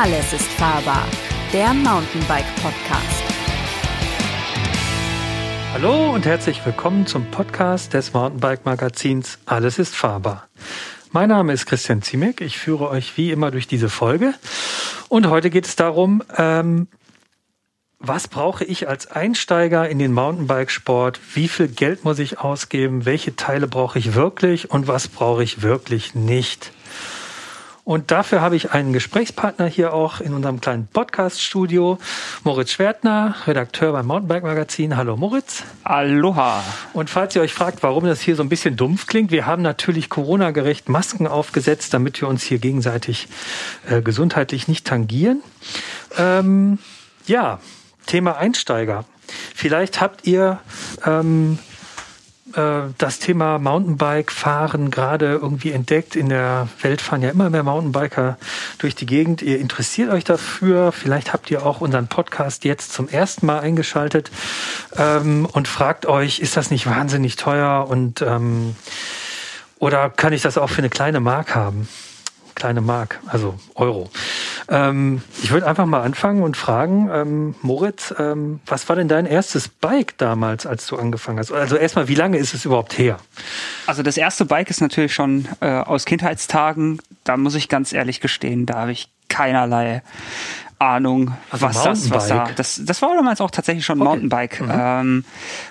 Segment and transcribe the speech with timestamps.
[0.00, 1.04] Alles ist fahrbar,
[1.52, 3.24] der Mountainbike Podcast.
[5.72, 10.46] Hallo und herzlich willkommen zum Podcast des Mountainbike Magazins Alles ist fahrbar.
[11.10, 12.40] Mein Name ist Christian Ziemek.
[12.42, 14.34] Ich führe euch wie immer durch diese Folge.
[15.08, 16.86] Und heute geht es darum, ähm,
[17.98, 21.18] was brauche ich als Einsteiger in den Mountainbikesport?
[21.34, 23.04] Wie viel Geld muss ich ausgeben?
[23.04, 26.70] Welche Teile brauche ich wirklich und was brauche ich wirklich nicht?
[27.88, 31.98] Und dafür habe ich einen Gesprächspartner hier auch in unserem kleinen Podcast-Studio.
[32.44, 34.94] Moritz Schwertner, Redakteur beim Mountainbike Magazin.
[34.94, 35.62] Hallo Moritz.
[35.84, 36.62] Aloha.
[36.92, 39.62] Und falls ihr euch fragt, warum das hier so ein bisschen dumpf klingt, wir haben
[39.62, 43.26] natürlich Corona-gerecht Masken aufgesetzt, damit wir uns hier gegenseitig
[43.88, 45.40] äh, gesundheitlich nicht tangieren.
[46.18, 46.78] Ähm,
[47.26, 47.58] ja,
[48.04, 49.06] Thema Einsteiger.
[49.54, 50.60] Vielleicht habt ihr
[51.06, 51.77] ähm, äh,
[52.52, 56.16] das Thema Mountainbike-Fahren gerade irgendwie entdeckt.
[56.16, 58.38] In der Welt fahren ja immer mehr Mountainbiker
[58.78, 59.42] durch die Gegend.
[59.42, 60.92] Ihr interessiert euch dafür.
[60.92, 64.30] Vielleicht habt ihr auch unseren Podcast jetzt zum ersten Mal eingeschaltet
[64.96, 68.74] ähm, und fragt euch, ist das nicht wahnsinnig teuer und ähm,
[69.78, 71.88] oder kann ich das auch für eine kleine Mark haben?
[72.58, 74.10] Kleine Mark, also Euro.
[74.68, 79.26] Ähm, ich würde einfach mal anfangen und fragen, ähm, Moritz, ähm, was war denn dein
[79.26, 81.52] erstes Bike damals, als du angefangen hast?
[81.52, 83.18] Also erstmal, wie lange ist es überhaupt her?
[83.86, 87.00] Also das erste Bike ist natürlich schon äh, aus Kindheitstagen.
[87.22, 90.02] Da muss ich ganz ehrlich gestehen, da habe ich keinerlei
[90.80, 92.48] Ahnung, also was das, was da.
[92.56, 94.08] Das, das war damals auch tatsächlich schon okay.
[94.08, 94.60] Mountainbike.
[94.62, 94.70] Mhm.
[94.72, 95.24] Ähm,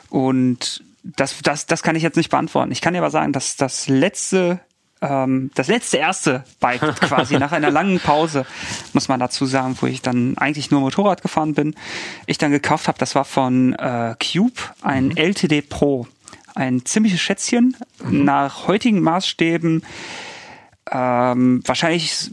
[0.10, 2.72] und das, das, das kann ich jetzt nicht beantworten.
[2.72, 4.62] Ich kann dir aber sagen, dass das letzte
[5.02, 8.46] ähm, das letzte erste Bike quasi nach einer langen Pause,
[8.94, 11.76] muss man dazu sagen, wo ich dann eigentlich nur Motorrad gefahren bin,
[12.26, 15.18] ich dann gekauft habe, das war von äh, Cube, ein mhm.
[15.18, 16.08] LTD Pro.
[16.56, 18.24] Ein ziemliches Schätzchen, mhm.
[18.24, 19.84] nach heutigen Maßstäben
[20.92, 22.32] ähm, wahrscheinlich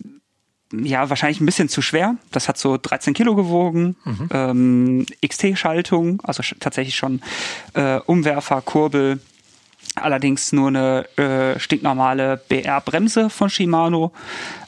[0.82, 2.16] ja, wahrscheinlich ein bisschen zu schwer.
[2.32, 3.96] Das hat so 13 Kilo gewogen.
[4.04, 4.28] Mhm.
[4.32, 7.20] Ähm, XT-Schaltung, also tatsächlich schon
[7.74, 9.20] äh, Umwerfer, Kurbel,
[9.94, 14.12] allerdings nur eine äh, stinknormale BR-Bremse von Shimano.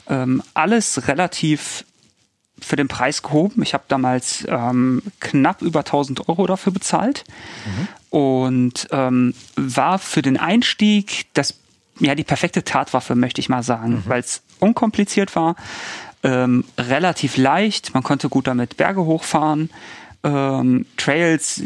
[0.09, 1.85] Ähm, alles relativ
[2.59, 3.61] für den Preis gehoben.
[3.61, 7.23] Ich habe damals ähm, knapp über 1000 Euro dafür bezahlt
[7.65, 7.87] mhm.
[8.09, 11.53] und ähm, war für den Einstieg das
[11.99, 14.03] ja die perfekte Tatwaffe, möchte ich mal sagen, mhm.
[14.05, 15.55] weil es unkompliziert war,
[16.23, 17.93] ähm, relativ leicht.
[17.93, 19.69] Man konnte gut damit Berge hochfahren,
[20.23, 21.61] ähm, Trails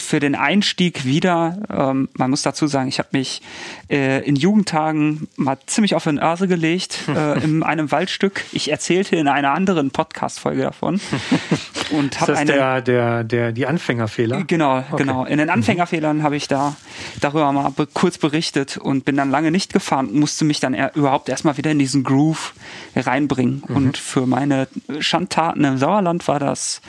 [0.00, 3.42] für den Einstieg wieder, ähm, man muss dazu sagen, ich habe mich
[3.88, 8.44] äh, in Jugendtagen mal ziemlich auf den Örse gelegt äh, in einem Waldstück.
[8.52, 11.00] Ich erzählte in einer anderen Podcast-Folge davon.
[11.90, 14.44] Und habe eine, der, der, der, die Anfängerfehler?
[14.44, 14.96] Genau, okay.
[14.96, 15.24] genau.
[15.24, 15.54] In den mhm.
[15.54, 16.76] Anfängerfehlern habe ich da
[17.20, 21.28] darüber mal kurz berichtet und bin dann lange nicht gefahren, musste mich dann er, überhaupt
[21.28, 22.54] erstmal wieder in diesen Groove
[22.94, 23.62] reinbringen.
[23.66, 23.76] Mhm.
[23.76, 24.68] Und für meine
[25.00, 26.80] Schandtaten im Sauerland war das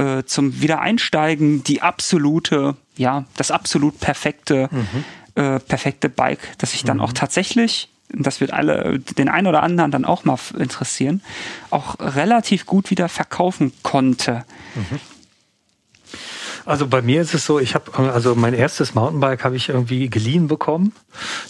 [0.00, 5.04] äh, zum Wiedereinsteigen die absolute, ja, das absolut perfekte, mhm.
[5.34, 7.02] äh, perfekte Bike, das ich dann mhm.
[7.02, 11.22] auch tatsächlich das wird alle, den einen oder anderen dann auch mal interessieren,
[11.70, 14.44] auch relativ gut wieder verkaufen konnte.
[14.74, 15.00] Mhm.
[16.64, 20.10] Also bei mir ist es so, ich habe also mein erstes Mountainbike habe ich irgendwie
[20.10, 20.92] geliehen bekommen.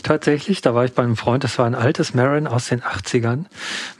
[0.02, 3.44] Tatsächlich, da war ich bei einem Freund, das war ein altes Marin aus den 80ern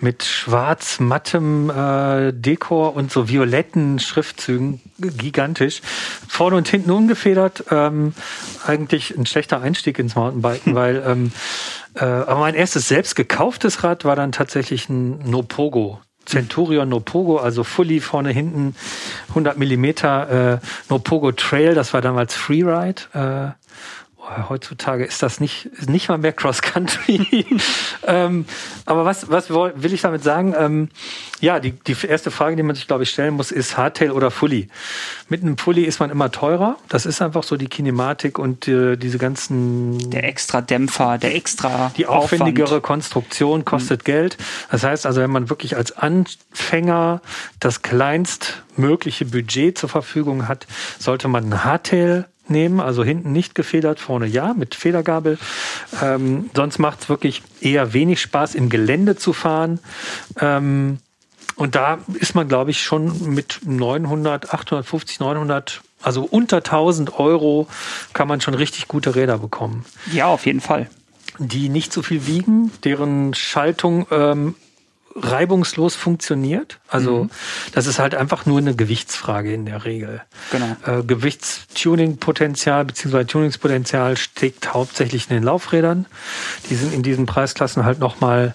[0.01, 5.83] mit schwarz mattem äh, Dekor und so violetten Schriftzügen, gigantisch.
[6.29, 8.15] Vorne und hinten ungefedert, ähm,
[8.67, 11.33] eigentlich ein schlechter Einstieg ins Mountainbiken, weil ähm,
[11.95, 16.01] äh, aber mein erstes selbst gekauftes Rad war dann tatsächlich ein Nopogo
[16.31, 18.75] Centurion Nopogo, also Fully vorne hinten
[19.31, 20.59] 100 Millimeter äh,
[20.89, 23.03] Nopogo Trail, das war damals Freeride.
[23.13, 23.61] Äh,
[24.49, 27.47] heutzutage ist das nicht, nicht mal mehr Cross Country.
[28.07, 28.45] ähm,
[28.85, 30.55] aber was, was will ich damit sagen?
[30.57, 30.89] Ähm,
[31.41, 34.31] ja, die, die erste Frage, die man sich, glaube ich, stellen muss, ist Hardtail oder
[34.31, 34.69] Fully.
[35.29, 36.77] Mit einem Fully ist man immer teurer.
[36.89, 40.11] Das ist einfach so die Kinematik und äh, diese ganzen.
[40.11, 41.93] Der extra Dämpfer, der extra.
[41.97, 42.83] Die aufwendigere Aufwand.
[42.83, 44.05] Konstruktion kostet mhm.
[44.05, 44.39] Geld.
[44.71, 47.23] Das heißt also, wenn man wirklich als Anfänger
[47.59, 50.67] das kleinstmögliche Budget zur Verfügung hat,
[50.99, 55.39] sollte man ein Hardtail nehmen, also hinten nicht gefedert, vorne ja, mit Federgabel.
[56.03, 59.81] Ähm, sonst macht es wirklich eher wenig Spaß, im Gelände zu fahren.
[60.41, 60.99] Ähm,
[61.57, 67.67] und da ist man, glaube ich, schon mit 900, 850, 900, also unter 1000 Euro
[68.15, 69.85] kann man schon richtig gute Räder bekommen.
[70.13, 70.89] Ja, auf jeden Fall.
[71.39, 74.55] Die nicht so viel wiegen, deren Schaltung ähm,
[75.17, 76.79] reibungslos funktioniert.
[76.89, 77.31] Also mhm.
[77.73, 80.23] das ist halt einfach nur eine Gewichtsfrage in der Regel.
[80.53, 80.77] Genau.
[80.87, 83.25] Äh, Gewichtstuning-Potenzial bzw.
[83.25, 86.07] Tuningspotenzial steckt hauptsächlich in den Laufrädern.
[86.69, 88.55] Die sind in diesen Preisklassen halt nochmal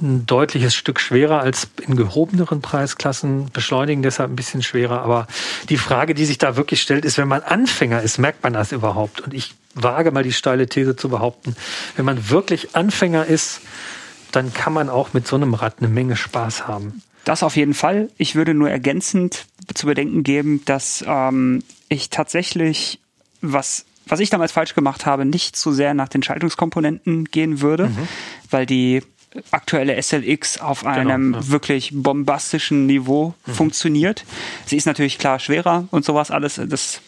[0.00, 5.00] ein deutliches Stück schwerer als in gehobeneren Preisklassen, beschleunigen deshalb ein bisschen schwerer.
[5.00, 5.26] Aber
[5.70, 8.72] die Frage, die sich da wirklich stellt, ist, wenn man Anfänger ist, merkt man das
[8.72, 9.22] überhaupt?
[9.22, 11.56] Und ich wage mal die steile These zu behaupten,
[11.96, 13.60] wenn man wirklich Anfänger ist,
[14.36, 17.02] dann kann man auch mit so einem Rad eine Menge Spaß haben.
[17.24, 18.10] Das auf jeden Fall.
[18.18, 23.00] Ich würde nur ergänzend zu bedenken geben, dass ähm, ich tatsächlich,
[23.40, 27.88] was, was ich damals falsch gemacht habe, nicht zu sehr nach den Schaltungskomponenten gehen würde,
[27.88, 28.08] mhm.
[28.50, 29.02] weil die
[29.50, 31.48] aktuelle SLX auf genau, einem ja.
[31.48, 33.52] wirklich bombastischen Niveau mhm.
[33.52, 34.24] funktioniert.
[34.66, 36.60] Sie ist natürlich klar schwerer und sowas alles.
[36.66, 37.00] Das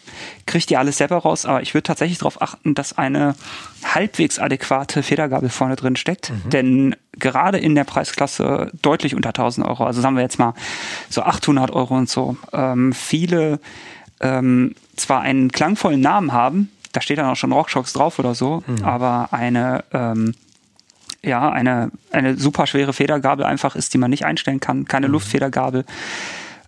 [0.45, 3.35] kriegt ihr alles selber raus, aber ich würde tatsächlich darauf achten, dass eine
[3.83, 6.49] halbwegs adäquate Federgabel vorne drin steckt, mhm.
[6.49, 10.53] denn gerade in der Preisklasse deutlich unter 1000 Euro, also sagen wir jetzt mal
[11.09, 13.59] so 800 Euro und so, ähm, viele
[14.19, 18.63] ähm, zwar einen klangvollen Namen haben, da steht dann auch schon Rockshocks drauf oder so,
[18.65, 18.83] mhm.
[18.83, 20.33] aber eine ähm,
[21.23, 25.13] ja, eine, eine super schwere Federgabel einfach ist, die man nicht einstellen kann, keine mhm.
[25.13, 25.85] Luftfedergabel,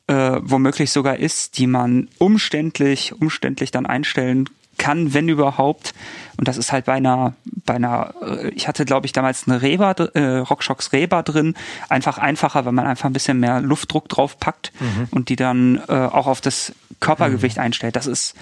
[0.07, 5.93] äh, womöglich sogar ist, die man umständlich, umständlich dann einstellen kann, wenn überhaupt.
[6.37, 9.61] Und das ist halt bei einer, bei einer, äh, ich hatte glaube ich damals eine
[9.61, 11.53] Reba, äh, Rockshox Reba drin,
[11.87, 15.07] einfach einfacher, weil man einfach ein bisschen mehr Luftdruck drauf packt mhm.
[15.11, 17.63] und die dann äh, auch auf das Körpergewicht mhm.
[17.63, 17.95] einstellt.
[17.95, 18.35] Das ist,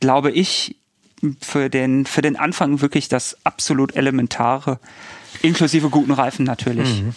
[0.00, 0.76] glaube ich,
[1.40, 4.78] für den, für den Anfang wirklich das absolut Elementare.
[5.44, 7.02] Inklusive guten Reifen natürlich.
[7.02, 7.14] Mhm.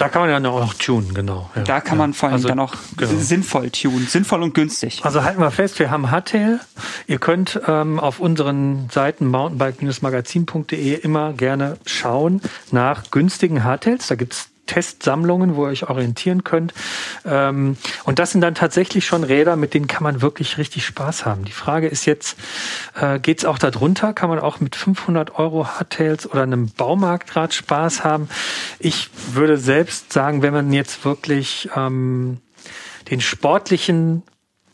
[0.00, 1.50] Da kann man ja noch tunen, genau.
[1.54, 1.62] Ja.
[1.62, 3.12] Da kann man vor allem also, dann auch genau.
[3.18, 5.04] sinnvoll tunen, sinnvoll und günstig.
[5.04, 6.58] Also halten wir fest, wir haben Hardtail.
[7.06, 12.40] Ihr könnt ähm, auf unseren Seiten mountainbike-magazin.de immer gerne schauen
[12.70, 14.06] nach günstigen Hardtails.
[14.06, 16.72] Da gibt's Testsammlungen, wo ihr euch orientieren könnt.
[17.24, 21.26] Ähm, und das sind dann tatsächlich schon Räder, mit denen kann man wirklich richtig Spaß
[21.26, 21.44] haben.
[21.44, 22.36] Die Frage ist jetzt,
[22.94, 24.12] äh, geht es auch darunter?
[24.12, 28.28] Kann man auch mit 500 Euro Hardtails oder einem Baumarktrad Spaß haben?
[28.78, 32.38] Ich würde selbst sagen, wenn man jetzt wirklich ähm,
[33.10, 34.22] den sportlichen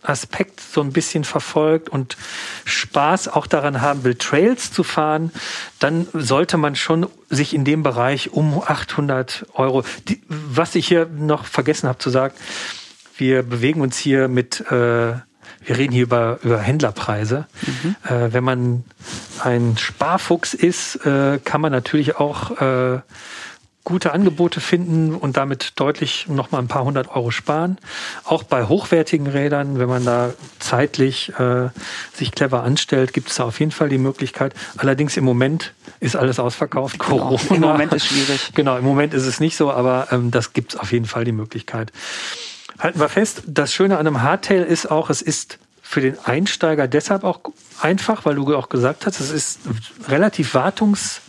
[0.09, 2.17] Aspekt so ein bisschen verfolgt und
[2.65, 5.33] Spaß auch daran haben will, Trails zu fahren,
[5.79, 11.07] dann sollte man schon sich in dem Bereich um 800 Euro, die, was ich hier
[11.07, 12.35] noch vergessen habe zu sagen,
[13.19, 15.25] wir bewegen uns hier mit, äh, wir
[15.79, 17.47] reden hier über, über Händlerpreise.
[17.63, 17.97] Mhm.
[18.05, 18.85] Äh, wenn man
[19.43, 23.01] ein Sparfuchs ist, äh, kann man natürlich auch äh,
[23.87, 27.79] gute Angebote finden und damit deutlich noch mal ein paar hundert Euro sparen.
[28.25, 31.69] Auch bei hochwertigen Rädern, wenn man da zeitlich äh,
[32.13, 34.55] sich clever anstellt, gibt es da auf jeden Fall die Möglichkeit.
[34.77, 36.99] Allerdings im Moment ist alles ausverkauft.
[36.99, 37.39] Corona.
[37.49, 37.55] Genau.
[37.55, 38.51] Im Moment ist schwierig.
[38.57, 41.25] Genau, im Moment ist es nicht so, aber ähm, das gibt es auf jeden Fall
[41.25, 41.93] die Möglichkeit.
[42.81, 46.89] Halten wir fest, das Schöne an einem Hardtail ist auch, es ist für den Einsteiger
[46.89, 47.41] deshalb auch
[47.81, 49.61] einfach, weil du auch gesagt hast, es ist
[50.09, 51.21] relativ wartungs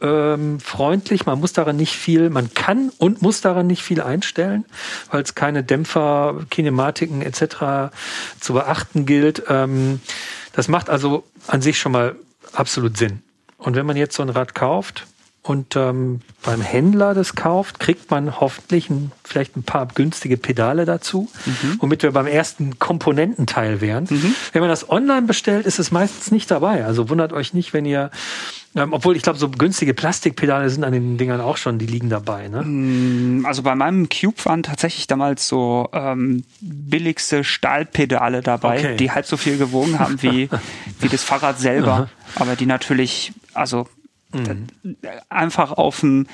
[0.00, 1.26] ähm, freundlich.
[1.26, 4.64] Man muss daran nicht viel, man kann und muss daran nicht viel einstellen,
[5.10, 7.92] weil es keine Dämpfer, Kinematiken etc.
[8.40, 9.44] zu beachten gilt.
[9.48, 10.00] Ähm,
[10.52, 12.16] das macht also an sich schon mal
[12.52, 13.22] absolut Sinn.
[13.58, 15.06] Und wenn man jetzt so ein Rad kauft,
[15.46, 20.84] und ähm, beim Händler das kauft, kriegt man hoffentlich ein, vielleicht ein paar günstige Pedale
[20.84, 21.76] dazu, mhm.
[21.78, 24.06] womit wir beim ersten Komponententeil wären.
[24.10, 24.34] Mhm.
[24.52, 26.84] Wenn man das online bestellt, ist es meistens nicht dabei.
[26.84, 28.10] Also wundert euch nicht, wenn ihr
[28.74, 32.10] ähm, obwohl ich glaube, so günstige Plastikpedale sind an den Dingern auch schon, die liegen
[32.10, 32.62] dabei, ne?
[32.62, 38.96] Mm, also bei meinem Cube waren tatsächlich damals so ähm, billigste Stahlpedale dabei, okay.
[38.96, 40.50] die halb so viel gewogen haben wie,
[41.00, 43.88] wie das Fahrrad selber, aber die natürlich, also
[44.32, 44.66] Mhm.
[45.28, 46.26] Einfach auf dem,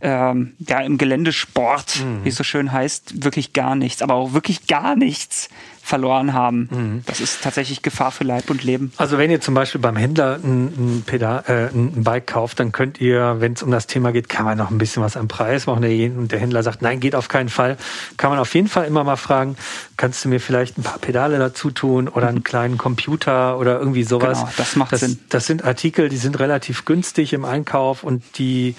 [0.00, 2.24] ähm, ja, im Geländesport, mhm.
[2.24, 5.48] wie es so schön heißt, wirklich gar nichts, aber auch wirklich gar nichts
[5.86, 6.68] verloren haben.
[6.70, 7.02] Mhm.
[7.06, 8.92] Das ist tatsächlich Gefahr für Leib und Leben.
[8.96, 12.72] Also wenn ihr zum Beispiel beim Händler ein, ein, Pedal, äh, ein Bike kauft, dann
[12.72, 15.28] könnt ihr, wenn es um das Thema geht, kann man noch ein bisschen was am
[15.28, 15.84] Preis machen.
[16.18, 17.76] Und der Händler sagt, nein, geht auf keinen Fall.
[18.16, 19.56] Kann man auf jeden Fall immer mal fragen,
[19.96, 24.02] kannst du mir vielleicht ein paar Pedale dazu tun oder einen kleinen Computer oder irgendwie
[24.02, 24.40] sowas.
[24.40, 25.20] Genau, das macht das, Sinn.
[25.28, 28.74] Das sind Artikel, die sind relativ günstig im Einkauf und die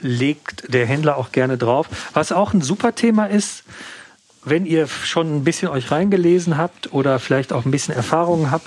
[0.00, 1.88] legt der Händler auch gerne drauf.
[2.12, 3.64] Was auch ein super Thema ist,
[4.44, 8.66] wenn ihr schon ein bisschen euch reingelesen habt oder vielleicht auch ein bisschen Erfahrungen habt,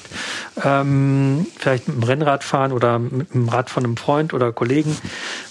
[0.64, 4.98] ähm, vielleicht mit dem Rennrad fahren oder mit dem Rad von einem Freund oder Kollegen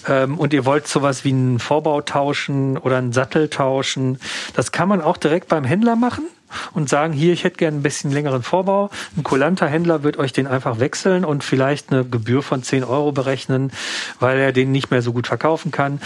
[0.07, 4.19] ähm, und ihr wollt sowas wie einen Vorbau tauschen oder einen Sattel tauschen,
[4.55, 6.25] das kann man auch direkt beim Händler machen
[6.73, 8.89] und sagen, hier, ich hätte gerne ein bisschen längeren Vorbau.
[9.17, 13.11] Ein kulanter Händler wird euch den einfach wechseln und vielleicht eine Gebühr von 10 Euro
[13.11, 13.71] berechnen,
[14.19, 15.99] weil er den nicht mehr so gut verkaufen kann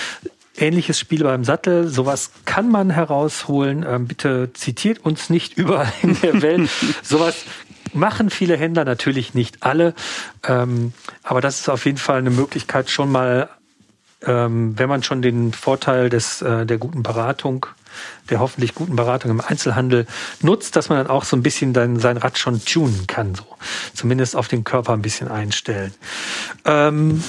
[0.61, 1.87] ähnliches Spiel beim Sattel.
[1.87, 3.85] Sowas kann man herausholen.
[3.87, 6.69] Ähm, bitte zitiert uns nicht überall in der Welt.
[7.03, 7.45] Sowas
[7.93, 9.93] machen viele Händler, natürlich nicht alle.
[10.47, 13.49] Ähm, aber das ist auf jeden Fall eine Möglichkeit, schon mal,
[14.25, 17.65] ähm, wenn man schon den Vorteil des, äh, der guten Beratung
[18.29, 20.05] der hoffentlich guten Beratung im Einzelhandel
[20.41, 23.45] nutzt, dass man dann auch so ein bisschen dann sein Rad schon tunen kann, so
[23.93, 25.93] zumindest auf den Körper ein bisschen einstellen.
[26.65, 27.23] Ähm,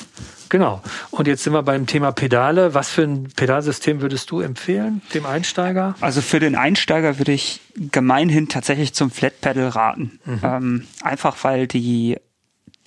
[0.50, 0.82] Genau.
[1.10, 2.74] Und jetzt sind wir beim Thema Pedale.
[2.74, 5.94] Was für ein Pedalsystem würdest du empfehlen, dem Einsteiger?
[6.00, 10.18] Also für den Einsteiger würde ich gemeinhin tatsächlich zum Flat Pedal raten.
[10.24, 10.40] Mhm.
[10.42, 12.18] Ähm, einfach weil die,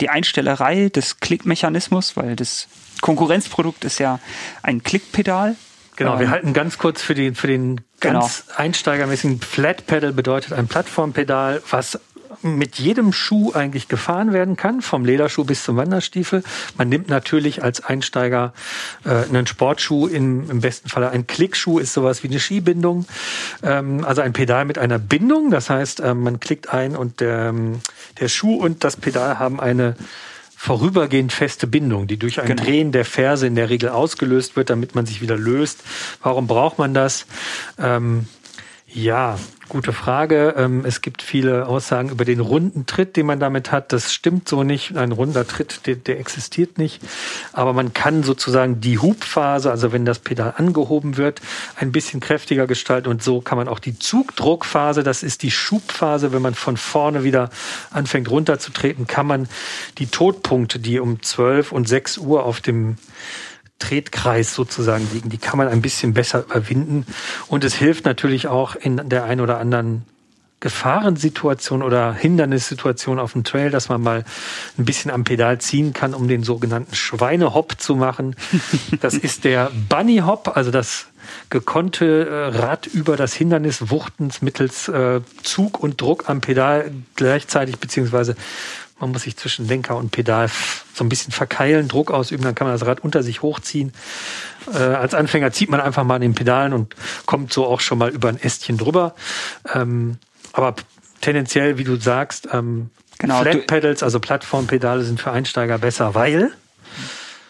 [0.00, 2.68] die Einstellerei des Klickmechanismus, weil das
[3.00, 4.20] Konkurrenzprodukt ist ja
[4.62, 5.56] ein Klickpedal.
[5.96, 8.58] Genau, ähm, wir halten ganz kurz für, die, für den ganz genau.
[8.58, 11.98] einsteigermäßigen Flat Pedal bedeutet ein Plattformpedal, was
[12.44, 16.42] mit jedem Schuh eigentlich gefahren werden kann, vom Lederschuh bis zum Wanderstiefel.
[16.76, 18.52] Man nimmt natürlich als Einsteiger
[19.04, 23.06] äh, einen Sportschuh, im, im besten Falle ein Klickschuh ist sowas wie eine Skibindung,
[23.62, 25.50] ähm, also ein Pedal mit einer Bindung.
[25.50, 27.80] Das heißt, äh, man klickt ein und der, ähm,
[28.20, 29.96] der Schuh und das Pedal haben eine
[30.56, 32.62] vorübergehend feste Bindung, die durch ein genau.
[32.62, 35.82] Drehen der Ferse in der Regel ausgelöst wird, damit man sich wieder löst.
[36.22, 37.26] Warum braucht man das?
[37.78, 38.26] Ähm,
[38.94, 39.36] ja,
[39.68, 40.54] gute Frage.
[40.56, 43.92] Ähm, es gibt viele Aussagen über den runden Tritt, den man damit hat.
[43.92, 44.96] Das stimmt so nicht.
[44.96, 47.02] Ein runder Tritt, der, der existiert nicht.
[47.52, 51.40] Aber man kann sozusagen die Hubphase, also wenn das Pedal angehoben wird,
[51.74, 53.08] ein bisschen kräftiger gestalten.
[53.08, 57.24] Und so kann man auch die Zugdruckphase, das ist die Schubphase, wenn man von vorne
[57.24, 57.50] wieder
[57.90, 59.48] anfängt runterzutreten, kann man
[59.98, 62.96] die Todpunkte, die um 12 und 6 Uhr auf dem
[63.84, 65.28] Tretkreis sozusagen liegen.
[65.28, 67.06] Die kann man ein bisschen besser überwinden.
[67.48, 70.04] Und es hilft natürlich auch in der ein oder anderen
[70.60, 74.24] Gefahrensituation oder Hindernissituation auf dem Trail, dass man mal
[74.78, 78.34] ein bisschen am Pedal ziehen kann, um den sogenannten Schweinehopp zu machen.
[79.00, 81.06] Das ist der Bunny Hop, also das
[81.50, 87.78] gekonnte äh, Rad über das Hindernis wuchtens mittels äh, Zug und Druck am Pedal gleichzeitig,
[87.78, 88.34] beziehungsweise
[89.00, 90.48] man muss sich zwischen Lenker und Pedal
[90.94, 93.92] so ein bisschen verkeilen, Druck ausüben, dann kann man das Rad unter sich hochziehen.
[94.72, 96.94] Äh, als Anfänger zieht man einfach mal an den Pedalen und
[97.26, 99.14] kommt so auch schon mal über ein Ästchen drüber.
[99.74, 100.18] Ähm,
[100.52, 100.74] aber
[101.20, 106.52] tendenziell, wie du sagst, ähm, genau, Flat Pedals, also Plattformpedale sind für Einsteiger besser, weil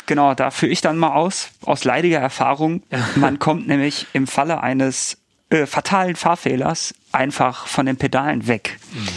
[0.06, 2.82] Genau, da führe ich dann mal aus, aus leidiger Erfahrung.
[3.16, 5.16] Man kommt nämlich im Falle eines
[5.48, 8.78] äh, fatalen Fahrfehlers einfach von den Pedalen weg.
[8.92, 9.08] Mhm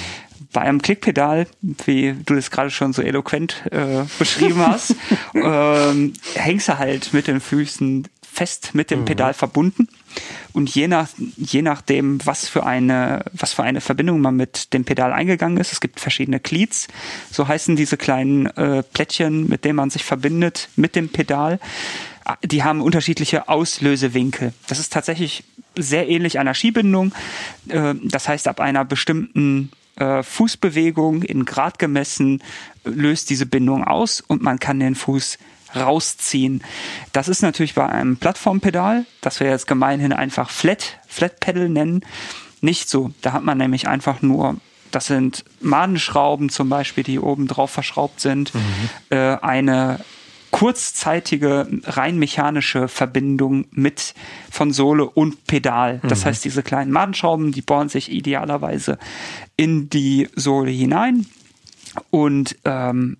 [0.53, 1.47] bei einem Klickpedal,
[1.85, 4.95] wie du das gerade schon so eloquent äh, beschrieben hast,
[5.33, 9.05] ähm, hängst du halt mit den Füßen fest mit dem mhm.
[9.05, 9.87] Pedal verbunden.
[10.53, 14.85] Und je nach, je nachdem, was für eine, was für eine Verbindung man mit dem
[14.85, 16.87] Pedal eingegangen ist, es gibt verschiedene Cleats,
[17.31, 21.59] so heißen diese kleinen äh, Plättchen, mit denen man sich verbindet mit dem Pedal.
[22.43, 24.53] Die haben unterschiedliche Auslösewinkel.
[24.67, 25.43] Das ist tatsächlich
[25.75, 27.13] sehr ähnlich einer Skibindung.
[27.69, 32.41] Äh, das heißt, ab einer bestimmten äh, Fußbewegung in Grad gemessen
[32.83, 35.37] löst diese Bindung aus und man kann den Fuß
[35.75, 36.63] rausziehen.
[37.13, 42.01] Das ist natürlich bei einem Plattformpedal, das wir jetzt gemeinhin einfach Flat, Flat Pedal nennen,
[42.61, 43.11] nicht so.
[43.21, 44.57] Da hat man nämlich einfach nur
[44.91, 48.61] das sind Madenschrauben zum Beispiel, die oben drauf verschraubt sind, mhm.
[49.09, 49.99] äh, eine
[50.51, 54.13] kurzzeitige rein mechanische Verbindung mit
[54.49, 55.99] von Sohle und Pedal.
[56.03, 56.25] Das mhm.
[56.25, 58.97] heißt, diese kleinen Madenschrauben, die bohren sich idealerweise
[59.55, 61.25] in die Sohle hinein
[62.09, 63.17] und ähm,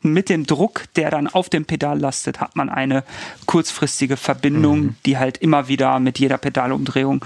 [0.00, 3.04] mit dem Druck, der dann auf dem Pedal lastet, hat man eine
[3.46, 4.96] kurzfristige Verbindung, mhm.
[5.06, 7.24] die halt immer wieder mit jeder Pedalumdrehung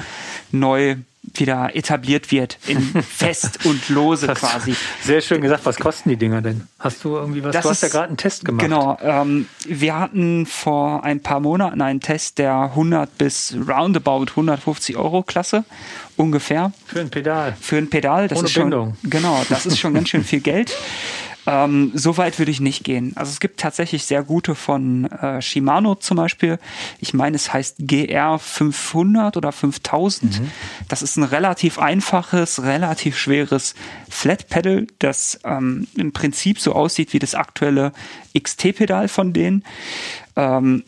[0.53, 4.75] neu wieder etabliert wird, in fest und lose quasi.
[5.03, 5.65] Sehr schön gesagt.
[5.65, 6.67] Was kosten die Dinger denn?
[6.79, 7.53] Hast du irgendwie was?
[7.53, 8.65] Das du hast ist, ja gerade einen Test gemacht.
[8.65, 8.99] Genau.
[9.01, 15.23] Ähm, wir hatten vor ein paar Monaten einen Test der 100 bis roundabout 150 Euro
[15.23, 15.65] Klasse
[16.17, 16.73] ungefähr.
[16.87, 17.57] Für ein Pedal.
[17.61, 18.29] Für ein Pedal.
[18.29, 18.97] Das Ohne ist schon, Bindung.
[19.05, 19.43] Genau.
[19.49, 20.77] Das ist schon ganz schön viel Geld.
[21.47, 23.13] Ähm, so weit würde ich nicht gehen.
[23.17, 26.59] Also es gibt tatsächlich sehr gute von äh, Shimano zum Beispiel.
[27.01, 30.41] Ich meine, es heißt GR 500 oder 5000.
[30.41, 30.51] Mhm.
[30.89, 33.75] Das ist ein relativ einfaches, relativ schweres
[34.09, 37.93] Flat Pedal, das ähm, im Prinzip so aussieht wie das aktuelle
[38.39, 39.65] XT-Pedal von denen.
[40.37, 40.85] Ähm,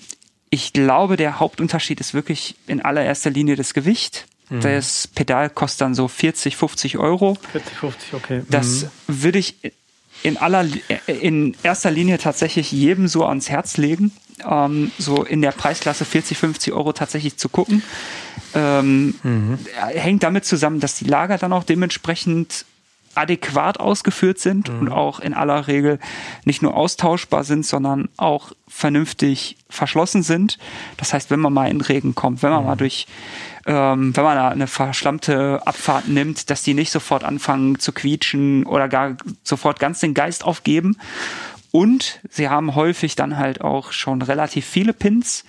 [0.50, 4.26] ich glaube, der Hauptunterschied ist wirklich in allererster Linie das Gewicht.
[4.50, 4.60] Mhm.
[4.60, 7.36] Das Pedal kostet dann so 40, 50 Euro.
[7.50, 8.42] 40, 50, okay.
[8.48, 8.88] Das mhm.
[9.22, 9.56] würde ich
[10.24, 10.66] in aller,
[11.06, 14.10] in erster Linie tatsächlich jedem so ans Herz legen,
[14.50, 17.82] ähm, so in der Preisklasse 40, 50 Euro tatsächlich zu gucken.
[18.54, 19.58] Ähm, mhm.
[19.74, 22.64] Hängt damit zusammen, dass die Lager dann auch dementsprechend
[23.14, 24.80] adäquat ausgeführt sind mhm.
[24.80, 25.98] und auch in aller Regel
[26.46, 30.58] nicht nur austauschbar sind, sondern auch vernünftig verschlossen sind.
[30.96, 32.66] Das heißt, wenn man mal in Regen kommt, wenn man mhm.
[32.68, 33.06] mal durch,
[33.66, 38.66] ähm, wenn man da eine verschlammte Abfahrt nimmt, dass die nicht sofort anfangen zu quietschen
[38.66, 40.96] oder gar sofort ganz den Geist aufgeben.
[41.70, 45.44] Und sie haben häufig dann halt auch schon relativ viele Pins,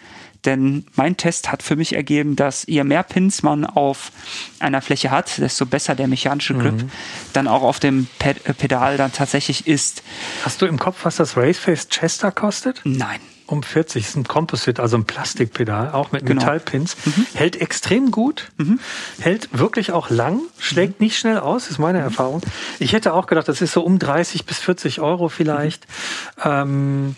[0.45, 4.11] denn mein Test hat für mich ergeben, dass je mehr Pins man auf
[4.59, 6.91] einer Fläche hat, desto besser der mechanische Grip mhm.
[7.33, 10.03] dann auch auf dem äh, Pedal dann tatsächlich ist.
[10.43, 12.81] Hast du im Kopf, was das Raceface Chester kostet?
[12.83, 13.19] Nein.
[13.47, 16.41] Um 40 ist ein Composite, also ein Plastikpedal, auch mit genau.
[16.41, 16.95] Metallpins.
[17.05, 17.27] Mhm.
[17.33, 18.79] Hält extrem gut, mhm.
[19.19, 21.05] hält wirklich auch lang, schlägt mhm.
[21.05, 22.41] nicht schnell aus, ist meine Erfahrung.
[22.79, 25.85] Ich hätte auch gedacht, das ist so um 30 bis 40 Euro vielleicht.
[26.37, 26.43] Mhm.
[26.43, 27.15] Ähm,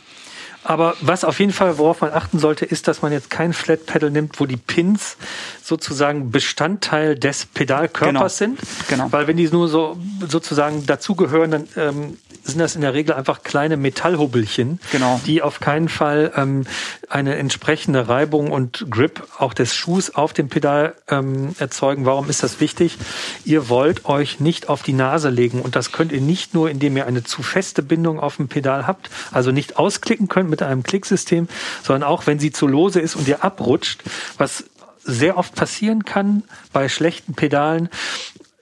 [0.67, 3.86] aber was auf jeden Fall, worauf man achten sollte, ist, dass man jetzt kein Flat
[3.86, 5.15] Pedal nimmt, wo die Pins
[5.63, 8.55] sozusagen Bestandteil des Pedalkörpers genau.
[8.57, 8.59] sind.
[8.89, 9.12] Genau.
[9.12, 9.97] Weil wenn die nur so
[10.27, 15.21] sozusagen dazugehören, dann ähm, sind das in der Regel einfach kleine Metallhubbelchen, genau.
[15.25, 16.65] die auf keinen Fall ähm,
[17.09, 22.05] eine entsprechende Reibung und Grip auch des Schuhs auf dem Pedal ähm, erzeugen.
[22.05, 22.97] Warum ist das wichtig?
[23.45, 26.97] Ihr wollt euch nicht auf die Nase legen und das könnt ihr nicht nur, indem
[26.97, 30.83] ihr eine zu feste Bindung auf dem Pedal habt, also nicht ausklicken könnt mit einem
[30.83, 31.47] Klicksystem,
[31.81, 34.03] sondern auch wenn sie zu lose ist und ihr abrutscht,
[34.37, 34.65] was
[35.03, 37.87] sehr oft passieren kann bei schlechten Pedalen,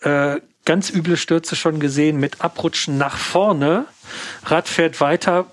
[0.02, 3.86] äh, ganz üble Stürze schon gesehen mit Abrutschen nach vorne.
[4.46, 5.48] Rad fährt weiter,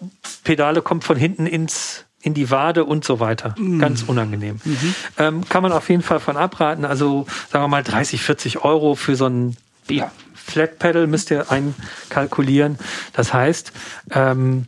[0.44, 3.54] Pedale kommt von hinten ins in die Wade und so weiter.
[3.58, 3.78] Mhm.
[3.78, 4.60] Ganz unangenehm.
[4.64, 4.94] Mhm.
[5.18, 6.84] Ähm, kann man auf jeden Fall von abraten.
[6.84, 9.56] Also sagen wir mal 30, 40 Euro für so ein
[9.90, 12.78] ja, Flat Pedal müsst ihr einkalkulieren.
[13.12, 13.72] Das heißt,
[14.12, 14.66] ähm,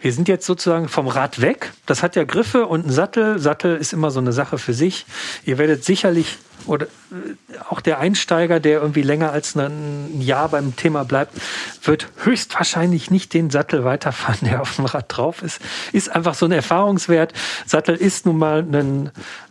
[0.00, 1.72] wir sind jetzt sozusagen vom Rad weg.
[1.86, 3.38] Das hat ja Griffe und einen Sattel.
[3.38, 5.06] Sattel ist immer so eine Sache für sich.
[5.44, 10.76] Ihr werdet sicherlich oder äh, auch der Einsteiger, der irgendwie länger als ein Jahr beim
[10.76, 11.34] Thema bleibt,
[11.82, 15.60] wird höchstwahrscheinlich nicht den Sattel weiterfahren, der auf dem Rad drauf ist.
[15.92, 17.32] Ist einfach so ein Erfahrungswert.
[17.66, 19.10] Sattel ist nun mal ein,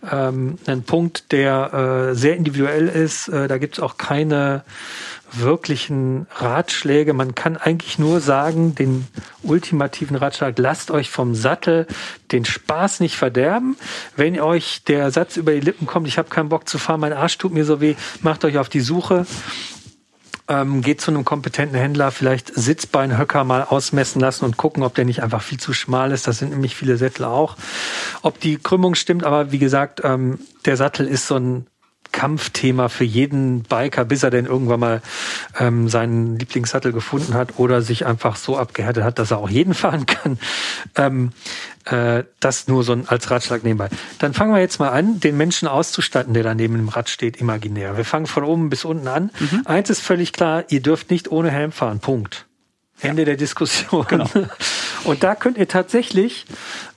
[0.09, 3.27] ähm, ein Punkt, der äh, sehr individuell ist.
[3.27, 4.63] Äh, da gibt es auch keine
[5.31, 7.13] wirklichen Ratschläge.
[7.13, 9.07] Man kann eigentlich nur sagen, den
[9.43, 11.87] ultimativen Ratschlag, lasst euch vom Sattel
[12.31, 13.77] den Spaß nicht verderben.
[14.15, 17.13] Wenn euch der Satz über die Lippen kommt, ich habe keinen Bock zu fahren, mein
[17.13, 19.25] Arsch tut mir so weh, macht euch auf die Suche.
[20.47, 25.05] Ähm, geht zu einem kompetenten Händler, vielleicht Sitzbeinhöcker mal ausmessen lassen und gucken, ob der
[25.05, 26.27] nicht einfach viel zu schmal ist.
[26.27, 27.55] Das sind nämlich viele Sättel auch.
[28.23, 31.67] Ob die Krümmung stimmt, aber wie gesagt, ähm, der Sattel ist so ein
[32.11, 35.01] Kampfthema für jeden Biker, bis er denn irgendwann mal
[35.59, 39.73] ähm, seinen Lieblingssattel gefunden hat oder sich einfach so abgehärtet hat, dass er auch jeden
[39.75, 40.39] fahren kann.
[40.95, 41.31] Ähm,
[41.85, 43.89] äh, das nur so ein, als Ratschlag nebenbei.
[44.19, 47.37] Dann fangen wir jetzt mal an, den Menschen auszustatten, der da neben dem Rad steht,
[47.37, 47.97] imaginär.
[47.97, 49.31] Wir fangen von oben bis unten an.
[49.39, 49.61] Mhm.
[49.65, 51.99] Eins ist völlig klar, ihr dürft nicht ohne Helm fahren.
[51.99, 52.45] Punkt.
[53.01, 53.27] Ende ja.
[53.27, 54.05] der Diskussion.
[54.07, 54.29] Genau.
[55.03, 56.45] Und da könnt ihr tatsächlich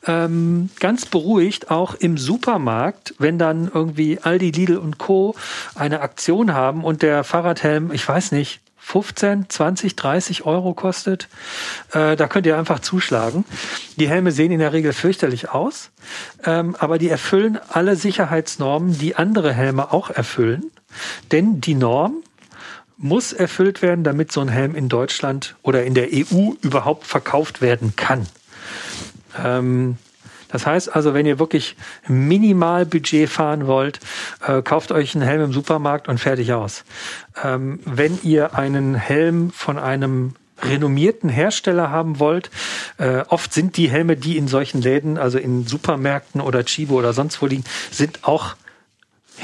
[0.07, 5.35] ähm, ganz beruhigt auch im Supermarkt, wenn dann irgendwie Aldi, Lidl und Co.
[5.75, 11.29] eine Aktion haben und der Fahrradhelm, ich weiß nicht, 15, 20, 30 Euro kostet.
[11.93, 13.45] Äh, da könnt ihr einfach zuschlagen.
[13.97, 15.91] Die Helme sehen in der Regel fürchterlich aus,
[16.45, 20.73] ähm, aber die erfüllen alle Sicherheitsnormen, die andere Helme auch erfüllen.
[21.31, 22.25] Denn die Norm
[23.03, 27.61] muss erfüllt werden, damit so ein Helm in Deutschland oder in der EU überhaupt verkauft
[27.61, 28.27] werden kann.
[29.43, 29.99] Ähm,
[30.49, 33.99] das heißt also, wenn ihr wirklich minimal Budget fahren wollt,
[34.47, 36.85] äh, kauft euch einen Helm im Supermarkt und fertig aus.
[37.43, 42.51] Ähm, wenn ihr einen Helm von einem renommierten Hersteller haben wollt,
[42.99, 47.12] äh, oft sind die Helme, die in solchen Läden, also in Supermärkten oder Chibo oder
[47.12, 48.55] sonst wo liegen, sind auch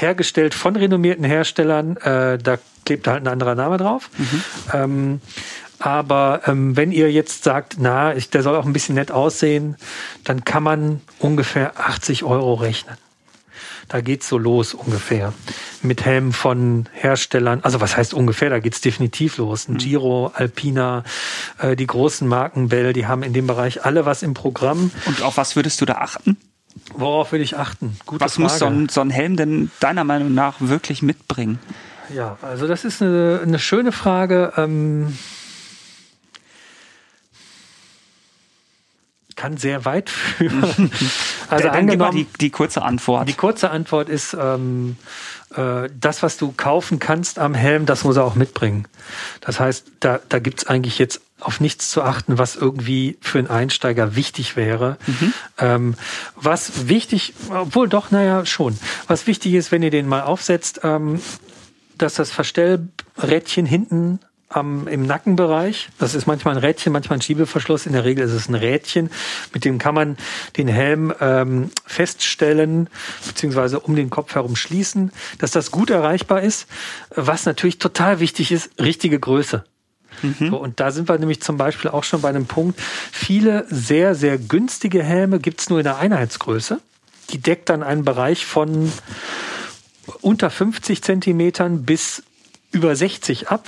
[0.01, 1.97] hergestellt von renommierten Herstellern.
[1.97, 4.09] Äh, da klebt halt ein anderer Name drauf.
[4.17, 4.43] Mhm.
[4.73, 5.21] Ähm,
[5.79, 9.77] aber ähm, wenn ihr jetzt sagt, na, ich, der soll auch ein bisschen nett aussehen,
[10.25, 12.97] dann kann man ungefähr 80 Euro rechnen.
[13.87, 15.33] Da geht's so los ungefähr.
[15.81, 17.61] Mit Helmen von Herstellern.
[17.63, 18.51] Also was heißt ungefähr?
[18.51, 19.67] Da geht's definitiv los.
[19.67, 19.77] Ein mhm.
[19.79, 21.03] Giro, Alpina,
[21.57, 24.91] äh, die großen Marken Bell, die haben in dem Bereich alle was im Programm.
[25.05, 26.37] Und auf was würdest du da achten?
[26.93, 27.97] Worauf würde ich achten?
[28.05, 28.43] Gute Was Frage.
[28.43, 31.59] muss so ein, so ein, Helm denn deiner Meinung nach wirklich mitbringen?
[32.13, 34.53] Ja, also das ist eine, eine schöne Frage.
[34.57, 35.17] Ähm,
[39.39, 40.91] kann sehr weit führen.
[41.49, 43.29] also dann, angenommen, die, die kurze Antwort.
[43.29, 44.97] Die kurze Antwort ist, ähm,
[45.55, 48.85] äh, das, was du kaufen kannst am Helm, das muss er auch mitbringen.
[49.39, 53.47] Das heißt, da, da gibt's eigentlich jetzt auf nichts zu achten, was irgendwie für einen
[53.47, 54.97] Einsteiger wichtig wäre.
[55.07, 55.33] Mhm.
[55.57, 55.95] Ähm,
[56.35, 58.77] was wichtig, obwohl doch, naja, schon.
[59.07, 61.21] Was wichtig ist, wenn ihr den mal aufsetzt, ähm,
[61.97, 64.19] dass das Verstellrädchen hinten
[64.49, 65.89] am, im Nackenbereich.
[65.99, 67.85] Das ist manchmal ein Rädchen, manchmal ein Schiebeverschluss.
[67.85, 69.09] In der Regel ist es ein Rädchen.
[69.53, 70.17] Mit dem kann man
[70.57, 72.89] den Helm ähm, feststellen,
[73.27, 76.67] beziehungsweise um den Kopf herum schließen, dass das gut erreichbar ist.
[77.15, 79.63] Was natürlich total wichtig ist, richtige Größe.
[80.23, 80.49] Mhm.
[80.49, 82.81] So, und da sind wir nämlich zum Beispiel auch schon bei einem Punkt.
[82.81, 86.81] Viele sehr, sehr günstige Helme gibt's nur in der Einheitsgröße.
[87.29, 88.91] Die deckt dann einen Bereich von
[90.21, 92.23] unter 50 Zentimetern bis
[92.71, 93.67] über 60 ab.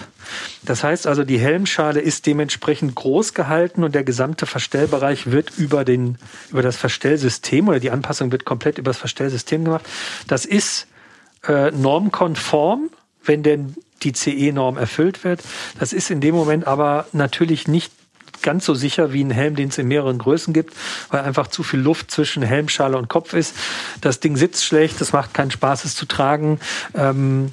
[0.63, 5.83] Das heißt also, die Helmschale ist dementsprechend groß gehalten und der gesamte Verstellbereich wird über,
[5.83, 6.17] den,
[6.51, 9.85] über das Verstellsystem oder die Anpassung wird komplett über das Verstellsystem gemacht.
[10.27, 10.87] Das ist
[11.47, 12.89] äh, normkonform,
[13.23, 15.41] wenn denn die CE-Norm erfüllt wird.
[15.79, 17.91] Das ist in dem Moment aber natürlich nicht
[18.41, 20.73] ganz so sicher wie ein Helm, den es in mehreren Größen gibt,
[21.09, 23.55] weil einfach zu viel Luft zwischen Helmschale und Kopf ist.
[24.01, 26.59] Das Ding sitzt schlecht, es macht keinen Spaß, es zu tragen.
[26.95, 27.51] Ähm,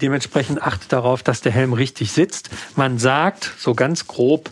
[0.00, 2.50] dementsprechend achtet darauf, dass der Helm richtig sitzt.
[2.76, 4.50] Man sagt, so ganz grob,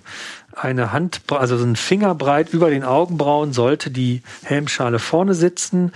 [0.56, 5.92] eine Hand, also so ein Fingerbreit über den Augenbrauen sollte die Helmschale vorne sitzen.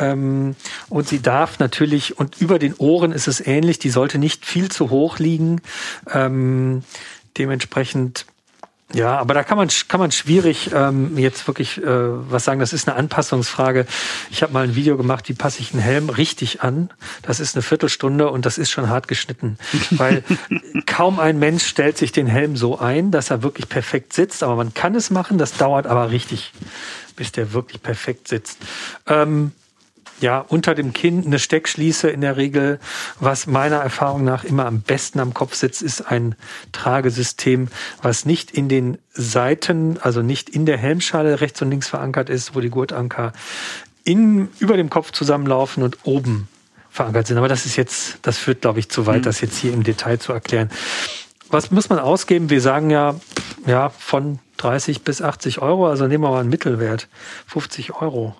[0.00, 0.56] Ähm,
[0.88, 4.70] und sie darf natürlich, und über den Ohren ist es ähnlich, die sollte nicht viel
[4.70, 5.60] zu hoch liegen.
[6.12, 6.82] Ähm,
[7.38, 8.26] dementsprechend
[8.92, 12.58] ja, aber da kann man kann man schwierig ähm, jetzt wirklich äh, was sagen.
[12.58, 13.86] Das ist eine Anpassungsfrage.
[14.30, 16.90] Ich habe mal ein Video gemacht, wie passe ich einen Helm richtig an.
[17.22, 19.58] Das ist eine Viertelstunde und das ist schon hart geschnitten,
[19.90, 20.24] weil
[20.86, 24.42] kaum ein Mensch stellt sich den Helm so ein, dass er wirklich perfekt sitzt.
[24.42, 25.38] Aber man kann es machen.
[25.38, 26.52] Das dauert aber richtig,
[27.14, 28.58] bis der wirklich perfekt sitzt.
[29.06, 29.52] Ähm,
[30.20, 32.78] ja, unter dem Kinn eine Steckschließe in der Regel.
[33.18, 36.34] Was meiner Erfahrung nach immer am besten am Kopf sitzt, ist ein
[36.72, 37.68] Tragesystem,
[38.02, 42.54] was nicht in den Seiten, also nicht in der Helmschale rechts und links verankert ist,
[42.54, 43.32] wo die Gurtanker
[44.04, 46.48] in, über dem Kopf zusammenlaufen und oben
[46.90, 47.38] verankert sind.
[47.38, 49.24] Aber das ist jetzt, das führt, glaube ich, zu weit, mhm.
[49.24, 50.70] das jetzt hier im Detail zu erklären.
[51.48, 52.50] Was muss man ausgeben?
[52.50, 53.16] Wir sagen ja,
[53.66, 57.08] ja, von 30 bis 80 Euro, also nehmen wir mal einen Mittelwert,
[57.46, 58.36] 50 Euro.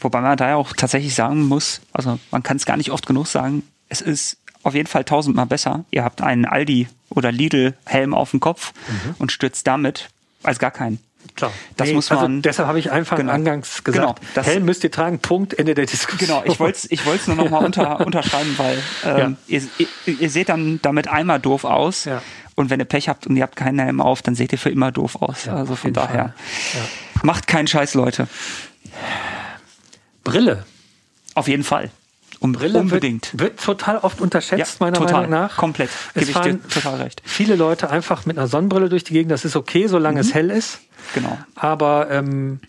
[0.00, 3.06] Wobei man da ja auch tatsächlich sagen muss, also man kann es gar nicht oft
[3.06, 5.84] genug sagen, es ist auf jeden Fall tausendmal besser.
[5.90, 9.14] Ihr habt einen Aldi oder Lidl Helm auf dem Kopf mhm.
[9.18, 10.10] und stürzt damit
[10.42, 11.00] als gar keinen.
[11.34, 11.52] Klar.
[11.76, 12.32] Das nee, muss also man.
[12.32, 14.20] Also deshalb habe ich einfach genau, angangs gesagt.
[14.34, 15.18] Genau, Helm müsst ihr tragen.
[15.18, 15.58] Punkt.
[15.58, 16.42] Ende der Diskussion.
[16.42, 16.42] Genau.
[16.44, 19.58] Ich wollte ich es nur noch mal unter, unterschreiben, weil ähm, ja.
[19.58, 22.04] ihr, ihr, ihr, seht dann damit einmal doof aus.
[22.04, 22.22] Ja.
[22.54, 24.70] Und wenn ihr Pech habt und ihr habt keinen Helm auf, dann seht ihr für
[24.70, 25.46] immer doof aus.
[25.46, 26.34] Ja, also von daher
[27.22, 28.28] macht keinen Scheiß, Leute.
[30.30, 30.64] Brille.
[31.34, 31.90] Auf jeden Fall.
[32.38, 33.32] Um Brille unbedingt.
[33.32, 35.56] Wird, wird, total oft unterschätzt, ja, meiner total, Meinung nach.
[35.56, 35.90] Komplett.
[36.14, 37.20] Es Gebe fahren total recht.
[37.24, 39.30] Viele Leute einfach mit einer Sonnenbrille durch die Gegend.
[39.30, 40.20] Das ist okay, solange mhm.
[40.20, 40.80] es hell ist.
[41.14, 41.36] Genau.
[41.54, 42.60] Aber ähm,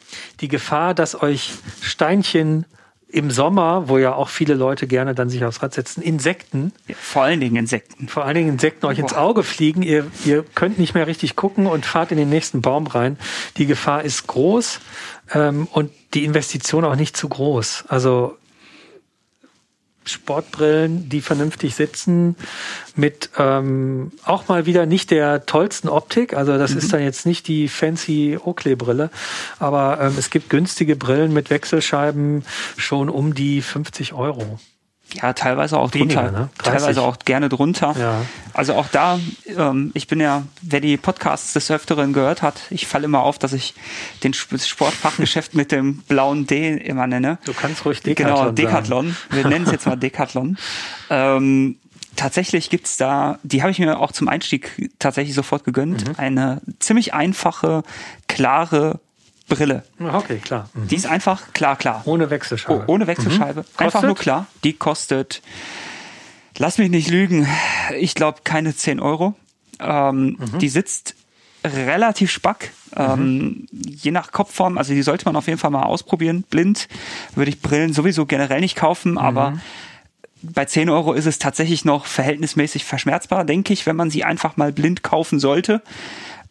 [0.41, 2.65] die Gefahr, dass euch Steinchen
[3.07, 6.71] im Sommer, wo ja auch viele Leute gerne dann sich aufs Rad setzen, Insekten.
[6.87, 8.07] Ja, vor allen Dingen Insekten.
[8.07, 9.03] Vor allen Dingen Insekten euch Boah.
[9.03, 9.81] ins Auge fliegen.
[9.83, 13.17] Ihr, ihr könnt nicht mehr richtig gucken und fahrt in den nächsten Baum rein.
[13.57, 14.79] Die Gefahr ist groß
[15.33, 17.85] ähm, und die Investition auch nicht zu groß.
[17.87, 18.37] Also
[20.03, 22.35] Sportbrillen, die vernünftig sitzen,
[22.95, 26.33] mit ähm, auch mal wieder nicht der tollsten Optik.
[26.33, 26.77] Also das mhm.
[26.77, 29.11] ist dann jetzt nicht die fancy Oakley-Brille,
[29.59, 32.43] aber ähm, es gibt günstige Brillen mit Wechselscheiben
[32.77, 34.59] schon um die 50 Euro.
[35.13, 36.39] Ja, teilweise auch Weniger, drunter.
[36.39, 36.49] Ne?
[36.57, 37.95] Teilweise auch gerne drunter.
[37.97, 38.21] Ja.
[38.53, 39.19] Also auch da,
[39.57, 43.37] ähm, ich bin ja, wer die Podcasts des Öfteren gehört hat, ich falle immer auf,
[43.37, 43.73] dass ich
[44.23, 47.37] den Sportfachgeschäft mit dem blauen D immer nenne.
[47.45, 49.05] Du kannst ruhig Decathlon Genau, Decathlon.
[49.07, 49.17] Sagen.
[49.31, 50.57] Wir nennen es jetzt mal Decathlon.
[51.09, 51.77] Ähm,
[52.15, 56.15] tatsächlich gibt's da, die habe ich mir auch zum Einstieg tatsächlich sofort gegönnt, mhm.
[56.17, 57.83] eine ziemlich einfache,
[58.27, 58.99] klare
[59.55, 59.83] Brille.
[59.99, 60.69] Okay, klar.
[60.73, 60.87] Mhm.
[60.87, 62.01] Die ist einfach klar, klar.
[62.05, 62.85] Ohne Wechselscheibe.
[62.87, 63.61] Oh, ohne Wechselscheibe.
[63.61, 63.65] Mhm.
[63.77, 64.47] Einfach nur klar.
[64.63, 65.41] Die kostet,
[66.57, 67.47] lass mich nicht lügen,
[67.97, 69.35] ich glaube keine 10 Euro.
[69.79, 70.59] Ähm, mhm.
[70.59, 71.15] Die sitzt
[71.63, 72.71] relativ spack.
[72.95, 73.67] Ähm, mhm.
[73.71, 76.43] je nach Kopfform, also die sollte man auf jeden Fall mal ausprobieren.
[76.49, 76.89] Blind
[77.35, 79.61] würde ich Brillen sowieso generell nicht kaufen, aber mhm.
[80.41, 84.57] bei 10 Euro ist es tatsächlich noch verhältnismäßig verschmerzbar, denke ich, wenn man sie einfach
[84.57, 85.81] mal blind kaufen sollte.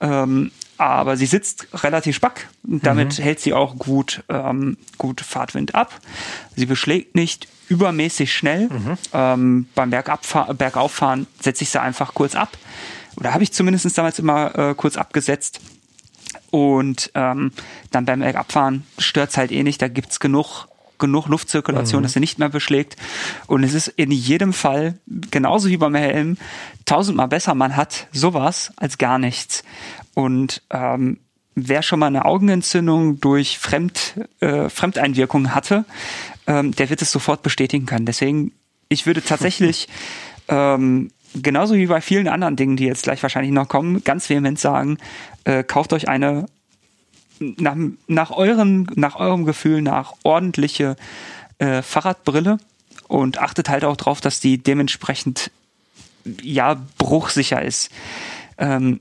[0.00, 2.48] Ähm, aber sie sitzt relativ spack.
[2.62, 3.22] Damit mhm.
[3.22, 6.00] hält sie auch gut, ähm, gut Fahrtwind ab.
[6.56, 8.68] Sie beschlägt nicht übermäßig schnell.
[8.68, 8.98] Mhm.
[9.12, 12.56] Ähm, beim Bergauffahren setze ich sie einfach kurz ab.
[13.16, 15.60] Oder habe ich zumindest damals immer äh, kurz abgesetzt.
[16.50, 17.52] Und ähm,
[17.90, 19.82] dann beim Bergabfahren stört's halt eh nicht.
[19.82, 20.66] Da gibt's genug
[21.00, 22.04] genug Luftzirkulation, mhm.
[22.04, 22.96] dass er nicht mehr beschlägt.
[23.46, 24.98] Und es ist in jedem Fall,
[25.30, 26.36] genauso wie beim Helm,
[26.84, 29.64] tausendmal besser, man hat sowas als gar nichts.
[30.20, 31.18] Und ähm,
[31.54, 35.84] wer schon mal eine Augenentzündung durch Fremd, äh, Fremdeinwirkung hatte,
[36.46, 38.06] ähm, der wird es sofort bestätigen können.
[38.06, 38.52] Deswegen,
[38.88, 39.88] ich würde tatsächlich
[40.48, 44.58] ähm, genauso wie bei vielen anderen Dingen, die jetzt gleich wahrscheinlich noch kommen, ganz vehement
[44.58, 44.98] sagen,
[45.44, 46.46] äh, kauft euch eine
[47.38, 50.96] nach, nach, euren, nach eurem Gefühl nach ordentliche
[51.58, 52.58] äh, Fahrradbrille
[53.08, 55.50] und achtet halt auch drauf, dass die dementsprechend
[56.42, 57.90] ja bruchsicher ist.
[58.58, 59.00] Ähm,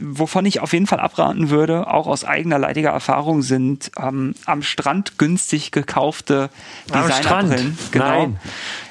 [0.00, 4.62] wovon ich auf jeden Fall abraten würde, auch aus eigener leidiger Erfahrung, sind ähm, am
[4.62, 6.50] Strand günstig gekaufte
[6.88, 7.78] Designerbrillen.
[7.90, 8.04] Genau.
[8.04, 8.40] Nein,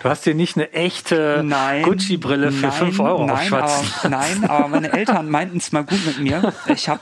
[0.01, 1.45] du hast dir nicht eine echte
[1.83, 6.19] Gucci-Brille für 5 Euro nein, aber, nein, aber meine Eltern meinten es mal gut mit
[6.19, 6.53] mir.
[6.67, 7.01] Ich habe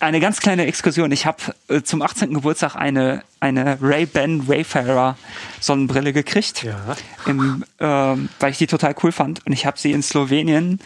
[0.00, 1.10] eine ganz kleine Exkursion.
[1.12, 2.34] Ich habe äh, zum 18.
[2.34, 5.16] Geburtstag eine, eine Ray-Ban Wayfarer
[5.60, 6.96] Sonnenbrille gekriegt, ja.
[7.26, 9.44] im, ähm, weil ich die total cool fand.
[9.46, 10.80] Und ich habe sie in Slowenien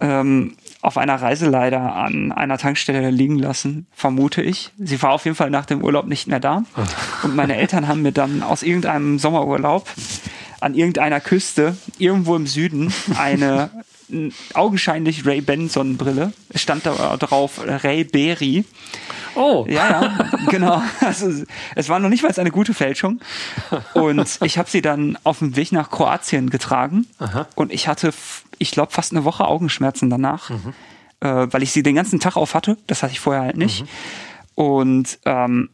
[0.00, 4.70] ähm, auf einer Reise leider an einer Tankstelle liegen lassen, vermute ich.
[4.78, 6.62] Sie war auf jeden Fall nach dem Urlaub nicht mehr da.
[7.22, 9.88] Und meine Eltern haben mir dann aus irgendeinem Sommerurlaub
[10.60, 13.70] an irgendeiner Küste irgendwo im Süden eine
[14.54, 16.32] augenscheinlich Ray-Ban Sonnenbrille.
[16.48, 18.64] Es stand da drauf Ray Berry.
[19.38, 19.64] Oh.
[19.68, 20.82] Ja, ja, genau.
[21.00, 23.20] Also, es war noch nicht mal eine gute Fälschung.
[23.94, 27.06] Und ich habe sie dann auf dem Weg nach Kroatien getragen.
[27.18, 27.46] Aha.
[27.54, 28.12] Und ich hatte,
[28.58, 30.74] ich glaube, fast eine Woche Augenschmerzen danach, mhm.
[31.20, 32.76] äh, weil ich sie den ganzen Tag auf hatte.
[32.86, 33.82] Das hatte ich vorher halt nicht.
[33.82, 33.88] Mhm.
[34.54, 35.70] Und ähm,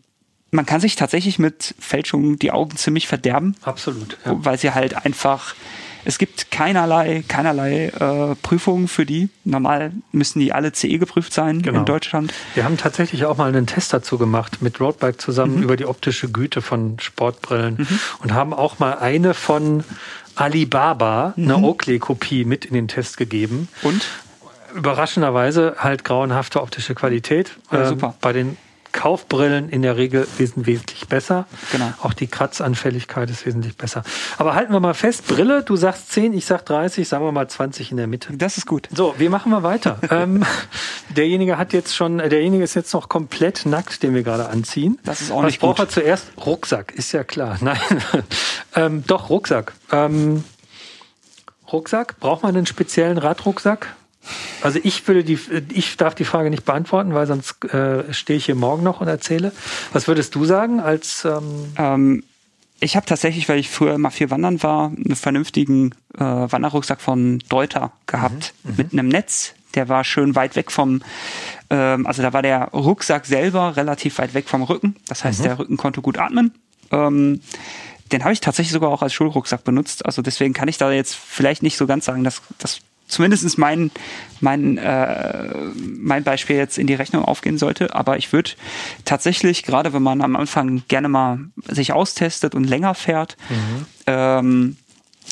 [0.50, 3.56] man kann sich tatsächlich mit Fälschungen die Augen ziemlich verderben.
[3.62, 4.18] Absolut.
[4.24, 4.36] Ja.
[4.36, 5.54] Weil sie halt einfach
[6.04, 9.28] es gibt keinerlei, keinerlei äh, Prüfungen für die.
[9.44, 11.80] Normal müssen die alle CE geprüft sein genau.
[11.80, 12.32] in Deutschland.
[12.54, 15.62] Wir haben tatsächlich auch mal einen Test dazu gemacht mit Roadbike zusammen mhm.
[15.62, 18.00] über die optische Güte von Sportbrillen mhm.
[18.22, 19.84] und haben auch mal eine von
[20.36, 21.44] Alibaba, mhm.
[21.44, 23.68] eine Oakley-Kopie mit in den Test gegeben.
[23.82, 24.06] Und?
[24.74, 27.56] Überraschenderweise halt grauenhafte optische Qualität.
[27.70, 28.08] Ja, super.
[28.08, 28.56] Ähm, bei den
[28.94, 31.46] Kaufbrillen in der Regel wesentlich besser.
[31.72, 31.92] Genau.
[32.00, 34.04] Auch die Kratzanfälligkeit ist wesentlich besser.
[34.38, 37.48] Aber halten wir mal fest, Brille, du sagst 10, ich sag 30, sagen wir mal
[37.48, 38.32] 20 in der Mitte.
[38.36, 38.88] Das ist gut.
[38.94, 39.98] So, wie machen wir weiter?
[40.10, 40.44] ähm,
[41.10, 44.98] derjenige hat jetzt schon, derjenige ist jetzt noch komplett nackt, den wir gerade anziehen.
[45.04, 46.26] Das ist auch nicht Was braucht er zuerst?
[46.46, 47.58] Rucksack, ist ja klar.
[47.60, 47.78] Nein,
[48.76, 49.72] ähm, doch, Rucksack.
[49.90, 50.44] Ähm,
[51.72, 53.96] Rucksack, braucht man einen speziellen Radrucksack?
[54.62, 55.38] Also ich würde die,
[55.72, 59.08] ich darf die Frage nicht beantworten, weil sonst äh, stehe ich hier morgen noch und
[59.08, 59.52] erzähle.
[59.92, 61.24] Was würdest du sagen als?
[61.24, 62.24] Ähm ähm,
[62.80, 67.38] ich habe tatsächlich, weil ich früher mal viel wandern war, einen vernünftigen äh, Wanderrucksack von
[67.48, 69.54] Deuter gehabt mhm, mhm, mit einem Netz.
[69.74, 71.02] Der war schön weit weg vom,
[71.70, 74.96] ähm, also da war der Rucksack selber relativ weit weg vom Rücken.
[75.08, 75.44] Das heißt, mhm.
[75.44, 76.52] der Rücken konnte gut atmen.
[76.90, 77.40] Ähm,
[78.12, 80.04] den habe ich tatsächlich sogar auch als Schulrucksack benutzt.
[80.04, 83.90] Also deswegen kann ich da jetzt vielleicht nicht so ganz sagen, dass das zumindest mein,
[84.40, 87.94] mein, äh, mein Beispiel jetzt in die Rechnung aufgehen sollte.
[87.94, 88.52] Aber ich würde
[89.04, 91.38] tatsächlich, gerade wenn man am Anfang gerne mal
[91.68, 93.86] sich austestet und länger fährt, mhm.
[94.06, 94.76] ähm,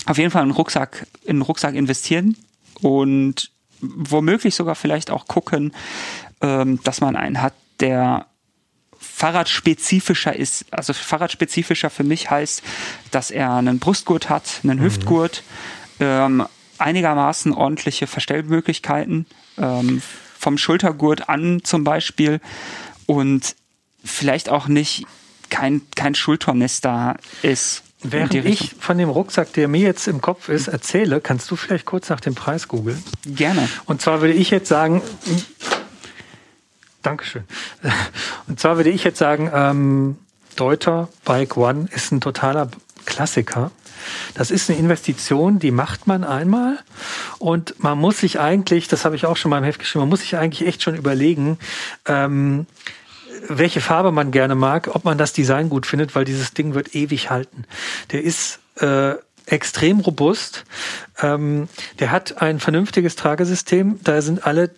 [0.06, 2.37] auf jeden Fall einen Rucksack, in einen Rucksack investieren
[2.80, 5.72] und womöglich sogar vielleicht auch gucken,
[6.40, 8.26] ähm, dass man einen hat, der
[8.98, 10.66] fahrradspezifischer ist.
[10.70, 12.62] Also fahrradspezifischer für mich heißt,
[13.11, 14.85] dass er einen Brustgurt hat, einen mhm.
[14.85, 15.42] Hüftgurt,
[16.00, 16.44] ähm,
[16.83, 19.27] einigermaßen ordentliche Verstellmöglichkeiten,
[19.59, 20.03] ähm,
[20.38, 22.40] vom Schultergurt an zum Beispiel
[23.07, 23.55] und
[24.05, 25.07] vielleicht auch nicht
[25.51, 27.83] kein, kein Schultornester ist.
[28.05, 31.87] Während ich von dem Rucksack, der mir jetzt im Kopf ist, erzähle, kannst du vielleicht
[31.87, 33.01] kurz nach dem Preis googeln?
[33.25, 33.68] Gerne.
[33.85, 35.03] Und zwar würde ich jetzt sagen,
[37.03, 37.45] Dankeschön.
[38.49, 40.16] Und zwar würde ich jetzt sagen, ähm,
[40.57, 42.71] Deuter Bike One ist ein totaler
[43.07, 43.71] Klassiker.
[44.34, 46.78] Das ist eine Investition, die macht man einmal
[47.38, 50.08] und man muss sich eigentlich, das habe ich auch schon mal im Heft geschrieben, man
[50.10, 51.58] muss sich eigentlich echt schon überlegen,
[52.06, 52.66] ähm,
[53.48, 56.94] welche Farbe man gerne mag, ob man das Design gut findet, weil dieses Ding wird
[56.94, 57.64] ewig halten.
[58.10, 59.14] Der ist äh,
[59.46, 60.64] extrem robust.
[61.20, 64.00] Ähm, der hat ein vernünftiges Tragesystem.
[64.02, 64.70] Da sind alle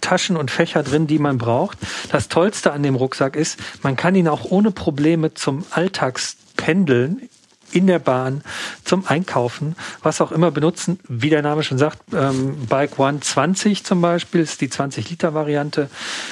[0.00, 1.78] Taschen und Fächer drin, die man braucht.
[2.10, 7.28] Das Tollste an dem Rucksack ist, man kann ihn auch ohne Probleme zum Alltagspendeln
[7.72, 8.42] in der Bahn,
[8.84, 10.98] zum Einkaufen, was auch immer benutzen.
[11.08, 15.90] Wie der Name schon sagt, ähm, Bike One 20 zum Beispiel ist die 20-Liter-Variante.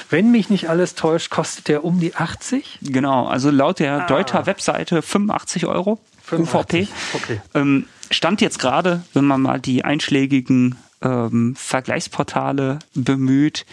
[0.09, 2.79] Wenn mich nicht alles täuscht, kostet der um die 80.
[2.81, 4.07] Genau, also laut der ah.
[4.07, 6.89] Deuter Webseite 85 Euro 85.
[6.89, 6.93] UVP.
[7.13, 7.41] Okay.
[7.53, 13.65] Ähm, stand jetzt gerade, wenn man mal die einschlägigen ähm, Vergleichsportale bemüht,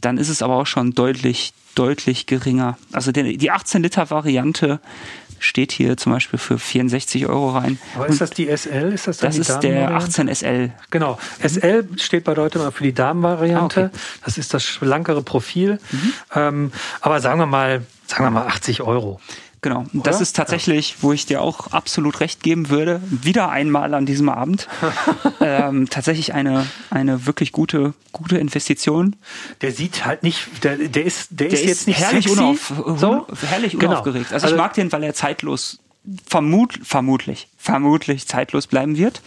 [0.00, 2.78] dann ist es aber auch schon deutlich, deutlich geringer.
[2.92, 4.80] Also die, die 18 Liter Variante
[5.38, 7.78] steht hier zum Beispiel für 64 Euro rein.
[7.94, 8.92] Aber ist das die SL?
[8.92, 10.72] Ist das, das die ist der 18 SL.
[10.90, 11.18] Genau.
[11.42, 13.80] SL steht bei Leute mal für die Damenvariante.
[13.80, 13.98] Ah, okay.
[14.24, 15.78] Das ist das schlankere Profil.
[15.90, 16.12] Mhm.
[16.34, 19.20] Ähm, aber sagen wir mal, sagen wir mal 80 Euro.
[19.60, 19.84] Genau.
[19.92, 24.06] Und das ist tatsächlich, wo ich dir auch absolut recht geben würde, wieder einmal an
[24.06, 24.68] diesem Abend,
[25.40, 29.16] ähm, tatsächlich eine, eine wirklich gute, gute Investition.
[29.60, 32.38] Der sieht halt nicht, der, der ist, der, Der ist jetzt nicht herrlich, sexy.
[32.40, 33.26] unauf, so?
[33.48, 33.92] herrlich Genau.
[33.92, 34.32] unaufgeregt.
[34.32, 35.80] Also, Also- ich mag den, weil er zeitlos,
[36.26, 39.22] vermut, vermutlich, vermutlich zeitlos bleiben wird.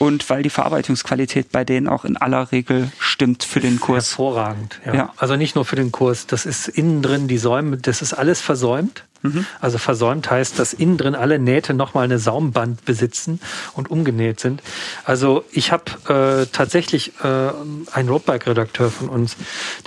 [0.00, 4.10] Und weil die Verarbeitungsqualität bei denen auch in aller Regel stimmt für den Kurs.
[4.10, 4.78] Hervorragend.
[4.86, 4.94] Ja.
[4.94, 5.12] Ja.
[5.16, 6.28] Also nicht nur für den Kurs.
[6.28, 9.02] Das ist innen drin die Säume, das ist alles versäumt.
[9.22, 9.46] Mhm.
[9.60, 13.40] Also versäumt heißt, dass innen drin alle Nähte nochmal eine Saumband besitzen
[13.74, 14.62] und umgenäht sind.
[15.04, 17.50] Also ich habe äh, tatsächlich äh,
[17.92, 19.36] einen Roadbike-Redakteur von uns,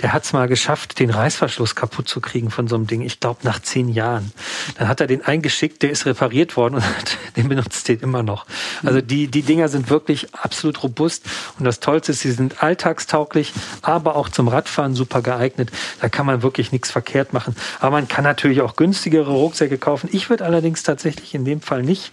[0.02, 3.00] der hat es mal geschafft, den Reißverschluss kaputt zu kriegen von so einem Ding.
[3.00, 4.32] Ich glaube nach zehn Jahren.
[4.76, 8.22] Dann hat er den eingeschickt, der ist repariert worden und hat, den benutzt den immer
[8.22, 8.46] noch.
[8.82, 11.24] Also die, die Dinger sind wirklich absolut robust
[11.58, 15.70] und das Tollste ist, sie sind alltagstauglich, aber auch zum Radfahren super geeignet.
[16.00, 17.56] Da kann man wirklich nichts verkehrt machen.
[17.80, 20.08] Aber man kann natürlich auch günstigere Rucksäcke kaufen.
[20.12, 22.12] Ich würde allerdings tatsächlich in dem Fall nicht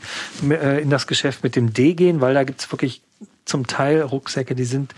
[0.50, 3.02] äh, in das Geschäft mit dem D gehen, weil da gibt's wirklich
[3.46, 4.94] zum Teil Rucksäcke, die sind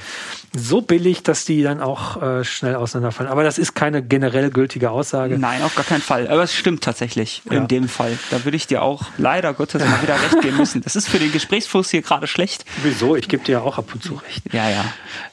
[0.53, 3.31] so billig, dass die dann auch äh, schnell auseinanderfallen.
[3.31, 5.39] Aber das ist keine generell gültige Aussage.
[5.39, 6.27] Nein, auf gar keinen Fall.
[6.27, 7.53] Aber es stimmt tatsächlich Ja.
[7.59, 8.19] in dem Fall.
[8.29, 10.81] Da würde ich dir auch leider Gottes mal wieder recht geben müssen.
[10.81, 12.65] Das ist für den Gesprächsfluss hier gerade schlecht.
[12.83, 13.15] Wieso?
[13.15, 14.43] Ich gebe dir ja auch ab und zu recht.
[14.51, 14.83] Ja, ja.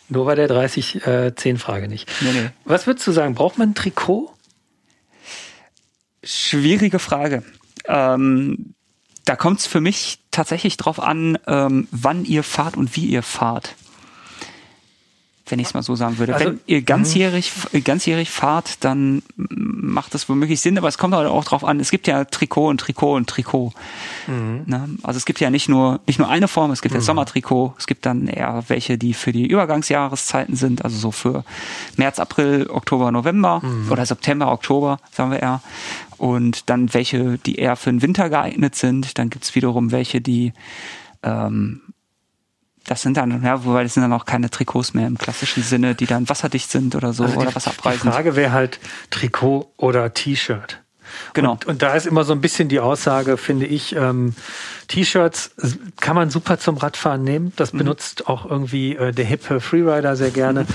[0.09, 2.09] Nur bei der 30-10-Frage nicht.
[2.21, 2.51] Nee, nee.
[2.67, 3.35] Was würdest du sagen?
[3.35, 4.33] Braucht man ein Trikot?
[6.23, 7.43] Schwierige Frage.
[7.87, 8.75] Ähm,
[9.25, 13.23] da kommt es für mich tatsächlich drauf an, ähm, wann ihr fahrt und wie ihr
[13.23, 13.75] fahrt.
[15.51, 16.35] Wenn ich es mal so sagen würde.
[16.35, 17.53] Also, Wenn ihr ganzjährig,
[17.85, 21.91] ganzjährig fahrt, dann macht das womöglich Sinn, aber es kommt halt auch drauf an, es
[21.91, 23.73] gibt ja Trikot und Trikot und Trikot.
[24.67, 24.89] Ne?
[25.03, 27.87] Also es gibt ja nicht nur, nicht nur eine Form, es gibt ja Sommertrikot, es
[27.87, 31.45] gibt dann eher welche, die für die Übergangsjahreszeiten sind, also so für
[31.97, 35.63] März, April, Oktober, November oder September, Oktober, sagen wir eher.
[36.19, 39.19] Und dann welche, die eher für den Winter geeignet sind.
[39.19, 40.53] Dann gibt's wiederum welche, die
[41.23, 41.81] ähm,
[42.87, 45.95] das sind dann, ja, wobei das sind dann auch keine Trikots mehr im klassischen Sinne,
[45.95, 48.13] die dann wasserdicht sind oder so Also oder die, die wasserabweisend.
[48.15, 50.81] Frage wäre halt Trikot oder T-Shirt.
[51.35, 51.53] Genau.
[51.53, 54.35] Und, und da ist immer so ein bisschen die Aussage, finde ich, ähm,
[54.89, 55.51] T-Shirts
[56.01, 57.53] kann man super zum Radfahren nehmen.
[57.57, 57.79] Das Mhm.
[57.79, 60.63] benutzt auch irgendwie äh, der hippe Freerider sehr gerne.
[60.63, 60.67] Mhm.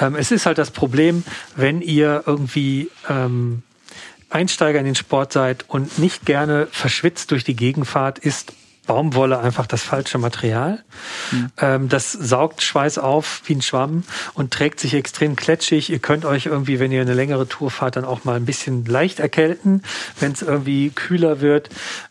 [0.00, 3.62] Ähm, es ist halt das Problem, wenn ihr irgendwie ähm,
[4.30, 8.52] Einsteiger in den Sport seid und nicht gerne verschwitzt durch die Gegend fahrt, ist
[8.86, 10.82] Baumwolle einfach das falsche Material.
[11.58, 14.02] Ähm, das saugt Schweiß auf wie ein Schwamm
[14.34, 15.90] und trägt sich extrem kletschig.
[15.90, 18.84] Ihr könnt euch irgendwie, wenn ihr eine längere Tour fahrt, dann auch mal ein bisschen
[18.84, 19.84] leicht erkälten,
[20.18, 21.68] wenn es irgendwie kühler wird.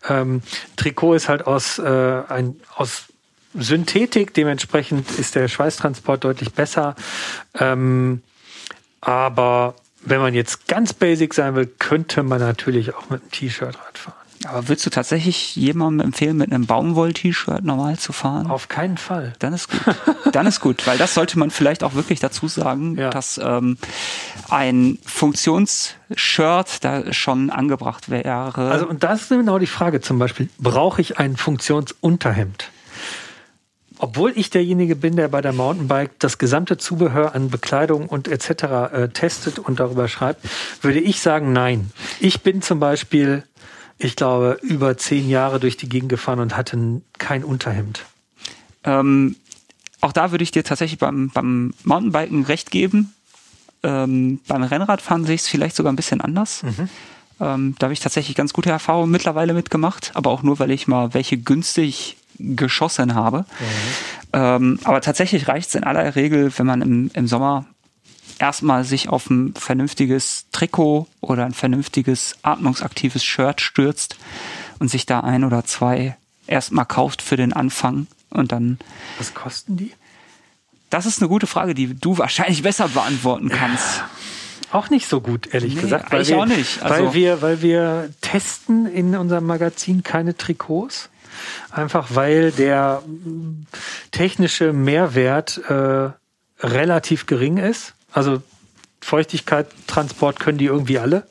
[0.07, 0.41] Ähm,
[0.77, 3.07] Trikot ist halt aus, äh, ein, aus
[3.55, 6.95] Synthetik, dementsprechend ist der Schweißtransport deutlich besser.
[7.59, 8.21] Ähm,
[9.01, 13.77] aber wenn man jetzt ganz basic sein will, könnte man natürlich auch mit einem T-Shirt
[13.77, 14.17] Radfahren.
[14.45, 18.47] Aber würdest du tatsächlich jemandem empfehlen, mit einem Baumwoll-T-Shirt normal zu fahren?
[18.49, 19.33] Auf keinen Fall.
[19.39, 19.81] Dann ist gut.
[20.31, 23.09] Dann ist gut, weil das sollte man vielleicht auch wirklich dazu sagen, Ja.
[23.09, 23.77] dass ähm,
[24.49, 28.71] ein Funktionsshirt da schon angebracht wäre.
[28.71, 32.69] Also, und das ist genau die Frage zum Beispiel, brauche ich ein Funktionsunterhemd?
[34.01, 38.63] Obwohl ich derjenige bin, der bei der Mountainbike das gesamte Zubehör an Bekleidung und etc.
[38.93, 40.47] Äh, testet und darüber schreibt,
[40.81, 41.91] würde ich sagen, nein.
[42.21, 43.43] Ich bin zum Beispiel,
[43.97, 48.05] ich glaube, über zehn Jahre durch die Gegend gefahren und hatte kein Unterhemd.
[48.85, 49.35] Ähm,
[49.99, 53.13] auch da würde ich dir tatsächlich beim, beim Mountainbiken recht geben.
[53.83, 56.63] Ähm, beim Rennradfahren sehe ich es vielleicht sogar ein bisschen anders.
[57.41, 60.87] Ähm, da habe ich tatsächlich ganz gute Erfahrungen mittlerweile mitgemacht, aber auch nur, weil ich
[60.87, 63.45] mal welche günstig geschossen habe.
[64.33, 67.65] Ähm, aber tatsächlich reicht es in aller Regel, wenn man im, im Sommer
[68.39, 74.15] erstmal sich auf ein vernünftiges Trikot oder ein vernünftiges atmungsaktives Shirt stürzt
[74.79, 76.15] und sich da ein oder zwei
[76.47, 78.77] erstmal kauft für den Anfang und dann
[79.17, 79.91] Was kosten die?
[80.89, 84.03] das ist eine gute Frage, die du wahrscheinlich besser beantworten kannst.
[84.71, 86.13] Auch nicht so gut, ehrlich Nee, gesagt.
[86.13, 86.81] ich wir, auch nicht.
[86.81, 91.09] Also- weil, wir, weil wir testen in unserem Magazin keine Trikots.
[91.71, 93.01] Einfach weil der
[94.11, 96.09] technische Mehrwert äh,
[96.65, 97.93] relativ gering ist.
[98.11, 98.41] Also
[99.01, 101.25] Feuchtigkeit, Transport können die irgendwie alle.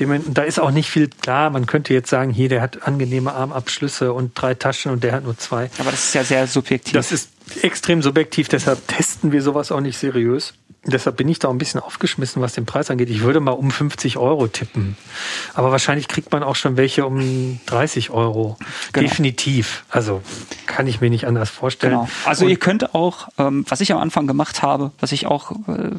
[0.00, 1.50] Dem- Da ist auch nicht viel klar.
[1.50, 5.22] Man könnte jetzt sagen, hier, der hat angenehme Armabschlüsse und drei Taschen und der hat
[5.24, 5.70] nur zwei.
[5.78, 6.94] Aber das ist ja sehr subjektiv.
[6.94, 7.30] Das ist
[7.62, 10.54] extrem subjektiv, deshalb testen wir sowas auch nicht seriös.
[10.88, 13.10] Deshalb bin ich da ein bisschen aufgeschmissen, was den Preis angeht.
[13.10, 14.96] Ich würde mal um 50 Euro tippen.
[15.52, 18.56] Aber wahrscheinlich kriegt man auch schon welche um 30 Euro.
[18.92, 19.08] Genau.
[19.08, 19.84] Definitiv.
[19.88, 20.22] Also
[20.66, 21.92] kann ich mir nicht anders vorstellen.
[21.92, 22.08] Genau.
[22.24, 25.52] Also Und ihr könnt auch, ähm, was ich am Anfang gemacht habe, was ich auch
[25.66, 25.90] äh,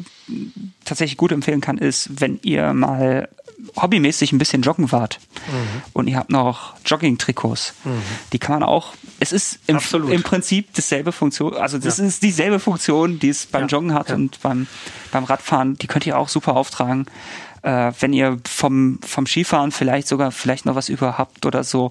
[0.86, 3.28] tatsächlich gut empfehlen kann, ist, wenn ihr mal
[3.76, 5.82] hobbymäßig ein bisschen joggen wart mhm.
[5.92, 8.02] und ihr habt noch Jogging-Trikots, mhm.
[8.32, 9.78] die kann man auch, es ist im,
[10.10, 12.04] im Prinzip dasselbe Funktion, also das ja.
[12.04, 13.68] ist dieselbe Funktion, die es beim ja.
[13.68, 14.14] Joggen hat ja.
[14.14, 14.66] und beim,
[15.10, 17.06] beim Radfahren, die könnt ihr auch super auftragen.
[17.62, 21.90] Äh, wenn ihr vom, vom Skifahren vielleicht sogar vielleicht noch was über habt oder so.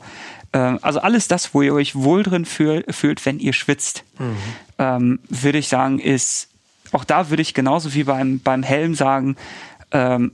[0.53, 4.35] Äh, also alles das, wo ihr euch wohl drin fühl, fühlt, wenn ihr schwitzt, mhm.
[4.77, 6.47] ähm, würde ich sagen, ist,
[6.93, 9.35] auch da würde ich genauso wie beim, beim Helm sagen,
[9.91, 10.31] ähm,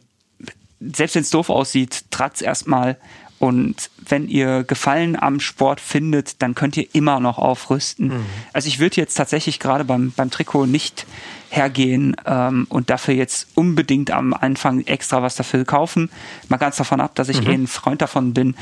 [0.94, 2.98] selbst wenn es doof aussieht, tragt's erstmal.
[3.40, 8.08] Und wenn ihr Gefallen am Sport findet, dann könnt ihr immer noch aufrüsten.
[8.08, 8.26] Mhm.
[8.54, 11.06] Also ich würde jetzt tatsächlich gerade beim, beim Trikot nicht
[11.50, 16.10] hergehen ähm, und dafür jetzt unbedingt am Anfang extra was dafür kaufen.
[16.48, 17.50] Mal ganz davon ab, dass ich mhm.
[17.50, 18.56] eh ein Freund davon bin,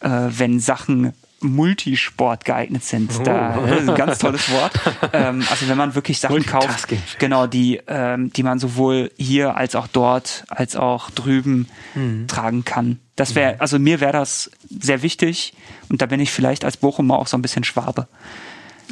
[0.00, 3.12] äh, wenn Sachen Multisport geeignet sind.
[3.18, 3.22] Oh.
[3.22, 4.72] Da, das ist ein ganz tolles Wort.
[5.12, 6.88] ähm, also wenn man wirklich Sachen kauft,
[7.18, 12.26] genau, die, ähm, die man sowohl hier als auch dort, als auch drüben mhm.
[12.28, 12.98] tragen kann.
[13.16, 13.60] Das wäre, mhm.
[13.60, 15.54] also mir wäre das sehr wichtig
[15.88, 18.06] und da bin ich vielleicht als Bochumer auch so ein bisschen Schwabe.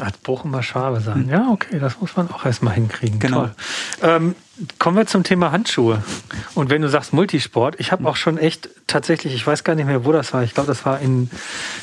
[0.00, 1.24] Als Bochumer Schwabe sein.
[1.24, 1.30] Mhm.
[1.30, 3.18] Ja, okay, das muss man auch erstmal hinkriegen.
[3.18, 3.50] Genau.
[4.02, 4.34] Ähm,
[4.80, 6.02] Kommen wir zum Thema Handschuhe.
[6.54, 9.86] Und wenn du sagst Multisport, ich habe auch schon echt tatsächlich, ich weiß gar nicht
[9.86, 10.42] mehr, wo das war.
[10.42, 11.30] Ich glaube, das war in,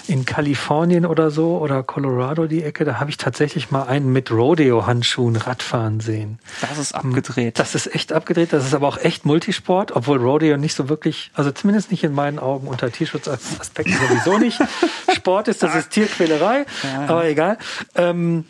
[0.08, 2.84] in Kalifornien oder so oder Colorado die Ecke.
[2.84, 6.40] Da habe ich tatsächlich mal einen mit Rodeo-Handschuhen Radfahren sehen.
[6.60, 7.60] Das ist abgedreht.
[7.60, 8.52] Das ist echt abgedreht.
[8.52, 12.14] Das ist aber auch echt Multisport, obwohl Rodeo nicht so wirklich, also zumindest nicht in
[12.14, 14.60] meinen Augen unter Tierschutzaspekten sowieso nicht.
[15.16, 17.06] Sport ist, das ist Tierquälerei, ja.
[17.08, 17.58] aber egal.
[17.96, 18.44] Ähm,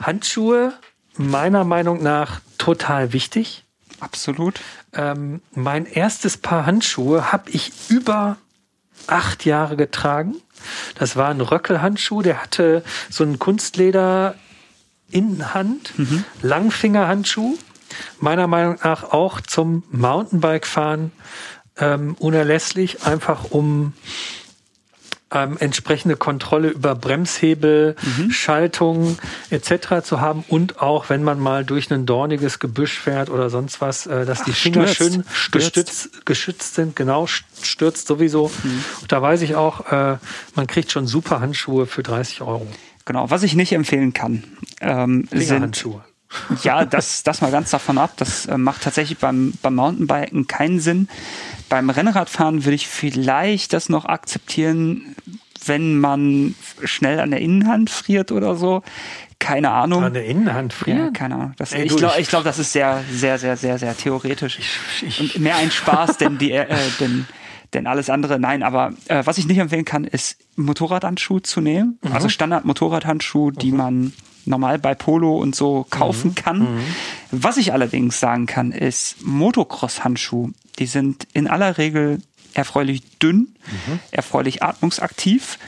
[0.00, 0.72] Handschuhe
[1.16, 3.64] meiner Meinung nach total wichtig
[4.00, 4.60] Absolut.
[4.92, 8.36] Ähm, mein erstes Paar Handschuhe habe ich über
[9.06, 10.36] acht Jahre getragen.
[10.96, 14.34] Das war ein Röckelhandschuh, der hatte so ein Kunstleder
[15.10, 16.24] Innenhand, mhm.
[16.42, 17.56] Langfingerhandschuh.
[18.20, 21.12] Meiner Meinung nach auch zum Mountainbike-Fahren
[21.78, 23.94] ähm, unerlässlich, einfach um
[25.32, 28.30] ähm, entsprechende Kontrolle über Bremshebel, mhm.
[28.30, 29.18] Schaltung
[29.50, 30.02] etc.
[30.02, 34.06] zu haben und auch, wenn man mal durch ein dorniges Gebüsch fährt oder sonst was,
[34.06, 35.12] äh, dass Ach, die Finger stürzt.
[35.12, 36.96] schön gestützt, geschützt sind.
[36.96, 38.50] Genau, stürzt sowieso.
[38.62, 38.84] Mhm.
[39.02, 40.16] Und da weiß ich auch, äh,
[40.54, 42.66] man kriegt schon super Handschuhe für 30 Euro.
[43.04, 44.44] Genau, was ich nicht empfehlen kann,
[44.80, 46.02] ähm, sind Handschuhe.
[46.62, 48.12] Ja, das, das mal ganz davon ab.
[48.16, 51.08] Das äh, macht tatsächlich beim, beim Mountainbiken keinen Sinn.
[51.68, 55.14] Beim Rennradfahren würde ich vielleicht das noch akzeptieren,
[55.64, 56.54] wenn man
[56.84, 58.82] schnell an der Innenhand friert oder so.
[59.38, 60.02] Keine Ahnung.
[60.02, 60.98] An der Innenhand friert?
[60.98, 61.54] Ja, keine Ahnung.
[61.56, 64.58] Das, Ey, ich glaube, ich glaub, das ist sehr, sehr, sehr, sehr, sehr theoretisch.
[64.58, 66.66] Ich, ich, Und mehr ein Spaß, denn die, äh,
[66.98, 67.26] denn,
[67.72, 71.98] denn alles andere, nein, aber äh, was ich nicht empfehlen kann, ist Motorradhandschuhe zu nehmen.
[72.02, 72.12] Mhm.
[72.12, 73.76] Also Standard-Motorradhandschuhe, die mhm.
[73.76, 74.12] man
[74.48, 76.34] normal bei Polo und so kaufen mhm.
[76.34, 76.58] kann.
[76.58, 76.80] Mhm.
[77.30, 80.52] Was ich allerdings sagen kann, ist Motocross-Handschuhe.
[80.78, 82.22] Die sind in aller Regel
[82.54, 84.00] erfreulich dünn, mhm.
[84.10, 85.58] erfreulich atmungsaktiv.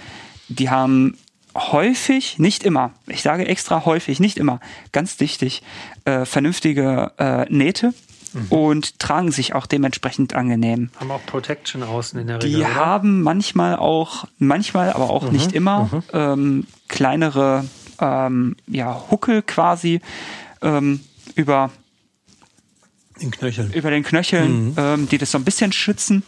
[0.49, 1.16] Die haben
[1.55, 4.61] häufig, nicht immer, ich sage extra häufig, nicht immer,
[4.93, 5.62] ganz dichtig,
[6.05, 7.95] äh, vernünftige äh, Nähte.
[8.33, 8.47] Mhm.
[8.49, 10.91] Und tragen sich auch dementsprechend angenehm.
[11.01, 12.49] Haben auch Protection außen in der Regel.
[12.49, 12.74] Die oder?
[12.76, 15.33] haben manchmal auch, manchmal, aber auch mhm.
[15.33, 16.03] nicht immer, mhm.
[16.12, 17.64] ähm, kleinere
[18.01, 20.01] ähm, ja, Huckel quasi
[20.62, 21.01] ähm,
[21.34, 21.70] über
[23.20, 23.72] den Knöcheln.
[23.72, 24.74] Über den Knöcheln, mhm.
[24.76, 26.22] ähm, die das so ein bisschen schützen.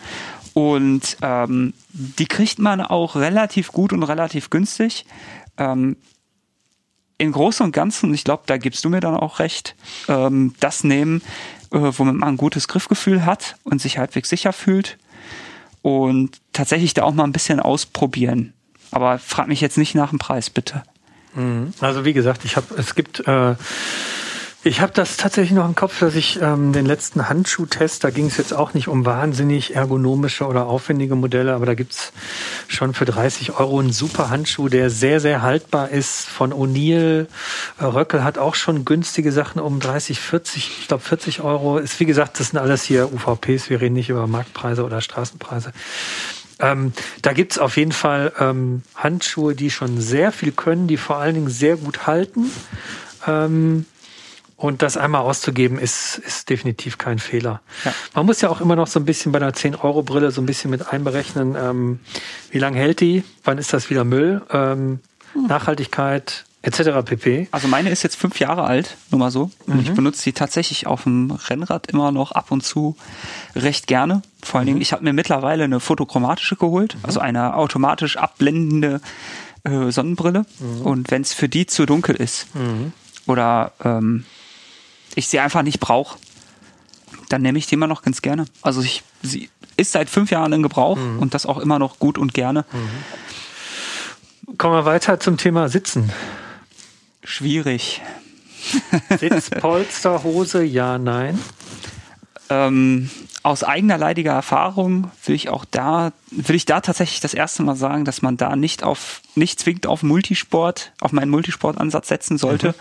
[0.55, 5.07] Und ähm, die kriegt man auch relativ gut und relativ günstig.
[5.57, 5.97] Ähm,
[7.17, 9.75] Im Großen und Ganzen, ich glaube, da gibst du mir dann auch recht,
[10.09, 11.23] ähm, das nehmen,
[11.71, 14.99] äh, womit man ein gutes Griffgefühl hat und sich halbwegs sicher fühlt.
[15.81, 18.53] Und tatsächlich da auch mal ein bisschen ausprobieren.
[18.91, 20.83] Aber frag mich jetzt nicht nach dem Preis, bitte.
[21.35, 21.73] Mhm.
[21.81, 23.55] Also wie gesagt, ich habe, es gibt äh,
[24.65, 28.27] ich habe das tatsächlich noch im Kopf, dass ich ähm, den letzten Handschuhtest, da ging
[28.27, 32.13] es jetzt auch nicht um wahnsinnig ergonomische oder aufwendige Modelle, aber da gibt's
[32.69, 36.29] schon für 30 Euro einen super Handschuh, der sehr, sehr haltbar ist.
[36.29, 37.27] Von O'Neill.
[37.81, 41.79] Äh, Röckel hat auch schon günstige Sachen um 30, 40, ich glaube 40 Euro.
[41.79, 45.73] Ist wie gesagt, das sind alles hier UVPs, wir reden nicht über Marktpreise oder Straßenpreise.
[46.63, 51.17] Ähm, da gibt's auf jeden Fall ähm, Handschuhe, die schon sehr viel können, die vor
[51.17, 52.51] allen Dingen sehr gut halten.
[53.27, 53.85] Ähm,
[54.57, 57.61] und das einmal auszugeben, ist, ist definitiv kein Fehler.
[57.85, 57.93] Ja.
[58.15, 60.71] Man muss ja auch immer noch so ein bisschen bei einer 10-Euro-Brille so ein bisschen
[60.71, 61.99] mit einberechnen, ähm,
[62.51, 65.01] wie lange hält die, wann ist das wieder Müll, ähm,
[65.33, 65.47] hm.
[65.49, 67.05] Nachhaltigkeit etc.
[67.05, 67.49] pp.
[67.51, 69.51] Also meine ist jetzt fünf Jahre alt, nur mal so.
[69.67, 69.81] Und mhm.
[69.81, 72.97] ich benutze die tatsächlich auf dem Rennrad immer noch ab und zu
[73.57, 74.23] recht gerne.
[74.43, 74.75] Vor allen mhm.
[74.75, 77.01] Dingen, ich habe mir mittlerweile eine fotochromatische geholt, mhm.
[77.05, 79.01] also eine automatisch abblendende
[79.65, 80.47] äh, Sonnenbrille.
[80.61, 80.83] Mhm.
[80.83, 82.93] Und wenn es für die zu dunkel ist mhm.
[83.27, 84.25] oder ähm,
[85.17, 86.17] ich sie einfach nicht brauche,
[87.29, 88.45] dann nehme ich die immer noch ganz gerne.
[88.63, 91.19] Also ich, sie ist seit fünf Jahren in Gebrauch mhm.
[91.19, 92.65] und das auch immer noch gut und gerne.
[92.73, 94.59] Mhm.
[94.59, 96.13] Kommen wir weiter zum Thema Sitzen.
[97.25, 98.03] Schwierig.
[99.19, 101.39] Sitzpolsterhose, ja, nein.
[102.49, 103.11] Ähm,
[103.43, 107.75] aus eigener leidiger Erfahrung will ich auch da, will ich da tatsächlich das erste Mal
[107.75, 112.69] sagen, dass man da nicht auf, nicht zwingend auf Multisport, auf meinen Multisportansatz setzen sollte,
[112.69, 112.75] mhm.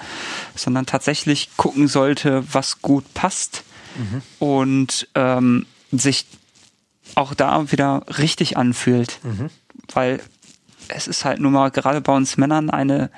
[0.56, 3.64] sondern tatsächlich gucken sollte, was gut passt
[3.98, 4.22] mhm.
[4.40, 6.26] und ähm, sich
[7.16, 9.20] auch da wieder richtig anfühlt.
[9.24, 9.50] Mhm.
[9.94, 10.22] Weil
[10.90, 13.10] es ist halt nun mal gerade bei uns Männern eine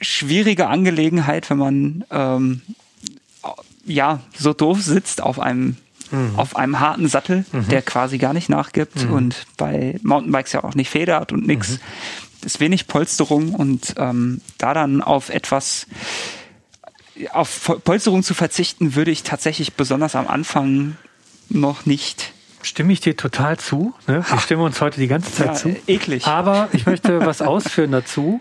[0.00, 2.62] schwierige Angelegenheit, wenn man ähm,
[3.84, 5.76] ja so doof sitzt auf einem
[6.10, 6.38] mhm.
[6.38, 7.68] auf einem harten Sattel, mhm.
[7.68, 9.12] der quasi gar nicht nachgibt mhm.
[9.12, 11.72] und bei Mountainbikes ja auch nicht federt und nix.
[11.72, 11.78] Mhm.
[12.46, 15.86] Ist wenig Polsterung und ähm, da dann auf etwas
[17.32, 20.96] auf Polsterung zu verzichten, würde ich tatsächlich besonders am Anfang
[21.50, 22.32] noch nicht
[22.62, 23.94] Stimme ich dir total zu.
[24.06, 24.24] Ne?
[24.28, 25.76] Wir stimmen uns heute die ganze Zeit ja, zu.
[25.86, 26.26] Eklig.
[26.26, 28.40] Aber ich möchte was ausführen dazu.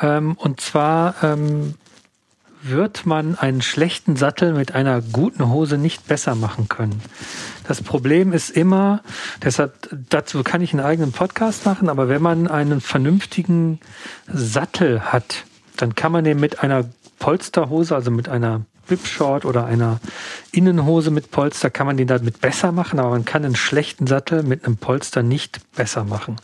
[0.00, 1.74] Ähm, und zwar ähm,
[2.62, 7.00] wird man einen schlechten Sattel mit einer guten Hose nicht besser machen können.
[7.66, 9.02] Das Problem ist immer,
[9.42, 13.80] deshalb dazu kann ich einen eigenen Podcast machen, aber wenn man einen vernünftigen
[14.26, 15.44] Sattel hat,
[15.76, 16.84] dann kann man den mit einer
[17.18, 20.00] Polsterhose, also mit einer Whipshort oder einer
[20.52, 24.42] Innenhose mit Polster kann man den damit besser machen, aber man kann einen schlechten Sattel
[24.42, 26.36] mit einem Polster nicht besser machen.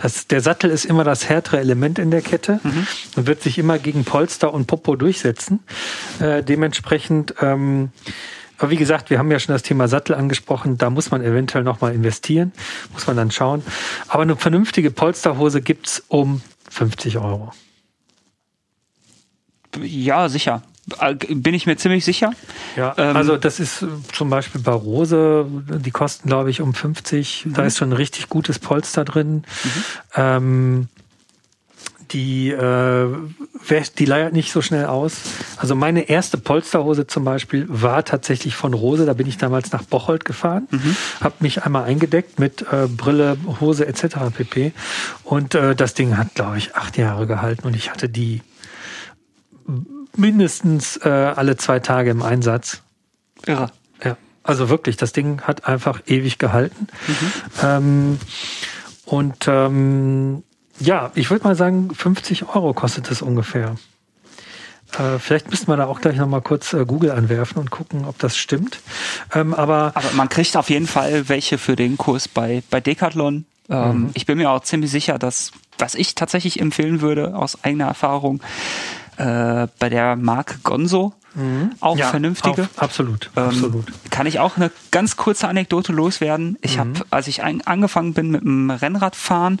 [0.00, 2.86] Das, der Sattel ist immer das härtere Element in der Kette mhm.
[3.16, 5.60] und wird sich immer gegen Polster und Popo durchsetzen.
[6.18, 7.90] Äh, dementsprechend ähm,
[8.58, 10.78] aber wie gesagt, wir haben ja schon das Thema Sattel angesprochen.
[10.78, 12.52] Da muss man eventuell nochmal investieren.
[12.92, 13.62] Muss man dann schauen.
[14.08, 17.52] Aber eine vernünftige Polsterhose gibt's um 50 Euro.
[19.82, 20.62] Ja, sicher.
[21.00, 22.32] Äh, bin ich mir ziemlich sicher.
[22.76, 25.46] Ja, ähm, also das ist äh, zum Beispiel bei Rose,
[25.78, 27.46] die kosten glaube ich um 50.
[27.46, 27.54] Mhm.
[27.54, 29.44] Da ist schon ein richtig gutes Polster drin.
[29.64, 29.82] Mhm.
[30.14, 30.88] Ähm,
[32.12, 33.08] die, äh,
[33.98, 35.22] die leiert nicht so schnell aus.
[35.56, 39.06] Also meine erste Polsterhose zum Beispiel war tatsächlich von Rose.
[39.06, 40.96] Da bin ich damals nach Bocholt gefahren, mhm.
[41.20, 44.16] habe mich einmal eingedeckt mit äh, Brille, Hose etc.
[44.32, 44.72] pp.
[45.24, 48.40] Und äh, das Ding hat, glaube ich, acht Jahre gehalten und ich hatte die
[50.18, 52.82] mindestens äh, alle zwei Tage im Einsatz.
[53.46, 53.70] Irre.
[54.04, 54.16] Ja.
[54.42, 56.86] Also wirklich, das Ding hat einfach ewig gehalten.
[57.06, 57.32] Mhm.
[57.62, 58.18] Ähm,
[59.04, 60.42] und ähm,
[60.78, 63.76] ja, ich würde mal sagen, 50 Euro kostet es ungefähr.
[64.98, 68.18] Äh, vielleicht müssten wir da auch gleich nochmal kurz äh, Google anwerfen und gucken, ob
[68.18, 68.80] das stimmt.
[69.34, 73.46] Ähm, aber, aber man kriegt auf jeden Fall welche für den Kurs bei, bei Decathlon.
[73.68, 74.10] Ähm, mhm.
[74.14, 78.40] Ich bin mir auch ziemlich sicher, dass, was ich tatsächlich empfehlen würde, aus eigener Erfahrung,
[79.16, 81.14] äh, bei der Marke Gonzo.
[81.34, 81.72] Mhm.
[81.80, 82.62] Auch ja, vernünftige.
[82.62, 83.92] Auf, absolut, ähm, absolut.
[84.10, 86.56] Kann ich auch eine ganz kurze Anekdote loswerden.
[86.62, 86.80] Ich mhm.
[86.80, 89.60] habe, als ich ein, angefangen bin mit dem Rennradfahren,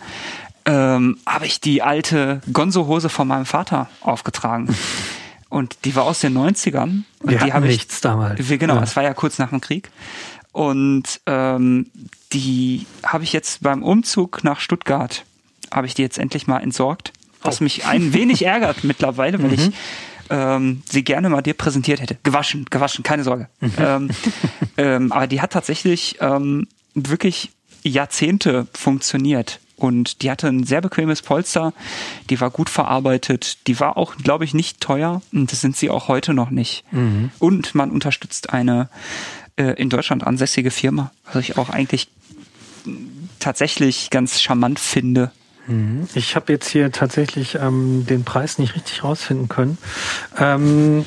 [0.64, 4.74] ähm, habe ich die alte Gonzo-Hose von meinem Vater aufgetragen.
[5.48, 7.02] Und die war aus den 90ern.
[7.20, 8.40] Und Wir die ich nichts damals.
[8.48, 8.96] Genau, es ja.
[8.96, 9.90] war ja kurz nach dem Krieg.
[10.52, 11.90] Und ähm,
[12.32, 15.24] die habe ich jetzt beim Umzug nach Stuttgart,
[15.72, 17.12] habe ich die jetzt endlich mal entsorgt
[17.46, 19.54] was mich ein wenig ärgert mittlerweile, weil mhm.
[19.54, 19.70] ich
[20.30, 22.16] ähm, sie gerne mal dir präsentiert hätte.
[22.22, 23.48] Gewaschen, gewaschen, keine Sorge.
[23.60, 23.72] Mhm.
[23.78, 24.10] Ähm,
[24.76, 27.50] ähm, aber die hat tatsächlich ähm, wirklich
[27.82, 29.60] Jahrzehnte funktioniert.
[29.76, 31.74] Und die hatte ein sehr bequemes Polster,
[32.30, 35.90] die war gut verarbeitet, die war auch, glaube ich, nicht teuer und das sind sie
[35.90, 36.82] auch heute noch nicht.
[36.92, 37.30] Mhm.
[37.38, 38.88] Und man unterstützt eine
[39.56, 42.08] äh, in Deutschland ansässige Firma, was ich auch eigentlich
[43.38, 45.30] tatsächlich ganz charmant finde.
[45.66, 46.08] Mhm.
[46.14, 49.78] Ich habe jetzt hier tatsächlich ähm, den Preis nicht richtig rausfinden können.
[50.38, 51.04] Ähm,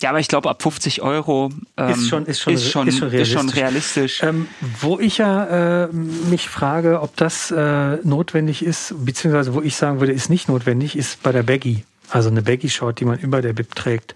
[0.00, 2.98] ja, aber ich glaube, ab 50 Euro ähm, ist, schon, ist, schon, ist, schon, ist
[2.98, 3.34] schon realistisch.
[3.34, 4.22] Ist schon realistisch.
[4.22, 4.48] Ähm,
[4.80, 10.00] wo ich ja äh, mich frage, ob das äh, notwendig ist, beziehungsweise wo ich sagen
[10.00, 11.84] würde, ist nicht notwendig, ist bei der Baggy.
[12.08, 14.14] Also eine Baggy-Short, die man über der Bib trägt.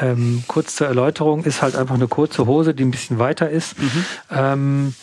[0.00, 3.78] Ähm, kurz zur Erläuterung, ist halt einfach eine kurze Hose, die ein bisschen weiter ist.
[3.78, 4.04] Mhm.
[4.30, 4.94] Ähm,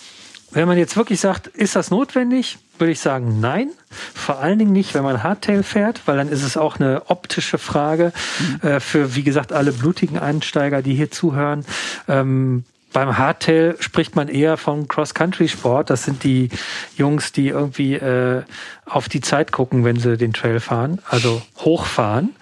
[0.52, 3.70] wenn man jetzt wirklich sagt, ist das notwendig, würde ich sagen, nein.
[4.14, 7.58] Vor allen Dingen nicht, wenn man Hardtail fährt, weil dann ist es auch eine optische
[7.58, 8.68] Frage mhm.
[8.68, 11.66] äh, für, wie gesagt, alle blutigen Einsteiger, die hier zuhören.
[12.08, 15.90] Ähm, beim Hardtail spricht man eher vom Cross-Country-Sport.
[15.90, 16.50] Das sind die
[16.98, 18.44] Jungs, die irgendwie äh,
[18.86, 22.36] auf die Zeit gucken, wenn sie den Trail fahren, also hochfahren.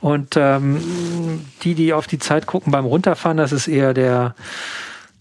[0.00, 4.34] Und ähm, die, die auf die Zeit gucken beim Runterfahren, das ist eher der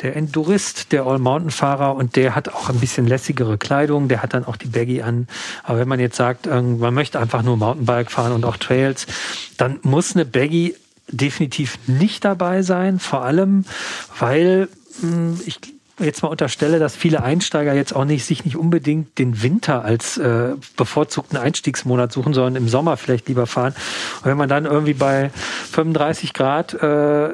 [0.04, 4.43] der Endurist, der All-Mountain-Fahrer und der hat auch ein bisschen lässigere Kleidung, der hat dann
[4.45, 5.28] auch die Baggy an.
[5.64, 9.08] Aber wenn man jetzt sagt, man möchte einfach nur Mountainbike fahren und auch Trails,
[9.58, 10.76] dann muss eine Baggy
[11.08, 13.66] definitiv nicht dabei sein, vor allem,
[14.20, 14.68] weil
[15.01, 15.60] hm, ich
[15.99, 20.18] jetzt mal unterstelle, dass viele Einsteiger jetzt auch nicht sich nicht unbedingt den Winter als
[20.18, 23.76] äh, bevorzugten Einstiegsmonat suchen, sondern im Sommer vielleicht lieber fahren.
[24.22, 25.30] Und wenn man dann irgendwie bei
[25.72, 27.30] 35 Grad äh,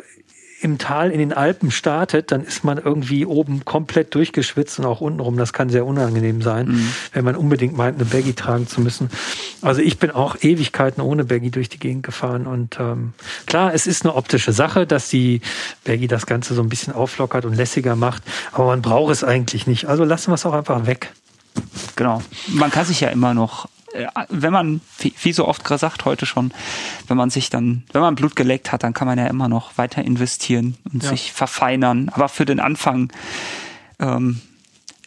[0.61, 5.01] im Tal in den Alpen startet, dann ist man irgendwie oben komplett durchgeschwitzt und auch
[5.01, 5.37] untenrum.
[5.37, 6.93] Das kann sehr unangenehm sein, mhm.
[7.13, 9.09] wenn man unbedingt meint, eine Baggy tragen zu müssen.
[9.61, 13.13] Also ich bin auch Ewigkeiten ohne Baggy durch die Gegend gefahren und ähm,
[13.45, 15.41] klar, es ist eine optische Sache, dass die
[15.85, 19.65] Baggy das Ganze so ein bisschen auflockert und lässiger macht, aber man braucht es eigentlich
[19.65, 19.85] nicht.
[19.85, 21.11] Also lassen wir es auch einfach weg.
[21.95, 22.21] Genau.
[22.47, 23.67] Man kann sich ja immer noch
[24.29, 24.81] wenn man,
[25.21, 26.53] wie so oft gesagt heute schon,
[27.07, 29.77] wenn man sich dann, wenn man Blut geleckt hat, dann kann man ja immer noch
[29.77, 31.09] weiter investieren und ja.
[31.09, 32.09] sich verfeinern.
[32.09, 33.11] Aber für den Anfang
[33.99, 34.41] ähm,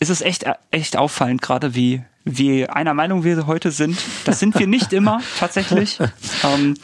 [0.01, 3.99] ist es echt, echt auffallend, gerade wie, wie einer Meinung wir heute sind.
[4.25, 5.99] Das sind wir nicht immer, tatsächlich.
[6.43, 6.75] Ähm,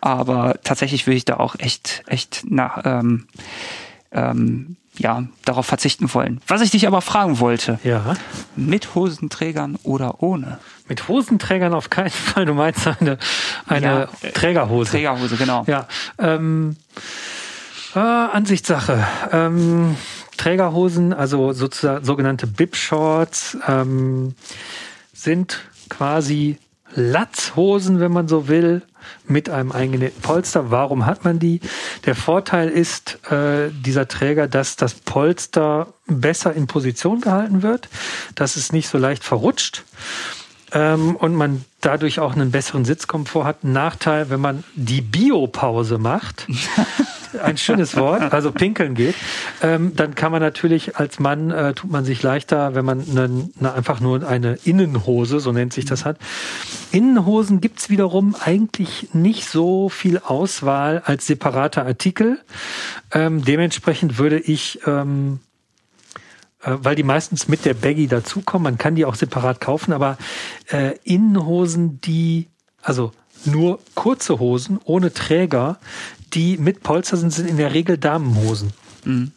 [0.00, 3.26] aber tatsächlich will ich da auch echt, echt nach, ähm,
[4.12, 6.40] ähm, ja, darauf verzichten wollen.
[6.46, 7.78] Was ich dich aber fragen wollte.
[7.84, 8.14] Ja.
[8.56, 10.58] Mit Hosenträgern oder ohne?
[10.90, 12.46] Mit Hosenträgern auf keinen Fall.
[12.46, 13.16] Du meinst eine,
[13.66, 14.90] eine ja, Trägerhose.
[14.90, 15.62] Trägerhose, genau.
[15.68, 15.86] Ja.
[16.18, 16.76] Ähm,
[17.94, 19.06] äh, Ansichtssache.
[19.30, 19.96] Ähm,
[20.36, 24.34] Trägerhosen, also sozusagen sogenannte Bib-Shorts, ähm,
[25.12, 26.58] sind quasi
[26.96, 28.82] Latzhosen, wenn man so will,
[29.28, 30.72] mit einem eingenähten Polster.
[30.72, 31.60] Warum hat man die?
[32.04, 37.88] Der Vorteil ist äh, dieser Träger, dass das Polster besser in Position gehalten wird,
[38.34, 39.84] dass es nicht so leicht verrutscht
[40.72, 43.64] ähm, und man dadurch auch einen besseren Sitzkomfort hat.
[43.64, 46.46] Ein Nachteil, wenn man die Biopause macht,
[47.42, 49.14] ein schönes Wort, also pinkeln geht,
[49.62, 53.48] ähm, dann kann man natürlich als Mann, äh, tut man sich leichter, wenn man eine,
[53.58, 56.18] eine, einfach nur eine Innenhose, so nennt sich das hat.
[56.92, 62.38] Innenhosen gibt's wiederum eigentlich nicht so viel Auswahl als separater Artikel.
[63.12, 65.49] Ähm, dementsprechend würde ich ähm, äh,
[66.62, 68.64] weil die meistens mit der Baggy dazukommen.
[68.64, 70.18] Man kann die auch separat kaufen, aber
[70.70, 72.48] äh, Innenhosen, die,
[72.82, 73.12] also
[73.44, 75.78] nur kurze Hosen ohne Träger,
[76.34, 78.72] die mit Polster sind, sind in der Regel Damenhosen.
[79.04, 79.32] Mhm.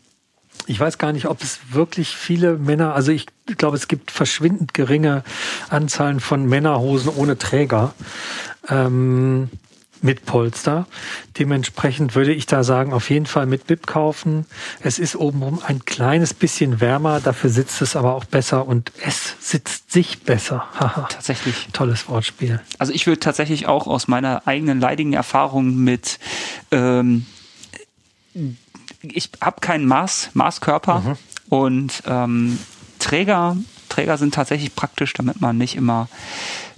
[0.66, 3.26] Ich weiß gar nicht, ob es wirklich viele Männer, also ich
[3.58, 5.24] glaube, es gibt verschwindend geringe
[5.70, 7.94] Anzahlen von Männerhosen ohne Träger.
[8.70, 9.50] Ähm,
[10.04, 10.86] mit Polster.
[11.40, 14.46] Dementsprechend würde ich da sagen, auf jeden Fall mit Bib kaufen.
[14.82, 19.36] Es ist obenrum ein kleines bisschen wärmer, dafür sitzt es aber auch besser und es
[19.40, 20.66] sitzt sich besser.
[21.10, 21.70] tatsächlich.
[21.74, 22.60] Tolles Wortspiel.
[22.78, 26.20] Also ich würde tatsächlich auch aus meiner eigenen leidigen Erfahrung mit
[26.72, 27.26] ähm,
[29.02, 31.18] ich habe keinen Maß, Maßkörper mhm.
[31.50, 32.60] und ähm,
[33.00, 33.58] Träger,
[33.90, 36.08] Träger sind tatsächlich praktisch, damit man nicht immer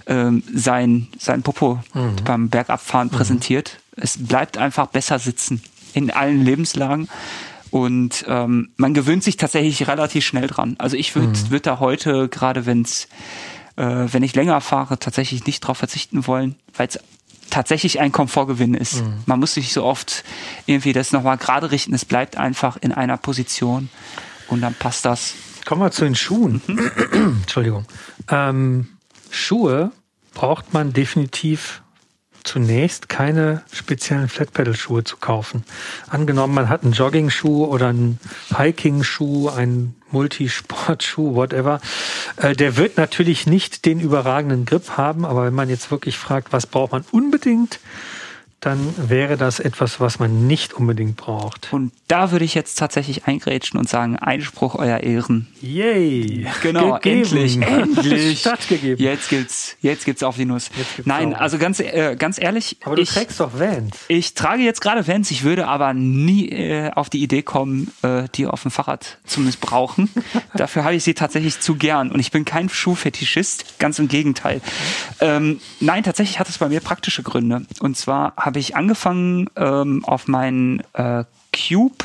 [0.06, 2.16] ähm, sein, sein Popo mhm.
[2.24, 3.12] beim Bergabfahren mhm.
[3.12, 3.78] präsentiert.
[3.96, 5.62] Es bleibt einfach besser sitzen
[5.94, 7.08] in allen Lebenslagen.
[7.70, 10.76] Und ähm, man gewöhnt sich tatsächlich relativ schnell dran.
[10.78, 11.50] Also ich würde mhm.
[11.50, 13.08] würd da heute, gerade wenn's,
[13.76, 16.98] äh, wenn ich länger fahre, tatsächlich nicht drauf verzichten wollen, weil es
[17.50, 19.02] tatsächlich ein Komfortgewinn ist.
[19.02, 19.14] Mhm.
[19.26, 20.24] Man muss sich so oft
[20.66, 21.94] irgendwie das nochmal gerade richten.
[21.94, 23.88] Es bleibt einfach in einer Position
[24.48, 25.34] und dann passt das.
[25.64, 26.62] Kommen wir zu den Schuhen.
[26.66, 26.90] Mhm.
[27.42, 27.84] Entschuldigung.
[28.28, 28.88] Ähm,
[29.30, 29.90] Schuhe
[30.34, 31.82] braucht man definitiv
[32.46, 35.64] zunächst keine speziellen Flatpedal-Schuhe zu kaufen.
[36.08, 38.20] Angenommen, man hat einen Jogging-Schuh oder einen
[38.56, 41.80] Hiking-Schuh, einen Multisportschuh, whatever.
[42.36, 46.52] Äh, der wird natürlich nicht den überragenden Grip haben, aber wenn man jetzt wirklich fragt,
[46.52, 47.80] was braucht man unbedingt,
[48.60, 51.72] dann wäre das etwas, was man nicht unbedingt braucht.
[51.72, 55.46] Und da würde ich jetzt tatsächlich eingrätschen und sagen, Einspruch euer Ehren.
[55.60, 56.46] Yay!
[56.62, 57.22] Genau, Gegeben.
[57.22, 58.40] endlich, endlich.
[58.40, 59.02] Stattgegeben.
[59.02, 60.70] Jetzt gibt's, jetzt gibt's auf die Nuss.
[61.04, 61.40] Nein, auch.
[61.40, 62.78] also ganz, äh, ganz ehrlich.
[62.82, 63.98] Aber du ich, trägst doch Vans.
[64.08, 68.24] Ich trage jetzt gerade Vans, ich würde aber nie äh, auf die Idee kommen, äh,
[68.34, 70.08] die auf dem Fahrrad zu missbrauchen.
[70.54, 74.62] Dafür habe ich sie tatsächlich zu gern und ich bin kein Schuhfetischist, ganz im Gegenteil.
[75.20, 77.66] Ähm, nein, tatsächlich hat es bei mir praktische Gründe.
[77.80, 82.04] Und zwar habe ich angefangen ähm, auf meinen äh, Cube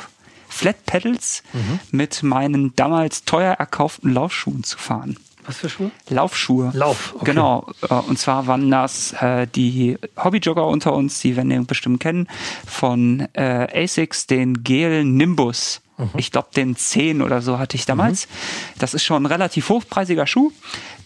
[0.50, 1.80] Flat Pedals mhm.
[1.92, 5.16] mit meinen damals teuer erkauften Laufschuhen zu fahren.
[5.46, 5.92] Was für Schuhe?
[6.10, 6.72] Laufschuhe.
[6.74, 7.14] Lauf.
[7.16, 7.26] Okay.
[7.26, 7.72] Genau.
[7.90, 12.28] Äh, und zwar waren das äh, die Hobbyjogger unter uns, die werden den bestimmt kennen,
[12.68, 15.82] von äh, ASICS, den Gel Nimbus.
[15.98, 16.10] Mhm.
[16.18, 18.28] Ich glaube, den 10 oder so hatte ich damals.
[18.28, 18.32] Mhm.
[18.80, 20.52] Das ist schon ein relativ hochpreisiger Schuh.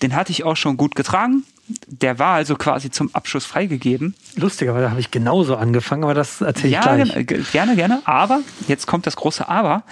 [0.01, 4.15] Den hatte ich auch schon gut getragen der war also quasi zum Abschluss freigegeben.
[4.35, 7.51] Lustiger, weil da habe ich genauso angefangen, aber das erzähle ich ja, gleich.
[7.51, 8.01] Gerne, gerne.
[8.05, 9.83] Aber, jetzt kommt das große Aber,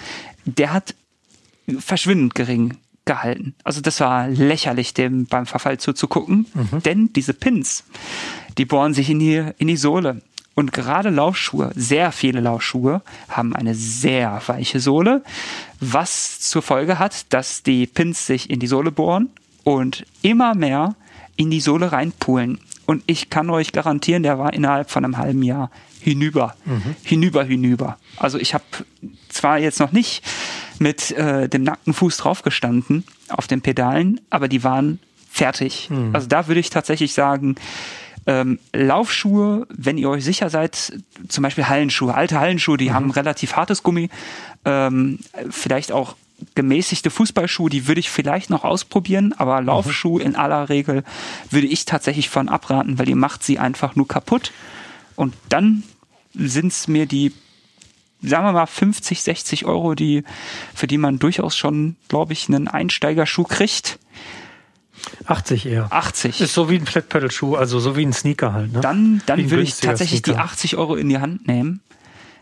[0.46, 0.94] der hat
[1.80, 3.56] verschwindend gering gehalten.
[3.64, 6.84] Also das war lächerlich, dem beim Verfall zuzugucken, mhm.
[6.84, 7.84] denn diese Pins,
[8.58, 10.22] die bohren sich in die, in die Sohle.
[10.56, 15.24] Und gerade Laufschuhe, sehr viele Laufschuhe, haben eine sehr weiche Sohle,
[15.80, 19.30] was zur Folge hat, dass die Pins sich in die Sohle bohren
[19.64, 20.96] und immer mehr
[21.36, 22.60] in die Sohle reinpulen.
[22.86, 25.72] Und ich kann euch garantieren, der war innerhalb von einem halben Jahr
[26.02, 26.96] hinüber, mhm.
[27.04, 27.98] hinüber, hinüber.
[28.18, 28.66] Also ich habe
[29.30, 30.24] zwar jetzt noch nicht
[30.80, 35.90] mit äh, dem nackten Fuß draufgestanden auf den Pedalen, aber die waren fertig.
[35.90, 36.14] Mhm.
[36.14, 37.56] Also da würde ich tatsächlich sagen,
[38.26, 40.94] ähm, Laufschuhe, wenn ihr euch sicher seid,
[41.28, 42.94] zum Beispiel Hallenschuhe, alte Hallenschuhe, die mhm.
[42.94, 44.10] haben relativ hartes Gummi,
[44.66, 45.20] ähm,
[45.50, 46.16] vielleicht auch
[46.56, 49.68] gemäßigte Fußballschuhe, die würde ich vielleicht noch ausprobieren, aber mhm.
[49.68, 51.04] Laufschuhe in aller Regel
[51.50, 54.52] würde ich tatsächlich von abraten, weil ihr macht sie einfach nur kaputt
[55.16, 55.84] und dann
[56.34, 57.34] sind es mir die
[58.26, 60.24] sagen wir mal 50, 60 Euro, die,
[60.74, 64.00] für die man durchaus schon, glaube ich, einen Einsteigerschuh kriegt.
[65.26, 65.92] 80 eher.
[65.92, 66.40] 80.
[66.40, 68.72] Ist so wie ein Flat Pedal Schuh, also so wie ein Sneaker halt.
[68.72, 68.80] Ne?
[68.80, 70.40] Dann, dann würde ich tatsächlich Sneaker.
[70.40, 71.82] die 80 Euro in die Hand nehmen.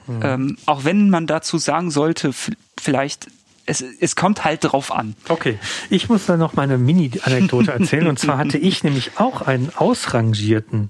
[0.08, 0.20] Mhm.
[0.24, 2.32] Ähm, auch wenn man dazu sagen sollte,
[2.80, 3.28] vielleicht
[3.66, 5.16] es, es kommt halt drauf an.
[5.30, 5.60] Okay,
[5.90, 8.08] ich muss da noch meine Mini-Anekdote erzählen.
[8.08, 10.90] und zwar hatte ich nämlich auch einen ausrangierten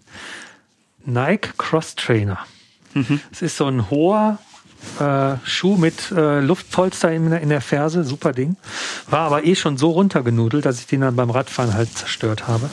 [1.05, 2.39] Nike Cross Trainer.
[2.93, 3.21] Mhm.
[3.31, 4.39] Es ist so ein hoher
[4.99, 8.55] äh, Schuh mit äh, Luftpolster in, in, der Ferse, super Ding.
[9.09, 12.69] War aber eh schon so runtergenudelt, dass ich den dann beim Radfahren halt zerstört habe.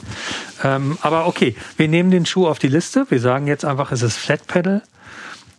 [0.63, 3.05] Ähm, aber okay, wir nehmen den Schuh auf die Liste.
[3.09, 4.81] Wir sagen jetzt einfach, es ist Flat Pedal.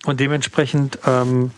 [0.07, 1.51] Und dementsprechend, ähm,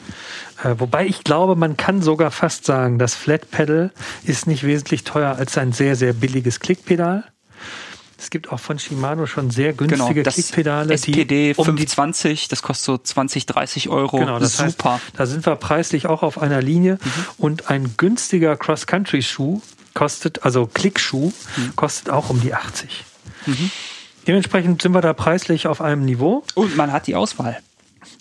[0.63, 3.93] äh, wobei ich glaube, man kann sogar fast sagen, das Flat Pedal
[4.25, 7.25] ist nicht wesentlich teuer als ein sehr, sehr billiges Klickpedal.
[8.19, 10.95] Es gibt auch von Shimano schon sehr günstige genau, das Klickpedale.
[10.95, 14.19] SPD um 520, das kostet so 20, 30 Euro.
[14.19, 14.95] Genau, das super.
[14.95, 16.99] Heißt, da sind wir preislich auch auf einer Linie.
[17.03, 17.11] Mhm.
[17.39, 19.61] Und ein günstiger Cross-Country-Schuh
[19.95, 21.77] kostet, also Klickschuh, mhm.
[21.77, 23.05] kostet auch um die 80.
[23.47, 23.71] Mhm.
[24.29, 26.45] Dementsprechend sind wir da preislich auf einem Niveau.
[26.55, 27.61] Und man hat die Auswahl.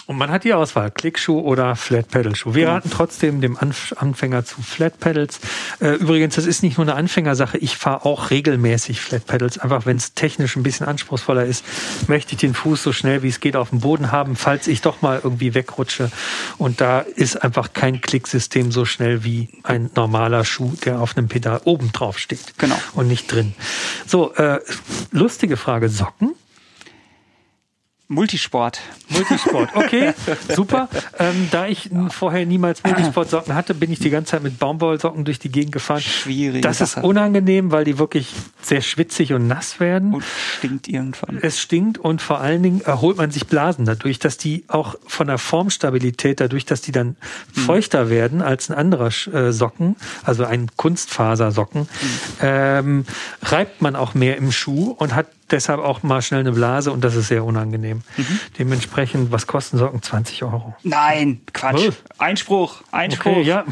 [0.08, 2.54] Und man hat die Auswahl, Klickschuh oder Flat Pedal Schuh.
[2.54, 5.40] Wir raten trotzdem dem Anfänger zu Flat Pedals.
[5.80, 7.58] Äh, übrigens, das ist nicht nur eine Anfängersache.
[7.58, 9.58] Ich fahre auch regelmäßig Flat Pedals.
[9.58, 11.64] Einfach, wenn es technisch ein bisschen anspruchsvoller ist,
[12.08, 14.82] möchte ich den Fuß so schnell wie es geht auf dem Boden haben, falls ich
[14.82, 16.12] doch mal irgendwie wegrutsche.
[16.58, 21.28] Und da ist einfach kein Klicksystem so schnell wie ein normaler Schuh, der auf einem
[21.28, 22.58] Pedal oben drauf steht.
[22.58, 22.80] Genau.
[22.94, 23.54] Und nicht drin.
[24.06, 24.60] So, äh,
[25.12, 25.90] lustige Frage.
[25.90, 26.36] Socken?
[28.12, 28.82] Multisport.
[29.08, 30.14] Multisport, okay,
[30.54, 30.90] super.
[31.18, 35.40] Ähm, da ich vorher niemals Multisportsocken hatte, bin ich die ganze Zeit mit Baumwollsocken durch
[35.40, 36.02] die Gegend gefahren.
[36.02, 36.62] Schwierig.
[36.62, 37.00] Das Sache.
[37.00, 40.14] ist unangenehm, weil die wirklich sehr schwitzig und nass werden.
[40.14, 40.26] Und
[40.58, 41.40] stinkt irgendwann.
[41.42, 45.28] Es stinkt und vor allen Dingen erholt man sich Blasen dadurch, dass die auch von
[45.28, 47.16] der Formstabilität, dadurch, dass die dann
[47.56, 47.64] hm.
[47.64, 52.10] feuchter werden als ein anderer äh, Socken, also ein Kunstfasersocken, hm.
[52.42, 53.06] ähm,
[53.42, 57.04] reibt man auch mehr im Schuh und hat deshalb auch mal schnell eine Blase und
[57.04, 58.02] das ist sehr unangenehm.
[58.18, 58.40] Mhm.
[58.58, 60.02] Dementsprechend, was kosten Socken?
[60.02, 60.76] 20 Euro.
[60.84, 61.90] Nein, Quatsch.
[61.90, 61.94] Oh.
[62.18, 63.32] Einspruch, Einspruch.
[63.32, 63.66] Okay, ja.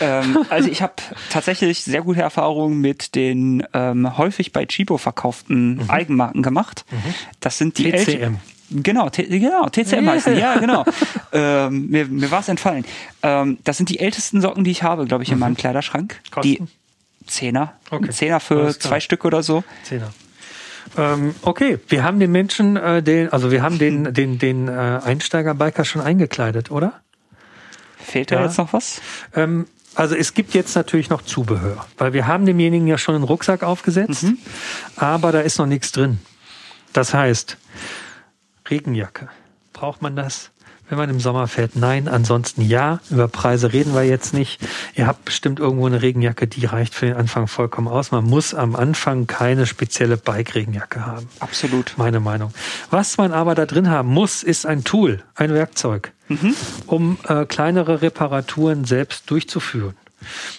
[0.00, 0.94] Ähm, also ich habe
[1.30, 5.90] tatsächlich sehr gute Erfahrungen mit den ähm, häufig bei Chibo verkauften mhm.
[5.90, 6.84] Eigenmarken gemacht.
[6.90, 7.14] Mhm.
[7.40, 8.36] Das sind die TCM.
[8.70, 10.12] Genau, genau, TCM yeah.
[10.12, 10.84] heißen Ja, genau.
[11.32, 12.84] ähm, mir mir war es entfallen.
[13.22, 15.40] Ähm, das sind die ältesten Socken, die ich habe, glaube ich, in mhm.
[15.40, 16.20] meinem Kleiderschrank.
[16.30, 16.42] Kosten?
[16.42, 16.62] Die
[17.26, 17.74] Zehner.
[17.90, 18.10] Okay.
[18.10, 19.64] Zehner für zwei Stück oder so.
[19.84, 20.12] Zehner.
[20.96, 25.00] Ähm, okay, wir haben den Menschen, äh, den, also wir haben den, den, den äh,
[25.04, 27.00] Einsteigerbiker schon eingekleidet, oder?
[27.98, 28.44] Fehlt da ja.
[28.44, 29.00] jetzt noch was?
[29.34, 33.24] Ähm, also es gibt jetzt natürlich noch Zubehör, weil wir haben demjenigen ja schon einen
[33.24, 34.38] Rucksack aufgesetzt, mhm.
[34.96, 36.18] aber da ist noch nichts drin.
[36.92, 37.56] Das heißt,
[38.70, 39.28] Regenjacke.
[39.72, 40.50] Braucht man das?
[40.88, 41.76] Wenn man im Sommer fährt.
[41.76, 43.00] Nein, ansonsten ja.
[43.10, 44.60] Über Preise reden wir jetzt nicht.
[44.94, 48.10] Ihr habt bestimmt irgendwo eine Regenjacke, die reicht für den Anfang vollkommen aus.
[48.10, 51.28] Man muss am Anfang keine spezielle Bike-Regenjacke haben.
[51.40, 51.94] Absolut.
[51.96, 52.52] Meine Meinung.
[52.90, 56.54] Was man aber da drin haben muss, ist ein Tool, ein Werkzeug, mhm.
[56.86, 59.94] um äh, kleinere Reparaturen selbst durchzuführen.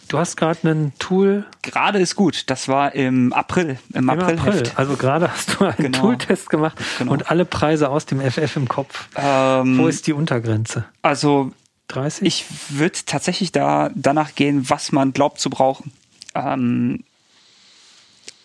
[0.07, 1.45] Du hast gerade ein Tool.
[1.62, 2.49] Gerade ist gut.
[2.49, 3.78] Das war im April.
[3.93, 4.39] Im, Im April.
[4.39, 4.64] April.
[4.76, 5.99] Also gerade hast du einen genau.
[5.99, 7.12] Tooltest gemacht genau.
[7.12, 9.10] und alle Preise aus dem FF im Kopf.
[9.16, 10.86] Ähm, Wo ist die Untergrenze?
[11.01, 11.51] Also
[11.89, 12.26] 30?
[12.26, 15.91] Ich würde tatsächlich da danach gehen, was man glaubt zu brauchen.
[16.36, 17.03] Ähm,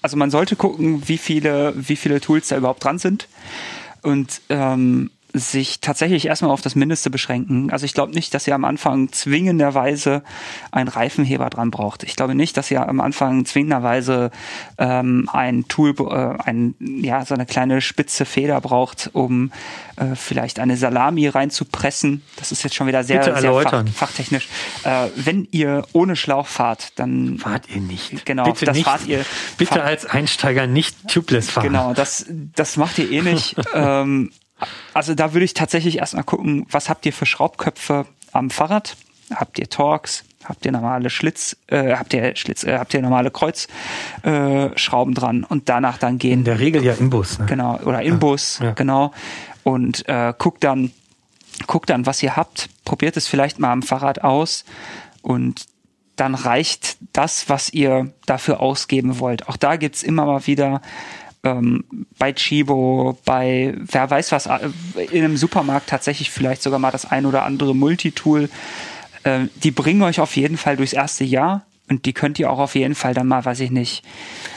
[0.02, 3.28] also man sollte gucken, wie viele, wie viele Tools da überhaupt dran sind.
[4.02, 7.70] Und ähm, sich tatsächlich erstmal auf das Mindeste beschränken.
[7.72, 10.22] Also ich glaube nicht, dass ihr am Anfang zwingenderweise
[10.70, 12.04] einen Reifenheber dran braucht.
[12.04, 14.30] Ich glaube nicht, dass ihr am Anfang zwingenderweise
[14.78, 19.50] ähm, ein Tool, äh, ein, ja, so eine kleine spitze Feder braucht, um
[19.96, 22.22] äh, vielleicht eine Salami reinzupressen.
[22.36, 24.48] Das ist jetzt schon wieder sehr, sehr fach, fachtechnisch.
[24.84, 28.24] Äh, wenn ihr ohne Schlauch fahrt, dann fahrt ihr nicht.
[28.24, 29.24] Genau, bitte das nicht, fahrt ihr.
[29.58, 31.66] Bitte fahrt, als Einsteiger nicht tubeless fahren.
[31.66, 33.56] Genau, das, das macht ihr eh nicht.
[33.74, 34.30] ähm,
[34.92, 38.96] Also da würde ich tatsächlich erstmal gucken, was habt ihr für Schraubköpfe am Fahrrad?
[39.34, 40.24] Habt ihr Torx?
[40.44, 45.44] Habt ihr normale Schlitz, äh, habt ihr Schlitz, äh, habt ihr normale Kreuzschrauben äh, dran
[45.44, 46.40] und danach dann gehen.
[46.40, 47.38] In der Regel ja Imbus.
[47.38, 47.46] Ne?
[47.46, 48.72] Genau, oder Imbus, ja, ja.
[48.72, 49.12] genau.
[49.62, 50.92] Und äh, guckt dann,
[51.66, 54.66] guckt dann, was ihr habt, probiert es vielleicht mal am Fahrrad aus
[55.22, 55.64] und
[56.16, 59.48] dann reicht das, was ihr dafür ausgeben wollt.
[59.48, 60.80] Auch da gibt's immer mal wieder
[61.44, 61.84] ähm,
[62.18, 64.70] bei Chibo, bei wer weiß was, äh,
[65.10, 68.48] in einem Supermarkt tatsächlich vielleicht sogar mal das ein oder andere Multitool.
[69.22, 72.58] Äh, die bringen euch auf jeden Fall durchs erste Jahr und die könnt ihr auch
[72.58, 74.04] auf jeden Fall dann mal, weiß ich nicht,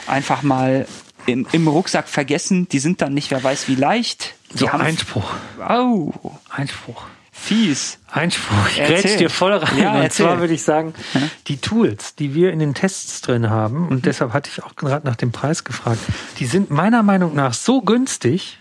[0.06, 0.86] einfach mal
[1.26, 2.68] im, im Rucksack vergessen.
[2.68, 4.34] Die sind dann nicht, wer weiß wie leicht.
[4.54, 5.30] Die so, haben Einspruch.
[5.68, 6.12] Oh.
[6.48, 7.04] Einspruch.
[7.40, 7.98] Fies.
[8.10, 8.68] Einspruch.
[8.70, 9.78] Ich grätsch dir voll rein.
[9.78, 10.26] Ja, und erzähl.
[10.26, 10.94] zwar würde ich sagen,
[11.46, 14.02] die Tools, die wir in den Tests drin haben, und mhm.
[14.02, 16.00] deshalb hatte ich auch gerade nach dem Preis gefragt,
[16.38, 18.58] die sind meiner Meinung nach so günstig.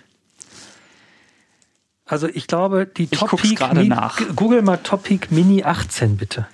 [2.05, 4.21] Also ich glaube, die ich Topic Mini, nach.
[4.35, 6.47] Google mal Topic Mini 18 bitte.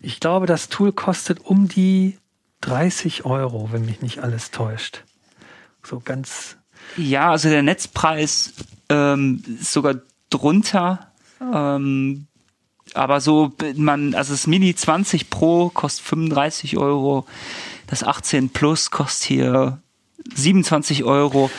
[0.00, 2.18] Ich glaube, das Tool kostet um die
[2.62, 5.04] 30 Euro, wenn mich nicht alles täuscht.
[5.84, 6.56] So ganz.
[6.96, 8.54] Ja, also der Netzpreis
[8.88, 9.96] ähm, ist sogar
[10.30, 11.11] drunter
[11.54, 12.26] ähm,
[12.94, 17.26] aber so, man, also das Mini 20 Pro kostet 35 Euro,
[17.86, 19.78] das 18 Plus kostet hier
[20.34, 21.50] 27 Euro.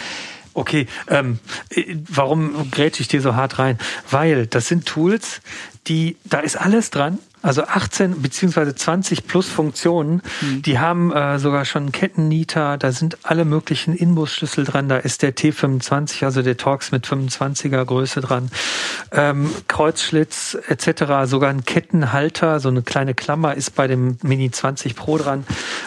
[0.54, 3.80] Okay, ähm, äh, warum grätsche ich dir so hart rein?
[4.10, 5.42] Weil das sind Tools,
[5.88, 7.18] die, da ist alles dran.
[7.44, 10.62] Also 18 beziehungsweise 20 plus Funktionen, mhm.
[10.62, 15.36] die haben äh, sogar schon Kettennieter, da sind alle möglichen Inbusschlüssel dran, da ist der
[15.36, 18.50] T25, also der Torx mit 25er Größe dran,
[19.12, 24.96] ähm, Kreuzschlitz etc., sogar ein Kettenhalter, so eine kleine Klammer ist bei dem Mini 20
[24.96, 25.46] Pro dran,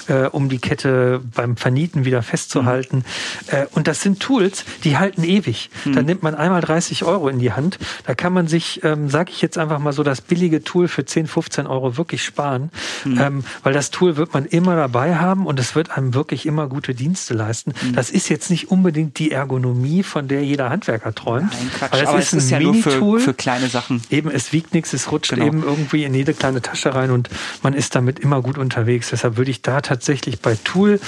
[0.09, 2.98] äh, um die Kette beim Vernieten wieder festzuhalten.
[2.98, 3.57] Mhm.
[3.57, 5.70] Äh, und das sind Tools, die halten ewig.
[5.86, 5.94] Mhm.
[5.94, 9.30] Da nimmt man einmal 30 Euro in die Hand, da kann man sich, ähm, sage
[9.32, 12.70] ich jetzt einfach mal so, das billige Tool für 10, 15 15 Euro wirklich sparen,
[13.05, 13.20] mhm.
[13.20, 16.66] ähm, weil das Tool wird man immer dabei haben und es wird einem wirklich immer
[16.66, 17.72] gute Dienste leisten.
[17.82, 17.94] Mhm.
[17.94, 21.53] Das ist jetzt nicht unbedingt die Ergonomie, von der jeder Handwerker träumt.
[21.53, 24.03] Nein, Quatsch, weil aber ist es ist ja nur für, für, kleine Sachen.
[24.11, 25.47] Eben, es wiegt nichts, es rutscht genau.
[25.47, 27.28] eben irgendwie in jede kleine Tasche rein und
[27.62, 29.11] man ist damit immer gut unterwegs.
[29.11, 30.99] Deshalb würde ich da tatsächlich bei Tool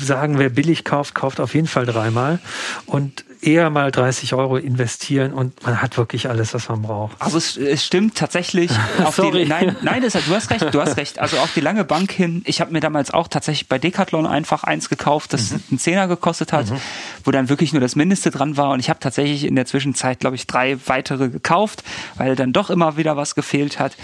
[0.00, 2.38] sagen, wer billig kauft, kauft auf jeden Fall dreimal.
[2.86, 7.16] Und eher mal 30 Euro investieren und man hat wirklich alles, was man braucht.
[7.18, 8.70] Aber es, es stimmt tatsächlich.
[9.04, 11.18] auf Die, nein, nein, das, du hast recht, du hast recht.
[11.18, 12.42] Also auf die lange Bank hin.
[12.46, 15.62] Ich habe mir damals auch tatsächlich bei Decathlon einfach eins gekauft, das mhm.
[15.70, 16.76] einen Zehner gekostet hat, mhm.
[17.24, 18.70] wo dann wirklich nur das Mindeste dran war.
[18.70, 21.82] Und ich habe tatsächlich in der Zwischenzeit, glaube ich, drei weitere gekauft,
[22.16, 23.96] weil dann doch immer wieder was gefehlt hat.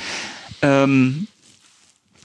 [0.62, 1.28] Ähm,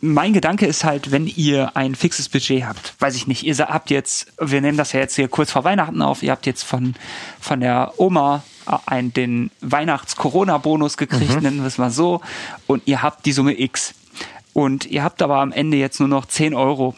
[0.05, 3.89] mein Gedanke ist halt, wenn ihr ein fixes Budget habt, weiß ich nicht, ihr habt
[3.89, 6.95] jetzt, wir nehmen das ja jetzt hier kurz vor Weihnachten auf, ihr habt jetzt von,
[7.39, 8.43] von der Oma
[8.85, 11.41] ein, den Weihnachts-Corona-Bonus gekriegt, mhm.
[11.41, 12.19] nennen wir es mal so,
[12.67, 13.93] und ihr habt die Summe X.
[14.51, 16.95] Und ihr habt aber am Ende jetzt nur noch 10 Euro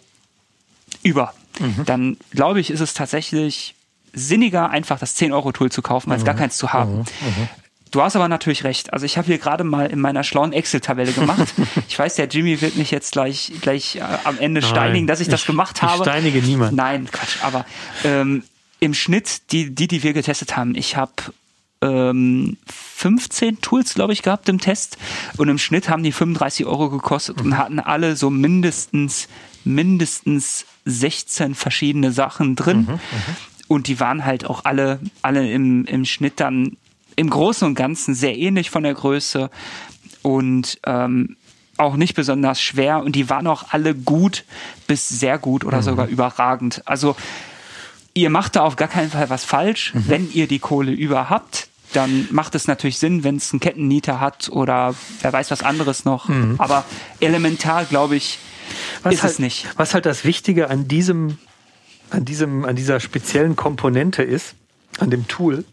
[1.04, 1.34] über.
[1.60, 1.86] Mhm.
[1.86, 3.76] Dann glaube ich, ist es tatsächlich
[4.14, 6.26] sinniger, einfach das 10-Euro-Tool zu kaufen, als mhm.
[6.26, 6.98] gar keins zu haben.
[6.98, 7.06] Mhm.
[7.96, 8.92] Du hast aber natürlich recht.
[8.92, 11.54] Also ich habe hier gerade mal in meiner schlauen Excel-Tabelle gemacht.
[11.88, 15.22] ich weiß, der Jimmy wird mich jetzt gleich, gleich äh, am Ende Nein, steinigen, dass
[15.22, 16.04] ich, ich das gemacht habe.
[16.04, 16.74] Ich steinige niemand.
[16.76, 17.38] Nein, Quatsch.
[17.42, 17.66] Aber
[18.04, 18.44] ähm,
[18.82, 21.14] im Schnitt, die, die, die wir getestet haben, ich habe
[21.82, 24.98] ähm, 15 Tools, glaube ich, gehabt im Test.
[25.38, 27.46] Und im Schnitt haben die 35 Euro gekostet mhm.
[27.46, 29.30] und hatten alle so mindestens,
[29.64, 32.80] mindestens 16 verschiedene Sachen drin.
[32.80, 33.00] Mhm, mhm,
[33.70, 36.76] und die waren halt auch alle, alle im, im Schnitt dann
[37.16, 39.50] im Großen und Ganzen sehr ähnlich von der Größe
[40.22, 41.38] und ähm,
[41.78, 44.46] auch nicht besonders schwer und die waren auch alle gut
[44.88, 45.84] bis sehr gut oder mhm.
[45.84, 46.82] sogar überragend.
[46.86, 47.16] Also
[48.14, 49.94] ihr macht da auf gar keinen Fall was falsch.
[49.94, 50.04] Mhm.
[50.08, 54.20] Wenn ihr die Kohle über habt, dann macht es natürlich Sinn, wenn es einen Kettennieter
[54.20, 56.28] hat oder wer weiß was anderes noch.
[56.28, 56.56] Mhm.
[56.58, 56.86] Aber
[57.20, 58.40] elementar, glaube ich,
[59.04, 59.68] was ist halt, es nicht.
[59.76, 61.38] Was halt das Wichtige an diesem,
[62.10, 64.56] an diesem, an dieser speziellen Komponente ist,
[65.00, 65.66] an dem Tool,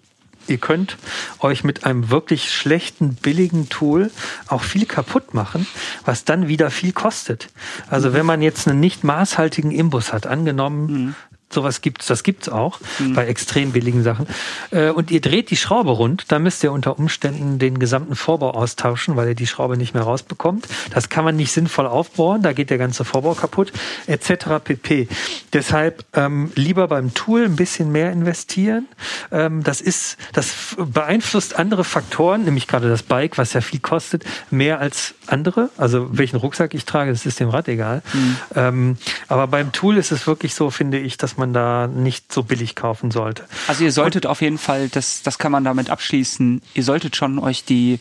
[0.46, 0.96] ihr könnt
[1.40, 4.10] euch mit einem wirklich schlechten, billigen Tool
[4.46, 5.66] auch viel kaputt machen,
[6.04, 7.48] was dann wieder viel kostet.
[7.88, 11.14] Also wenn man jetzt einen nicht maßhaltigen Imbus hat, angenommen, mhm.
[11.54, 13.14] Sowas gibt's, das gibt's auch mhm.
[13.14, 14.26] bei extrem billigen Sachen,
[14.70, 18.50] äh, und ihr dreht die Schraube rund, dann müsst ihr unter Umständen den gesamten Vorbau
[18.50, 20.66] austauschen, weil ihr die Schraube nicht mehr rausbekommt.
[20.92, 23.72] Das kann man nicht sinnvoll aufbohren, da geht der ganze Vorbau kaputt,
[24.06, 24.62] etc.
[24.62, 25.08] pp.
[25.52, 28.86] Deshalb ähm, lieber beim Tool ein bisschen mehr investieren.
[29.30, 34.24] Ähm, das ist, das beeinflusst andere Faktoren, nämlich gerade das Bike, was ja viel kostet,
[34.50, 35.70] mehr als andere.
[35.76, 38.02] Also welchen Rucksack ich trage, das ist dem Rad egal.
[38.12, 38.36] Mhm.
[38.54, 38.96] Ähm,
[39.28, 42.74] aber beim Tool ist es wirklich so, finde ich, dass man da nicht so billig
[42.76, 43.44] kaufen sollte.
[43.66, 47.16] Also ihr solltet Und, auf jeden Fall, das, das kann man damit abschließen, ihr solltet
[47.16, 47.98] schon euch die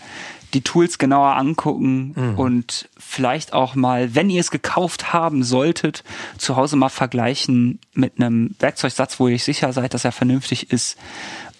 [0.53, 2.39] die Tools genauer angucken mhm.
[2.39, 6.03] und vielleicht auch mal, wenn ihr es gekauft haben solltet,
[6.37, 10.71] zu Hause mal vergleichen mit einem Werkzeugsatz, wo ihr euch sicher seid, dass er vernünftig
[10.71, 10.97] ist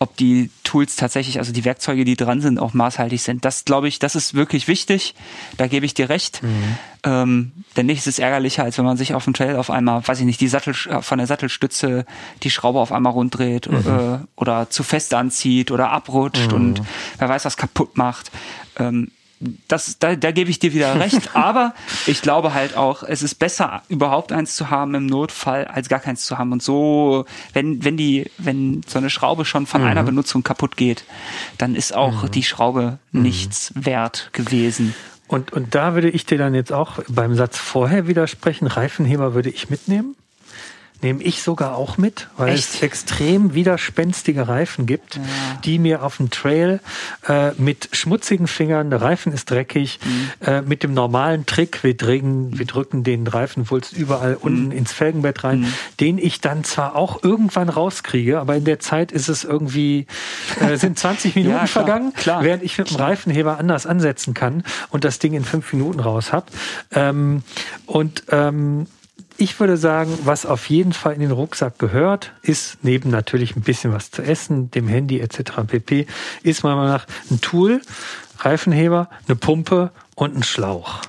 [0.02, 3.46] ob die Tools tatsächlich, also die Werkzeuge, die dran sind, auch maßhaltig sind.
[3.46, 5.14] Das glaube ich, das ist wirklich wichtig.
[5.58, 6.42] Da gebe ich dir recht.
[6.42, 6.78] Mhm.
[7.04, 10.20] Ähm, denn nichts ist ärgerlicher, als wenn man sich auf dem Trail auf einmal, weiß
[10.20, 12.06] ich nicht, die Sattel von der Sattelstütze
[12.42, 13.78] die Schraube auf einmal runddreht mhm.
[13.78, 16.58] äh, oder zu fest anzieht oder abrutscht mhm.
[16.58, 16.82] und
[17.20, 18.32] wer weiß was kaputt macht.
[18.78, 19.12] Ähm,
[19.68, 21.74] das, da, da gebe ich dir wieder recht, aber
[22.06, 26.00] ich glaube halt auch, es ist besser, überhaupt eins zu haben im Notfall, als gar
[26.00, 26.52] keins zu haben.
[26.52, 29.88] Und so, wenn, wenn die, wenn so eine Schraube schon von mhm.
[29.88, 31.06] einer Benutzung kaputt geht,
[31.58, 32.32] dann ist auch mhm.
[32.32, 33.24] die Schraube mhm.
[33.24, 34.94] nichts wert gewesen.
[35.28, 39.50] Und, und da würde ich dir dann jetzt auch beim Satz vorher widersprechen, Reifenheber würde
[39.50, 40.16] ich mitnehmen
[41.04, 42.76] nehme ich sogar auch mit, weil Echt?
[42.76, 45.22] es extrem widerspenstige Reifen gibt, ja.
[45.64, 46.80] die mir auf dem Trail
[47.28, 50.32] äh, mit schmutzigen Fingern, der Reifen ist dreckig, mhm.
[50.46, 54.42] äh, mit dem normalen Trick, wir drücken, wir drücken den Reifenwulst überall mhm.
[54.42, 55.74] unten ins Felgenbett rein, mhm.
[56.00, 60.08] den ich dann zwar auch irgendwann rauskriege, aber in der Zeit ist es irgendwie,
[60.60, 64.64] äh, sind 20 Minuten ja, vergangen, klar, während ich mit dem Reifenheber anders ansetzen kann
[64.90, 66.52] und das Ding in fünf Minuten raus hab.
[66.92, 67.44] Ähm,
[67.86, 68.88] und ähm,
[69.42, 73.62] ich würde sagen, was auf jeden Fall in den Rucksack gehört, ist neben natürlich ein
[73.62, 75.64] bisschen was zu essen, dem Handy etc.
[75.66, 76.06] pp,
[76.44, 77.82] ist meiner Meinung nach ein Tool,
[78.38, 81.02] Reifenheber, eine Pumpe und ein Schlauch.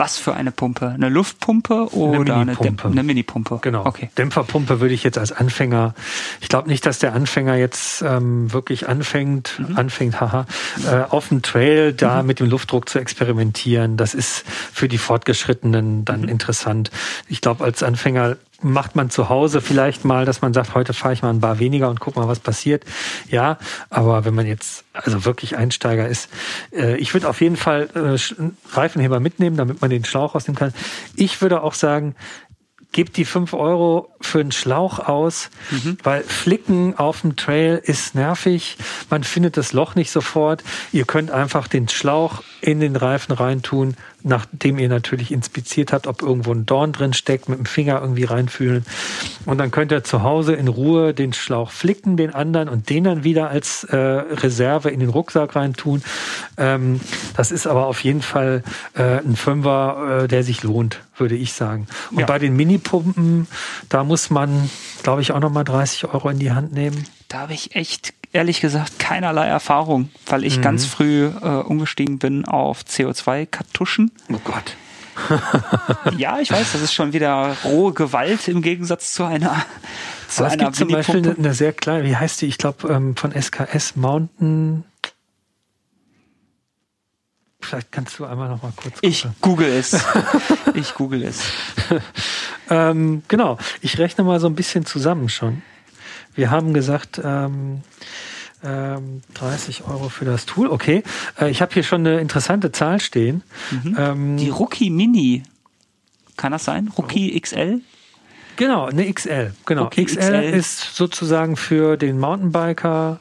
[0.00, 0.88] Was für eine Pumpe?
[0.88, 2.88] Eine Luftpumpe oder eine Mini-Pumpe?
[2.88, 3.58] Eine, Mini-Pumpe.
[3.60, 3.84] Genau.
[3.84, 4.08] Okay.
[4.16, 5.94] Dämpferpumpe würde ich jetzt als Anfänger.
[6.40, 9.76] Ich glaube nicht, dass der Anfänger jetzt ähm, wirklich anfängt, mhm.
[9.76, 10.46] anfängt, haha,
[10.90, 12.28] äh, auf dem Trail da mhm.
[12.28, 13.98] mit dem Luftdruck zu experimentieren.
[13.98, 16.28] Das ist für die Fortgeschrittenen dann mhm.
[16.30, 16.90] interessant.
[17.28, 21.14] Ich glaube, als Anfänger macht man zu Hause vielleicht mal, dass man sagt, heute fahre
[21.14, 22.84] ich mal ein Bar weniger und guck mal, was passiert.
[23.28, 23.58] Ja,
[23.88, 26.28] aber wenn man jetzt also wirklich Einsteiger ist,
[26.72, 30.74] äh, ich würde auf jeden Fall äh, Reifenheber mitnehmen, damit man den Schlauch ausnehmen kann.
[31.16, 32.14] Ich würde auch sagen,
[32.92, 35.96] gebt die fünf Euro für einen Schlauch aus, mhm.
[36.02, 38.76] weil Flicken auf dem Trail ist nervig.
[39.08, 40.64] Man findet das Loch nicht sofort.
[40.92, 46.22] Ihr könnt einfach den Schlauch in den Reifen reintun, nachdem ihr natürlich inspiziert habt, ob
[46.22, 48.84] irgendwo ein Dorn drin steckt, mit dem Finger irgendwie reinfühlen.
[49.46, 53.04] Und dann könnt ihr zu Hause in Ruhe den Schlauch flicken, den anderen und den
[53.04, 56.02] dann wieder als äh, Reserve in den Rucksack reintun.
[56.56, 57.00] Ähm,
[57.36, 58.62] das ist aber auf jeden Fall
[58.94, 61.86] äh, ein Fünfer, äh, der sich lohnt, würde ich sagen.
[62.10, 62.26] Und ja.
[62.26, 63.46] bei den Minipumpen,
[63.88, 64.70] da muss man,
[65.02, 67.06] glaube ich, auch nochmal 30 Euro in die Hand nehmen.
[67.28, 70.62] Da habe ich echt ehrlich gesagt keinerlei Erfahrung, weil ich mhm.
[70.62, 74.10] ganz früh äh, umgestiegen bin auf CO2-Kartuschen.
[74.32, 74.76] Oh Gott.
[76.16, 79.64] ja, ich weiß, das ist schon wieder rohe Gewalt im Gegensatz zu einer.
[80.28, 82.46] Zu Aber es gibt zum Beispiel eine sehr kleine, wie heißt die?
[82.46, 84.84] Ich glaube ähm, von SKS Mountain.
[87.60, 88.94] Vielleicht kannst du einmal noch mal kurz.
[88.94, 89.10] Gucken.
[89.10, 90.02] Ich google es.
[90.74, 91.42] ich google es.
[92.70, 93.58] ähm, genau.
[93.82, 95.62] Ich rechne mal so ein bisschen zusammen schon.
[96.34, 97.82] Wir haben gesagt, ähm,
[98.62, 100.68] ähm, 30 Euro für das Tool.
[100.68, 101.02] Okay,
[101.40, 103.42] äh, ich habe hier schon eine interessante Zahl stehen.
[103.70, 103.96] Mhm.
[103.98, 105.42] Ähm, Die Rookie Mini.
[106.36, 106.90] Kann das sein?
[106.96, 107.80] Rookie XL?
[108.56, 109.52] Genau, eine XL.
[109.66, 109.84] Genau.
[109.86, 113.20] Okay, XL, XL ist sozusagen für den Mountainbiker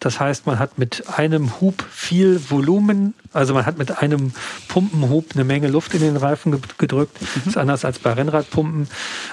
[0.00, 4.32] das heißt, man hat mit einem Hub viel Volumen, also man hat mit einem
[4.68, 7.20] Pumpenhub eine Menge Luft in den Reifen gedrückt.
[7.20, 7.26] Mhm.
[7.34, 8.88] Das ist anders als bei Rennradpumpen.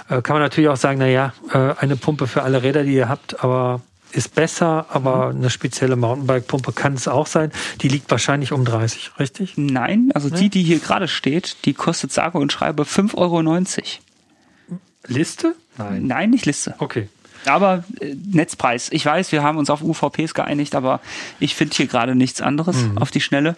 [0.09, 2.93] Äh, kann man natürlich auch sagen, na ja, äh, eine Pumpe für alle Räder, die
[2.93, 5.39] ihr habt, aber ist besser, aber mhm.
[5.39, 7.51] eine spezielle Mountainbike-Pumpe kann es auch sein.
[7.81, 9.53] Die liegt wahrscheinlich um 30, richtig?
[9.57, 13.41] Nein, also die, die hier gerade steht, die kostet sage und schreibe 5,90 Euro.
[15.07, 15.55] Liste?
[15.77, 16.07] Nein.
[16.07, 16.75] Nein, nicht Liste.
[16.79, 17.07] Okay.
[17.47, 18.89] Aber äh, Netzpreis.
[18.91, 20.99] Ich weiß, wir haben uns auf UVPs geeinigt, aber
[21.39, 22.97] ich finde hier gerade nichts anderes mhm.
[22.97, 23.55] auf die Schnelle.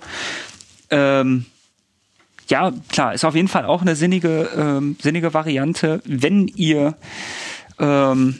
[0.89, 1.45] Ähm,
[2.47, 6.95] ja, klar, ist auf jeden Fall auch eine sinnige, ähm, sinnige Variante, wenn ihr
[7.77, 8.39] ähm,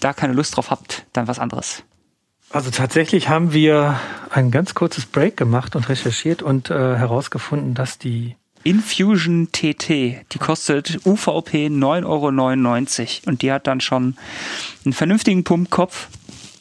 [0.00, 1.82] da keine Lust drauf habt, dann was anderes.
[2.50, 7.98] Also tatsächlich haben wir ein ganz kurzes Break gemacht und recherchiert und äh, herausgefunden, dass
[7.98, 8.36] die
[8.68, 14.16] Infusion TT, die kostet UVP 9,99 Euro und die hat dann schon
[14.84, 16.08] einen vernünftigen Pumpkopf,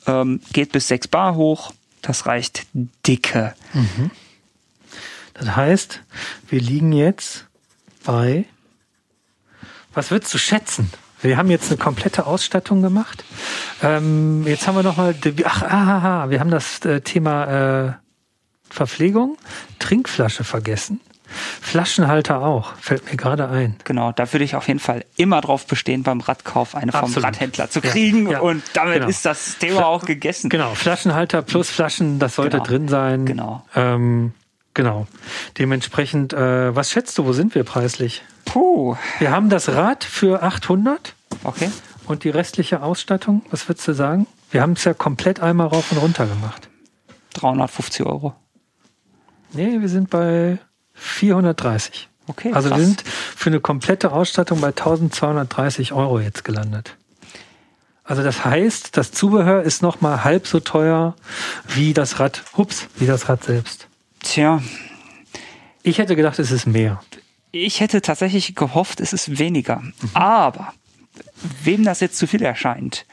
[0.06, 2.66] ähm, geht bis 6 Bar hoch, das reicht
[3.06, 3.54] dicke.
[3.74, 4.12] Mhm.
[5.34, 6.02] Das heißt,
[6.50, 7.46] wir liegen jetzt
[8.06, 8.46] bei
[9.94, 10.92] Was würdest du schätzen?
[11.22, 13.26] Wir haben jetzt eine komplette Ausstattung gemacht.
[13.82, 17.94] Ähm, jetzt haben wir noch mal, ach, aha, wir haben das äh, Thema äh,
[18.70, 19.38] Verpflegung,
[19.80, 21.02] Trinkflasche vergessen.
[21.28, 23.76] Flaschenhalter auch, fällt mir gerade ein.
[23.84, 27.26] Genau, da würde ich auf jeden Fall immer drauf bestehen, beim Radkauf eine vom Absolut.
[27.26, 28.28] Radhändler zu kriegen.
[28.28, 28.40] Ja, ja.
[28.40, 29.08] Und damit genau.
[29.08, 30.50] ist das Thema auch gegessen.
[30.50, 32.64] Genau, Flaschenhalter plus Flaschen, das sollte genau.
[32.66, 33.26] drin sein.
[33.26, 33.66] Genau.
[33.76, 34.34] Ähm,
[34.74, 35.08] genau.
[35.58, 38.24] Dementsprechend, äh, was schätzt du, wo sind wir preislich?
[38.46, 38.96] Puh.
[39.20, 41.14] Wir haben das Rad für 800.
[41.44, 41.70] Okay.
[42.06, 44.28] Und die restliche Ausstattung, was würdest du sagen?
[44.50, 46.70] Wir haben es ja komplett einmal rauf und runter gemacht.
[47.34, 48.34] 350 Euro.
[49.54, 50.58] Nee, wir sind bei
[50.98, 52.10] 430.
[52.28, 52.52] Okay.
[52.54, 52.80] Also krass.
[52.80, 56.96] wir sind für eine komplette Ausstattung bei 1230 Euro jetzt gelandet.
[58.04, 61.16] Also das heißt, das Zubehör ist noch mal halb so teuer
[61.68, 63.88] wie das Rad, hups, wie das Rad selbst.
[64.22, 64.62] Tja.
[65.84, 67.02] Ich hätte gedacht, es ist mehr.
[67.52, 69.78] Ich hätte tatsächlich gehofft, es ist weniger.
[69.78, 69.94] Mhm.
[70.14, 70.74] Aber
[71.64, 73.06] wem das jetzt zu viel erscheint,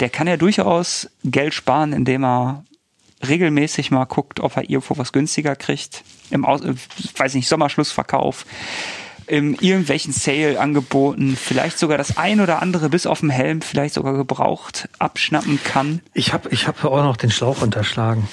[0.00, 2.64] der kann ja durchaus Geld sparen, indem er
[3.26, 6.02] regelmäßig mal guckt, ob er irgendwo was günstiger kriegt.
[6.30, 6.74] Im Aus äh,
[7.16, 8.46] weiß nicht, Sommerschlussverkauf,
[9.26, 14.14] in irgendwelchen Sale-Angeboten, vielleicht sogar das ein oder andere bis auf den Helm vielleicht sogar
[14.14, 16.00] gebraucht abschnappen kann.
[16.14, 18.28] Ich habe ich hab auch noch den Schlauch unterschlagen.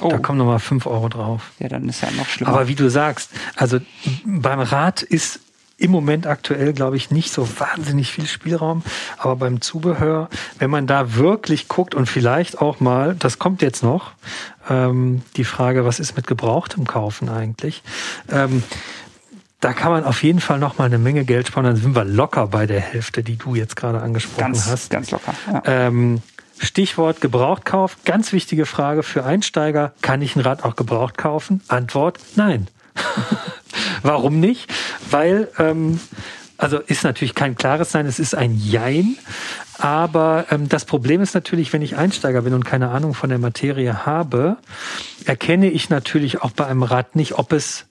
[0.00, 0.08] Oh.
[0.08, 1.52] Da kommen nochmal fünf Euro drauf.
[1.58, 2.52] Ja, dann ist ja noch schlimmer.
[2.52, 3.78] Aber wie du sagst, also
[4.24, 5.40] beim Rad ist
[5.80, 8.82] im Moment aktuell, glaube ich, nicht so wahnsinnig viel Spielraum.
[9.16, 10.28] Aber beim Zubehör,
[10.58, 14.12] wenn man da wirklich guckt und vielleicht auch mal, das kommt jetzt noch,
[14.68, 17.82] ähm, die Frage, was ist mit gebrauchtem Kaufen eigentlich?
[18.30, 18.62] Ähm,
[19.60, 21.64] da kann man auf jeden Fall noch mal eine Menge Geld sparen.
[21.64, 24.90] Dann sind wir locker bei der Hälfte, die du jetzt gerade angesprochen ganz, hast.
[24.90, 25.34] Ganz locker.
[25.50, 25.62] Ja.
[25.64, 26.20] Ähm,
[26.58, 27.96] Stichwort Gebrauchtkauf.
[28.04, 29.92] Ganz wichtige Frage für Einsteiger.
[30.02, 31.62] Kann ich ein Rad auch gebraucht kaufen?
[31.68, 32.68] Antwort, nein.
[34.02, 34.72] Warum nicht?
[35.10, 36.00] Weil, ähm,
[36.56, 39.16] also ist natürlich kein klares Nein, es ist ein Jein.
[39.78, 43.38] Aber ähm, das Problem ist natürlich, wenn ich Einsteiger bin und keine Ahnung von der
[43.38, 44.58] Materie habe,
[45.24, 47.86] erkenne ich natürlich auch bei einem Rad nicht, ob es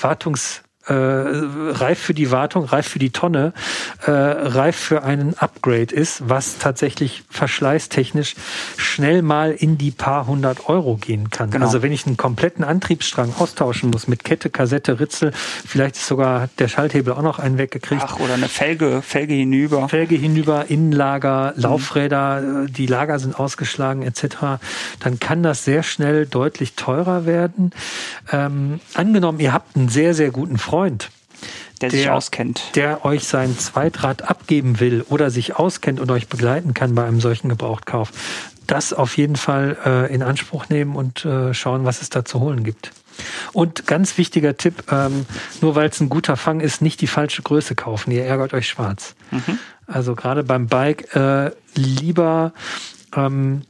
[0.00, 3.52] Wartungs äh, reif für die Wartung, reif für die Tonne,
[4.06, 8.34] äh, reif für einen Upgrade ist, was tatsächlich verschleißtechnisch
[8.76, 11.50] schnell mal in die paar hundert Euro gehen kann.
[11.50, 11.66] Genau.
[11.66, 16.48] Also wenn ich einen kompletten Antriebsstrang austauschen muss mit Kette, Kassette, Ritzel, vielleicht ist sogar
[16.58, 18.02] der Schalthebel auch noch einen weggekriegt.
[18.04, 19.88] Ach, oder eine Felge, Felge hinüber.
[19.88, 21.62] Felge hinüber, Innenlager, mhm.
[21.62, 22.72] Laufräder, mhm.
[22.72, 24.60] die Lager sind ausgeschlagen etc.
[25.00, 27.72] Dann kann das sehr schnell deutlich teurer werden.
[28.32, 31.10] Ähm, angenommen, ihr habt einen sehr, sehr guten Freund, Freund,
[31.80, 36.28] der, der sich auskennt, der euch sein Zweitrad abgeben will oder sich auskennt und euch
[36.28, 38.12] begleiten kann bei einem solchen Gebrauchtkauf,
[38.68, 42.38] das auf jeden Fall äh, in Anspruch nehmen und äh, schauen, was es da zu
[42.38, 42.92] holen gibt.
[43.52, 45.26] Und ganz wichtiger Tipp, ähm,
[45.60, 48.12] nur weil es ein guter Fang ist, nicht die falsche Größe kaufen.
[48.12, 49.16] Ihr ärgert euch schwarz.
[49.32, 49.58] Mhm.
[49.88, 52.52] Also gerade beim Bike äh, lieber
[53.16, 53.62] ähm,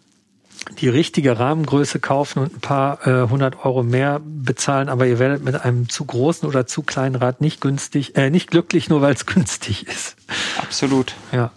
[0.80, 5.44] die richtige Rahmengröße kaufen und ein paar äh, hundert Euro mehr bezahlen, aber ihr werdet
[5.44, 9.14] mit einem zu großen oder zu kleinen Rad nicht günstig, äh, nicht glücklich, nur weil
[9.14, 10.16] es günstig ist.
[10.58, 11.14] Absolut.
[11.32, 11.52] Ja.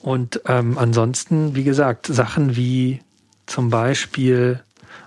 [0.00, 3.00] Und ähm, ansonsten, wie gesagt, Sachen wie
[3.46, 4.60] zum Beispiel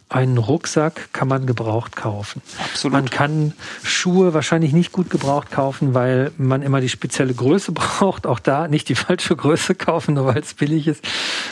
[0.09, 2.41] einen Rucksack kann man gebraucht kaufen.
[2.59, 2.93] Absolut.
[2.93, 3.53] Man kann
[3.83, 8.27] Schuhe wahrscheinlich nicht gut gebraucht kaufen, weil man immer die spezielle Größe braucht.
[8.27, 11.05] Auch da nicht die falsche Größe kaufen, nur weil es billig ist.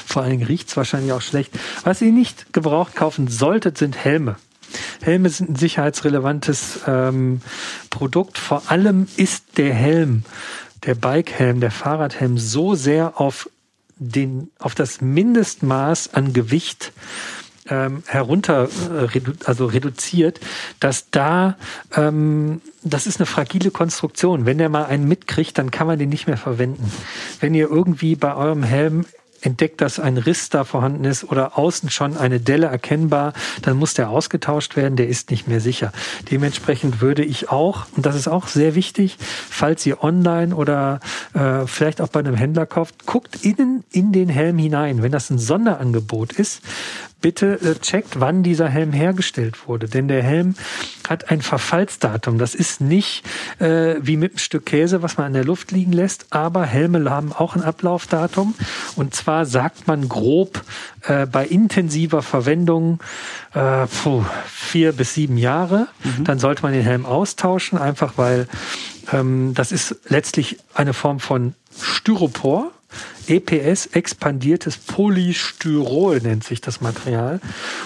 [0.05, 1.51] Vor allen Dingen riecht es wahrscheinlich auch schlecht.
[1.84, 4.36] Was ihr nicht gebraucht kaufen solltet, sind Helme.
[5.01, 7.41] Helme sind ein sicherheitsrelevantes ähm,
[7.89, 8.38] Produkt.
[8.38, 10.23] Vor allem ist der Helm,
[10.86, 13.49] der Bikehelm, der Fahrradhelm so sehr auf
[13.97, 16.91] den, auf das Mindestmaß an Gewicht
[17.72, 20.39] ähm, herunter, äh, redu also reduziert,
[20.80, 21.57] dass da,
[21.95, 24.45] ähm, das ist eine fragile Konstruktion.
[24.45, 26.91] Wenn der mal einen mitkriegt, dann kann man den nicht mehr verwenden.
[27.39, 29.05] Wenn ihr irgendwie bei eurem Helm
[29.41, 33.93] entdeckt, dass ein Riss da vorhanden ist oder außen schon eine Delle erkennbar, dann muss
[33.93, 35.91] der ausgetauscht werden, der ist nicht mehr sicher.
[36.30, 39.17] Dementsprechend würde ich auch, und das ist auch sehr wichtig,
[39.49, 41.00] falls ihr online oder
[41.33, 45.01] äh, vielleicht auch bei einem Händler kauft, guckt innen in den Helm hinein.
[45.01, 46.62] Wenn das ein Sonderangebot ist,
[47.21, 49.87] bitte äh, checkt, wann dieser Helm hergestellt wurde.
[49.87, 50.55] Denn der Helm
[51.07, 52.37] hat ein Verfallsdatum.
[52.37, 53.23] Das ist nicht
[53.59, 57.09] äh, wie mit einem Stück Käse, was man in der Luft liegen lässt, aber Helme
[57.09, 58.55] haben auch ein Ablaufdatum.
[58.95, 60.63] Und zwar sagt man grob
[61.03, 62.99] äh, bei intensiver Verwendung
[63.53, 65.87] äh, puh, vier bis sieben Jahre.
[66.03, 66.23] Mhm.
[66.23, 68.47] Dann sollte man den Helm austauschen, einfach weil
[69.11, 72.71] ähm, das ist letztlich eine Form von Styropor
[73.27, 77.39] EPS, expandiertes Polystyrol nennt sich das Material.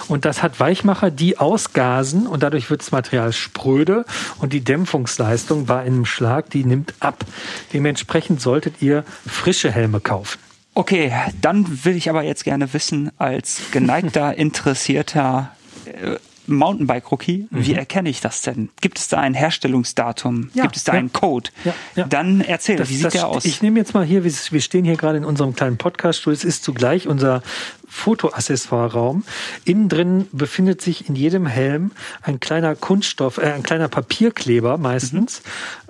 [0.08, 4.04] Und das hat Weichmacher, die ausgasen und dadurch wird das Material spröde
[4.38, 7.24] und die Dämpfungsleistung bei einem Schlag, die nimmt ab.
[7.72, 10.38] Dementsprechend solltet ihr frische Helme kaufen.
[10.74, 11.10] Okay,
[11.40, 15.52] dann will ich aber jetzt gerne wissen, als geneigter, interessierter
[15.86, 16.16] äh,
[16.48, 17.66] Mountainbike-Rookie, mhm.
[17.66, 18.70] wie erkenne ich das denn?
[18.80, 20.50] Gibt es da ein Herstellungsdatum?
[20.54, 20.98] Ja, Gibt es da ja.
[20.98, 21.50] einen Code?
[21.94, 22.06] Ja.
[22.06, 23.44] Dann erzähl, das, wie sieht der aus?
[23.44, 26.36] Ich nehme jetzt mal hier, wir stehen hier gerade in unserem kleinen Podcast-Studio.
[26.36, 27.42] Es ist zugleich unser
[27.88, 29.24] Fotoaccessoire-Raum.
[29.64, 31.92] Innen drin befindet sich in jedem Helm
[32.22, 35.42] ein kleiner Kunststoff, äh, ein kleiner Papierkleber meistens.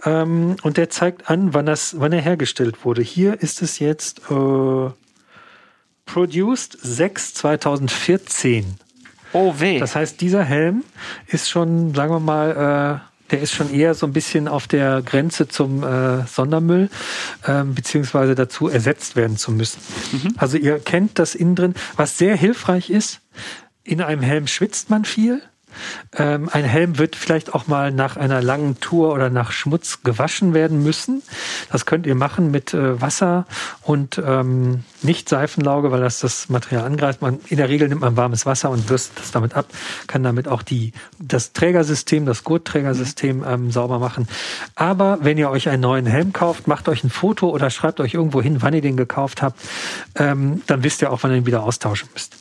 [0.05, 0.11] Mhm.
[0.13, 3.03] Ähm, und der zeigt an, wann, das, wann er hergestellt wurde.
[3.03, 4.91] Hier ist es jetzt äh,
[6.07, 8.86] Produced 6 2014.
[9.33, 9.79] Oh weh.
[9.79, 10.85] Das heißt, dieser Helm
[11.27, 15.03] ist schon, sagen wir mal, äh, der ist schon eher so ein bisschen auf der
[15.03, 16.89] Grenze zum äh, Sondermüll,
[17.45, 19.81] äh, beziehungsweise dazu ersetzt werden zu müssen.
[20.13, 20.35] Mhm.
[20.37, 21.75] Also ihr kennt das innen drin.
[21.97, 23.21] Was sehr hilfreich ist,
[23.83, 25.43] in einem Helm schwitzt man viel.
[26.17, 30.55] Ähm, ein Helm wird vielleicht auch mal nach einer langen Tour oder nach Schmutz gewaschen
[30.55, 31.23] werden müssen.
[31.71, 33.47] Das könnt ihr machen mit äh, Wasser
[33.83, 37.23] und ähm, nicht Seifenlauge, weil das das Material angreift.
[37.23, 39.67] Man, in der Regel nimmt man warmes Wasser und bürstet das damit ab,
[40.07, 44.29] kann damit auch die, das Trägersystem, das Gurtträgersystem ähm, sauber machen.
[44.75, 48.15] Aber wenn ihr euch einen neuen Helm kauft, macht euch ein Foto oder schreibt euch
[48.15, 49.61] irgendwo hin, wann ihr den gekauft habt,
[50.17, 52.37] ähm, dann wisst ihr auch, wann ihr ihn wieder austauschen müsst.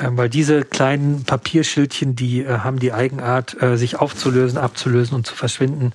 [0.00, 5.26] Ähm, weil diese kleinen Papierschildchen, die äh, haben die Eigenart, äh, sich aufzulösen, abzulösen und
[5.26, 5.92] zu verschwinden.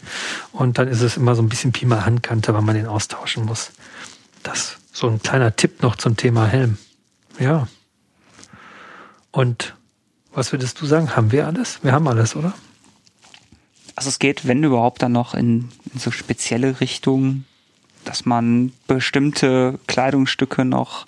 [0.51, 3.45] Und dann ist es immer so ein bisschen Pi mal Handkante, wenn man den austauschen
[3.45, 3.71] muss.
[4.43, 6.77] Das so ein kleiner Tipp noch zum Thema Helm.
[7.39, 7.67] Ja.
[9.31, 9.75] Und
[10.33, 11.15] was würdest du sagen?
[11.15, 11.83] Haben wir alles?
[11.83, 12.53] Wir haben alles, oder?
[13.95, 17.45] Also es geht, wenn überhaupt, dann noch in, in so spezielle Richtungen,
[18.05, 21.05] dass man bestimmte Kleidungsstücke noch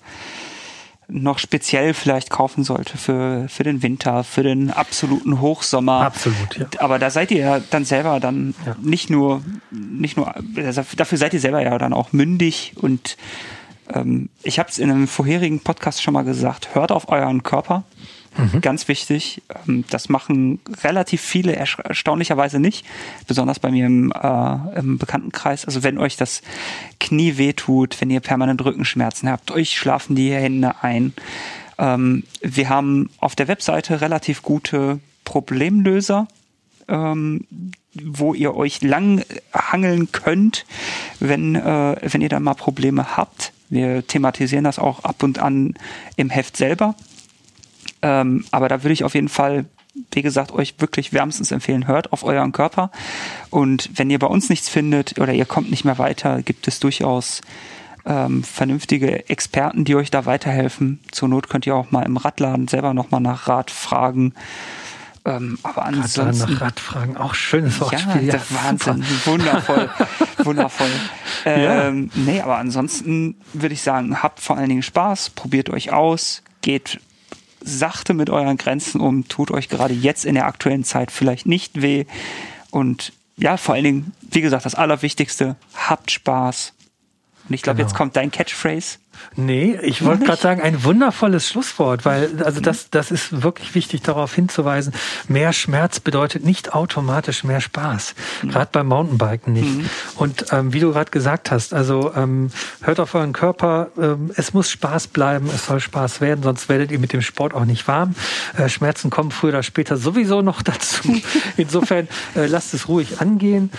[1.08, 6.00] noch speziell vielleicht kaufen sollte für, für den Winter, für den absoluten Hochsommer.
[6.00, 6.66] Absolut, ja.
[6.78, 8.76] Aber da seid ihr ja dann selber dann ja.
[8.80, 10.34] nicht nur, nicht nur,
[10.96, 13.16] dafür seid ihr selber ja dann auch mündig und
[13.92, 17.84] ähm, ich habe es in einem vorherigen Podcast schon mal gesagt, hört auf euren Körper.
[18.36, 18.60] Mhm.
[18.60, 19.42] Ganz wichtig.
[19.66, 22.84] Ähm, das machen relativ viele erstaunlicherweise nicht,
[23.26, 25.64] besonders bei mir im, äh, im Bekanntenkreis.
[25.64, 26.42] Also wenn euch das
[27.00, 31.12] Knie wehtut, wenn ihr permanent Rückenschmerzen habt, euch schlafen die Hände ein.
[31.78, 36.28] Ähm, wir haben auf der Webseite relativ gute Problemlöser,
[36.88, 37.46] ähm,
[37.94, 40.66] wo ihr euch lang hangeln könnt,
[41.20, 43.52] wenn, äh, wenn ihr da mal Probleme habt.
[43.70, 45.74] Wir thematisieren das auch ab und an
[46.16, 46.94] im Heft selber.
[48.04, 49.64] Ähm, aber da würde ich auf jeden Fall,
[50.12, 52.90] wie gesagt, euch wirklich wärmstens empfehlen, hört auf euren Körper.
[53.48, 56.80] Und wenn ihr bei uns nichts findet oder ihr kommt nicht mehr weiter, gibt es
[56.80, 57.40] durchaus
[58.04, 61.00] ähm, vernünftige Experten, die euch da weiterhelfen.
[61.12, 64.34] Zur Not könnt ihr auch mal im Radladen selber nochmal nach Rat fragen.
[65.24, 66.52] Ähm, aber ansonsten.
[66.52, 68.24] nach Radfragen, auch schönes Wortspiel.
[68.24, 69.30] Ja, ja Wahnsinn, super.
[69.32, 69.90] wundervoll,
[70.44, 70.90] wundervoll.
[71.46, 72.22] Ähm, ja.
[72.22, 77.00] Nee, aber ansonsten würde ich sagen, habt vor allen Dingen Spaß, probiert euch aus, geht
[77.64, 81.82] sachte mit euren Grenzen um, tut euch gerade jetzt in der aktuellen Zeit vielleicht nicht
[81.82, 82.04] weh
[82.70, 86.72] und ja, vor allen Dingen, wie gesagt, das Allerwichtigste, habt Spaß.
[87.48, 87.88] Und ich glaube, genau.
[87.88, 88.98] jetzt kommt dein Catchphrase.
[89.36, 94.02] Nee, ich wollte gerade sagen, ein wundervolles Schlusswort, weil also das, das ist wirklich wichtig
[94.02, 94.92] darauf hinzuweisen,
[95.28, 98.14] mehr Schmerz bedeutet nicht automatisch mehr Spaß.
[98.42, 98.50] Mhm.
[98.50, 99.76] Gerade beim Mountainbiken nicht.
[99.76, 99.90] Mhm.
[100.16, 102.50] Und ähm, wie du gerade gesagt hast, also ähm,
[102.82, 106.90] hört auf euren Körper, ähm, es muss Spaß bleiben, es soll Spaß werden, sonst werdet
[106.90, 108.14] ihr mit dem Sport auch nicht warm.
[108.56, 111.20] Äh, Schmerzen kommen früher oder später sowieso noch dazu.
[111.56, 113.70] Insofern äh, lasst es ruhig angehen.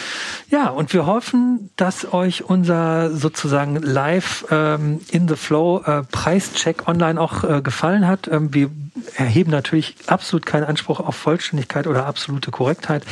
[0.49, 6.88] Ja, und wir hoffen, dass euch unser sozusagen live ähm, in the Flow äh, Preischeck
[6.88, 8.27] online auch äh, gefallen hat.
[8.27, 8.69] Ähm, wir
[9.15, 13.03] erheben natürlich absolut keinen Anspruch auf Vollständigkeit oder absolute Korrektheit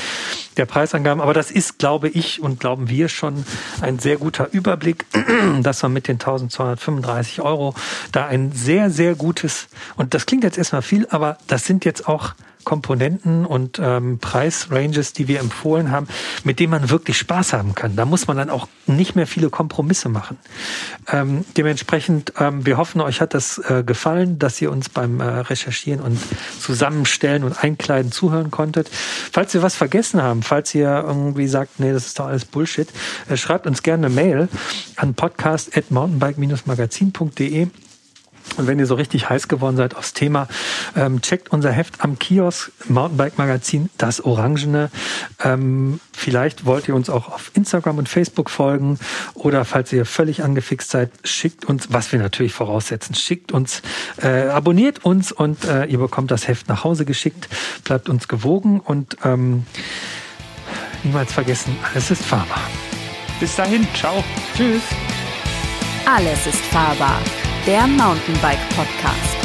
[0.57, 3.45] der Preisangaben, aber das ist, glaube ich und glauben wir schon
[3.81, 5.05] ein sehr guter Überblick,
[5.61, 7.75] dass man mit den 1235 Euro
[8.11, 12.07] da ein sehr, sehr gutes, und das klingt jetzt erstmal viel, aber das sind jetzt
[12.07, 12.33] auch
[12.63, 16.07] Komponenten und ähm, Preisranges, die wir empfohlen haben,
[16.43, 17.95] mit denen man wirklich Spaß haben kann.
[17.95, 20.37] Da muss man dann auch nicht mehr viele Kompromisse machen.
[21.11, 25.23] Ähm, dementsprechend, ähm, wir hoffen, euch hat das äh, gefallen, dass ihr uns beim äh,
[25.23, 26.19] Recherchieren und
[26.59, 28.89] Zusammenstellen und Einkleiden zuhören konntet.
[28.89, 32.89] Falls wir was vergessen haben, falls ihr irgendwie sagt, nee, das ist doch alles Bullshit,
[33.29, 34.49] äh, schreibt uns gerne eine Mail
[34.95, 37.67] an podcast.mountainbike-magazin.de
[38.57, 40.47] Und wenn ihr so richtig heiß geworden seid aufs Thema,
[40.95, 44.91] ähm, checkt unser Heft am Kiosk, Mountainbike Magazin, das Orangene.
[45.43, 48.99] Ähm, vielleicht wollt ihr uns auch auf Instagram und Facebook folgen
[49.33, 53.81] oder falls ihr völlig angefixt seid, schickt uns, was wir natürlich voraussetzen, schickt uns,
[54.21, 57.49] äh, abonniert uns und äh, ihr bekommt das Heft nach Hause geschickt.
[57.83, 59.65] Bleibt uns gewogen und ähm,
[61.03, 62.61] niemals vergessen, alles ist fahrbar.
[63.39, 64.23] Bis dahin, ciao.
[64.55, 64.83] Tschüss.
[66.05, 67.19] Alles ist fahrbar
[67.65, 69.42] der Mountainbike Podcast.